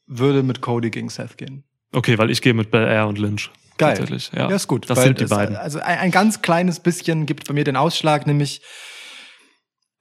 [0.08, 1.64] würde mit Cody gegen Seth gehen.
[1.92, 3.50] Okay, weil ich gehe mit Bel Air und Lynch.
[3.78, 3.90] Geil.
[3.96, 4.30] Tatsächlich.
[4.34, 4.90] Ja, Ja, ist gut.
[4.90, 5.54] Das sind die es- beiden.
[5.56, 8.60] Also ein, ein ganz kleines bisschen gibt bei mir den Ausschlag, nämlich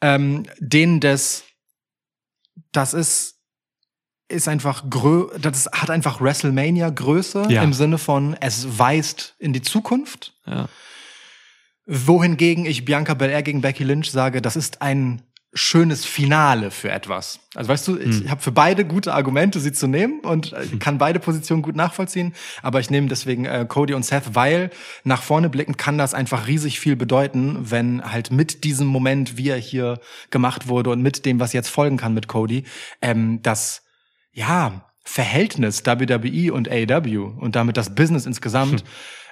[0.02, 1.44] ähm, den des,
[2.72, 3.36] das ist
[4.30, 7.64] ist einfach grö das hat einfach WrestleMania Größe Ja.
[7.64, 10.34] im Sinne von es weist in die Zukunft.
[10.46, 10.68] Ja.
[11.86, 15.22] Wohingegen ich Bianca Belair gegen Becky Lynch sage, das ist ein
[15.58, 17.40] schönes Finale für etwas.
[17.56, 18.32] Also weißt du, ich Hm.
[18.32, 22.34] habe für beide gute Argumente, sie zu nehmen und äh, kann beide Positionen gut nachvollziehen.
[22.62, 24.70] Aber ich nehme deswegen äh, Cody und Seth, weil
[25.04, 29.50] nach vorne blicken kann das einfach riesig viel bedeuten, wenn halt mit diesem Moment, wie
[29.50, 30.00] er hier
[30.30, 32.64] gemacht wurde und mit dem, was jetzt folgen kann mit Cody,
[33.02, 33.84] ähm, das
[34.32, 38.84] ja Verhältnis WWE und AEW und damit das Business insgesamt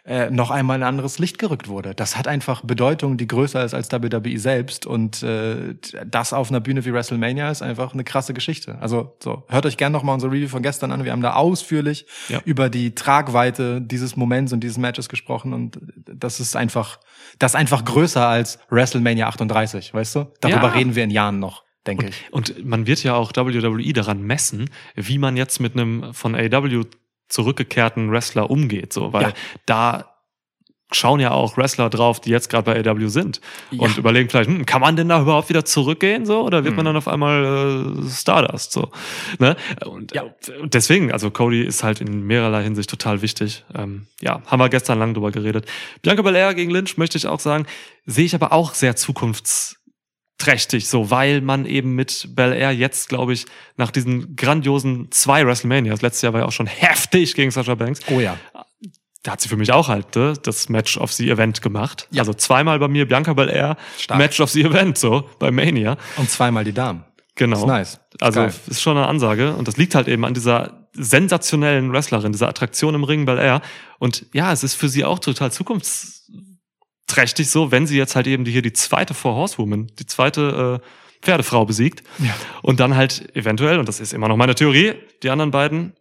[0.07, 1.95] äh, noch einmal in ein anderes Licht gerückt wurde.
[1.95, 5.75] Das hat einfach Bedeutung, die größer ist als WWE selbst und äh,
[6.05, 8.77] das auf einer Bühne wie WrestleMania ist einfach eine krasse Geschichte.
[8.79, 11.03] Also so, hört euch gerne noch mal unser Review von gestern an.
[11.05, 12.39] Wir haben da ausführlich Ja.
[12.45, 16.99] über die Tragweite dieses Moments und dieses Matches gesprochen und das ist einfach,
[17.39, 20.31] das ist einfach größer als WrestleMania 38, weißt du?
[20.41, 20.73] Darüber Ja.
[20.73, 22.15] reden wir in Jahren noch, denke ich.
[22.31, 26.83] Und man wird ja auch WWE daran messen, wie man jetzt mit einem von AW
[27.29, 29.33] zurückgekehrten Wrestler umgeht, so, weil Ja.
[29.65, 30.11] da
[30.91, 33.97] schauen ja auch Wrestler drauf, die jetzt gerade bei AW sind und Ja.
[33.97, 36.75] überlegen vielleicht, hm, kann man denn da überhaupt wieder zurückgehen, so, oder wird Hm.
[36.77, 38.91] man dann auf einmal äh, Stardust, so,
[39.39, 39.57] ne?
[39.85, 40.23] Und, Ja.
[40.61, 43.65] und deswegen, also Cody ist halt in mehrerlei Hinsicht total wichtig.
[43.73, 45.65] Ähm, ja, haben wir gestern lang drüber geredet.
[46.03, 47.65] Bianca Belair gegen Lynch möchte ich auch sagen,
[48.05, 48.95] sehe ich aber auch sehr
[50.37, 53.45] zukunftsträchtig, so, weil man eben mit Bel Air jetzt, glaube ich,
[53.77, 58.01] nach diesen grandiosen zwei WrestleManias, letztes Jahr war ja auch schon heftig gegen Sasha Banks,
[58.11, 58.37] Oh ja.
[59.23, 62.07] da hat sie für mich auch halt ne, das Match of the Event gemacht.
[62.11, 62.21] Ja.
[62.21, 64.19] Also zweimal bei mir Bianca Belair, Stark.
[64.19, 65.97] Match of the Event, so, bei Mania.
[66.17, 67.03] Und zweimal die Damen.
[67.35, 67.57] Genau.
[67.59, 67.99] Ist nice.
[68.21, 68.53] Also Geil.
[68.67, 72.95] ist schon eine Ansage und das liegt halt eben an dieser sensationellen Wrestlerin, dieser Attraktion
[72.95, 73.61] im Ring Bel Air.
[73.99, 75.51] Und ja, es ist für sie auch total
[77.15, 80.81] zukunftsträchtig so, wenn sie jetzt halt eben die, hier die zweite Four Horsewoman, die zweite
[80.81, 82.33] äh, Pferdefrau besiegt Ja.
[82.61, 84.93] und dann halt eventuell, und das ist immer noch meine Theorie,
[85.23, 85.93] die anderen beiden,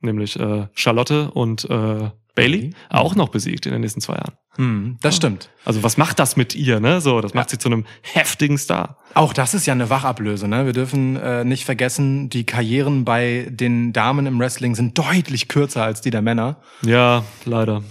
[0.00, 4.34] nämlich äh, Charlotte und äh, Bailey, auch noch besiegt in den nächsten zwei Jahren.
[4.56, 5.50] Hm, das stimmt.
[5.64, 7.00] Also was macht das mit ihr, ne?
[7.00, 8.98] So, das macht sie zu einem heftigen Star.
[9.14, 10.46] Auch das ist ja eine Wachablöse.
[10.48, 10.66] Ne?
[10.66, 15.82] Wir dürfen äh, nicht vergessen, die Karrieren bei den Damen im Wrestling sind deutlich kürzer
[15.84, 16.60] als die der Männer.
[16.82, 17.82] Ja, leider.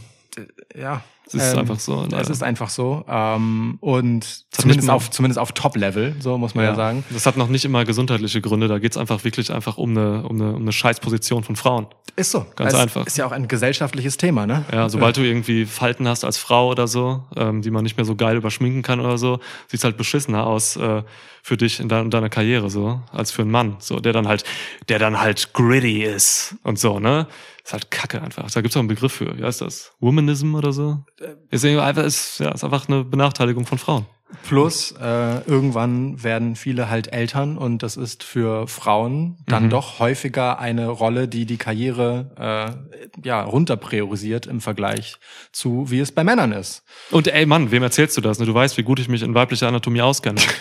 [0.76, 1.03] Ja.
[1.28, 2.30] Es ist einfach so, Es leider.
[2.30, 3.03] ist einfach so.
[3.07, 7.03] Ähm, und zumindest auf, zumindest auf Top-Level, so muss man ja, sagen.
[7.09, 8.67] Das hat noch nicht immer gesundheitliche Gründe.
[8.67, 11.88] Da geht's einfach wirklich einfach um eine, um eine, um eine Scheißposition von Frauen.
[12.15, 12.45] Ist so.
[12.55, 13.05] Ganz es einfach.
[13.05, 14.65] Ist ja auch ein gesellschaftliches Thema, ne?
[14.71, 18.05] Ja, sobald du irgendwie Falten hast als Frau oder so, ähm, die man nicht mehr
[18.05, 21.03] so geil überschminken kann oder so, sieht's halt beschissener aus äh,
[21.48, 24.28] für dich in, dein, in deiner Karriere so, als für einen Mann, so der dann
[24.28, 24.43] halt,
[24.89, 27.26] der dann halt gritty ist und so, ne?
[27.64, 28.52] Ist halt Kacke einfach.
[28.52, 29.38] Da gibt's auch einen Begriff für.
[29.38, 29.93] Wie heißt das?
[30.02, 31.06] Womanism oder so?
[31.50, 34.06] Ist irgendwie einfach ist ja ist einfach eine Benachteiligung von Frauen.
[34.43, 39.70] Plus, äh, irgendwann werden viele halt Eltern und das ist für Frauen dann Mhm.
[39.70, 42.76] doch häufiger eine Rolle, die die Karriere
[43.24, 45.16] äh, ja runter priorisiert im Vergleich
[45.54, 46.84] zu, wie es bei Männern ist.
[47.12, 48.38] Und ey Mann, wem erzählst du das?
[48.39, 48.45] Ne?
[48.45, 50.41] Du weißt, wie gut ich mich in weiblicher Anatomie auskenne.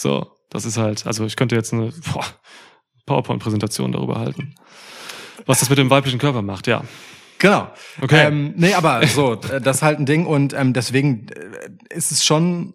[0.00, 1.92] so, das ist halt, also ich könnte jetzt eine
[3.06, 4.54] PowerPoint-Präsentation darüber halten.
[5.46, 6.82] Was das mit dem weiblichen Körper macht, ja.
[7.38, 7.70] Genau.
[8.02, 8.26] Okay.
[8.26, 12.24] Ähm, nee, aber so, das ist halt ein Ding und ähm, deswegen äh, ist es
[12.24, 12.74] schon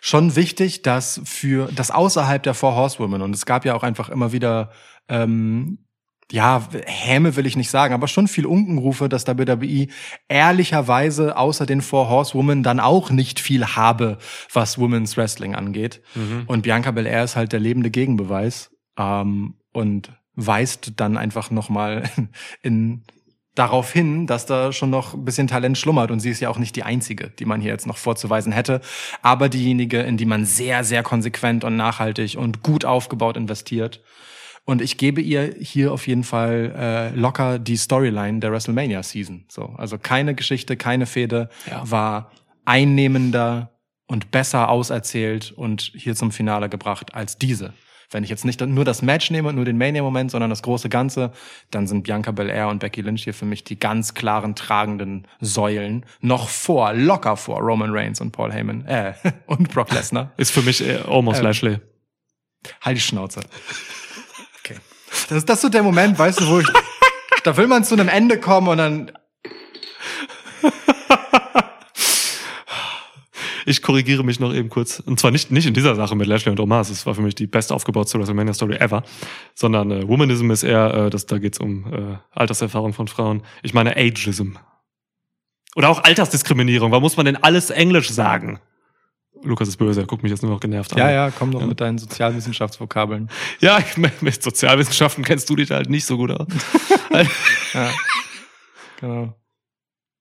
[0.00, 4.08] schon wichtig, dass für das außerhalb der Four Horsewomen und es gab ja auch einfach
[4.08, 4.72] immer wieder
[5.08, 5.86] ähm,
[6.30, 9.88] ja, Häme will ich nicht sagen, aber schon viel Unkenrufe, dass WWE
[10.28, 14.18] ehrlicherweise außer den Four Horsewomen dann auch nicht viel habe,
[14.52, 16.02] was Women's Wrestling angeht.
[16.46, 18.70] Und Bianca Belair ist halt der lebende Gegenbeweis.
[18.96, 22.08] ähm, und weist dann einfach nochmal
[22.62, 23.02] in
[23.54, 26.58] darauf hin, dass da schon noch ein bisschen Talent schlummert und sie ist ja auch
[26.58, 28.80] nicht die einzige, die man hier jetzt noch vorzuweisen hätte,
[29.22, 34.02] aber diejenige, in die man sehr, sehr konsequent und nachhaltig und gut aufgebaut investiert.
[34.70, 39.44] Und ich gebe ihr hier auf jeden Fall äh, locker die Storyline der WrestleMania Season.
[39.48, 41.82] So, also keine Geschichte, keine Fehde Ja.
[41.90, 42.30] war
[42.64, 43.72] einnehmender
[44.06, 47.72] und besser auserzählt und hier zum Finale gebracht als diese.
[48.12, 51.32] Wenn ich jetzt nicht nur das Match nehme, nur den Mania-Moment, sondern das große Ganze,
[51.72, 56.06] dann sind Bianca Belair und Becky Lynch hier für mich die ganz klaren tragenden Säulen.
[56.20, 59.14] Noch vor, locker vor Roman Reigns und Paul Heyman, äh,
[59.46, 60.30] und Brock Lesnar.
[60.36, 61.46] Ist für mich äh, almost Ähm.
[61.46, 61.78] Lashley.
[62.82, 63.40] Halt die Schnauze.
[65.28, 66.68] Das ist das so der Moment, weißt du, wo ich,
[67.44, 69.12] da will man zu einem Ende kommen und dann,
[73.70, 74.98] Ich korrigiere mich noch eben kurz.
[74.98, 76.78] Und zwar nicht, nicht in dieser Sache mit Lashley und Omar.
[76.80, 79.04] Das war für mich die best aufgebaute WrestleMania Story ever.
[79.54, 83.42] Sondern äh, Womanism ist eher, äh, das, da geht's um äh, Alterserfahrung von Frauen.
[83.62, 84.54] Ich meine Ageism.
[85.76, 86.90] Oder auch Altersdiskriminierung.
[86.90, 88.60] Warum muss man denn alles Englisch sagen?
[89.42, 90.98] Lukas ist böse, er guckt mich jetzt nur noch genervt an.
[90.98, 91.66] ja, ja, komm doch Ja.
[91.66, 93.30] mit deinen Sozialwissenschaftsvokabeln.
[93.60, 93.78] Ja,
[94.20, 96.46] mit Sozialwissenschaften kennst du dich halt nicht so gut aus.
[97.74, 97.90] Ja.
[99.00, 99.34] Genau.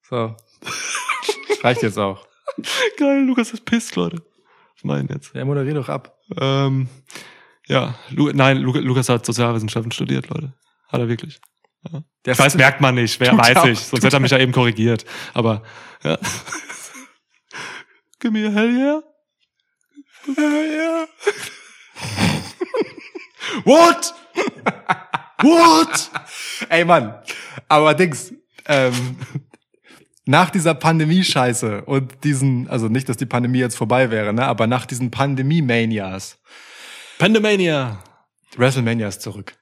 [0.09, 0.35] So.
[1.63, 2.25] Reicht jetzt auch.
[2.97, 4.21] Geil, Lukas ist pisst, Leute.
[4.75, 5.33] Was meinen jetzt?
[5.35, 6.17] Ja, moderier doch ab.
[6.39, 6.87] Ähm,
[7.67, 10.53] ja, Lu nein, Lu Lukas hat Sozialwissenschaften studiert, Leute.
[10.87, 11.39] Hat er wirklich.
[12.25, 13.79] Der Ich weiß, merkt man nicht, wer weiß auch, ich.
[13.79, 15.05] Sonst hätte er mich ja eben korrigiert.
[15.33, 15.63] Aber
[16.03, 16.17] ja.
[18.19, 19.03] Give me a hell yeah.
[20.25, 21.07] Hell yeah.
[23.63, 24.13] What?
[25.41, 26.11] What?
[26.69, 27.15] Ey, Mann.
[27.67, 28.33] Aber Dings,
[28.65, 29.17] ähm,
[30.25, 34.67] nach dieser Pandemie-Scheiße und diesen, also nicht, dass die Pandemie jetzt vorbei wäre, ne, aber
[34.67, 36.37] nach diesen Pandemie-Manias,
[37.17, 38.01] Pandemania.
[38.55, 39.55] WrestleMania ist zurück.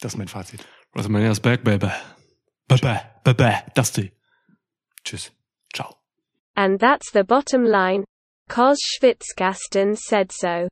[0.00, 0.64] Das ist mein Fazit.
[0.94, 1.90] WrestleMania is back, baby.
[2.68, 4.12] Baby, baby, Dusty.
[5.04, 5.30] Tschüss.
[5.74, 5.96] Ciao.
[6.54, 8.04] And that's the bottom line.
[8.48, 10.68] Cos Schwitzkasten said so.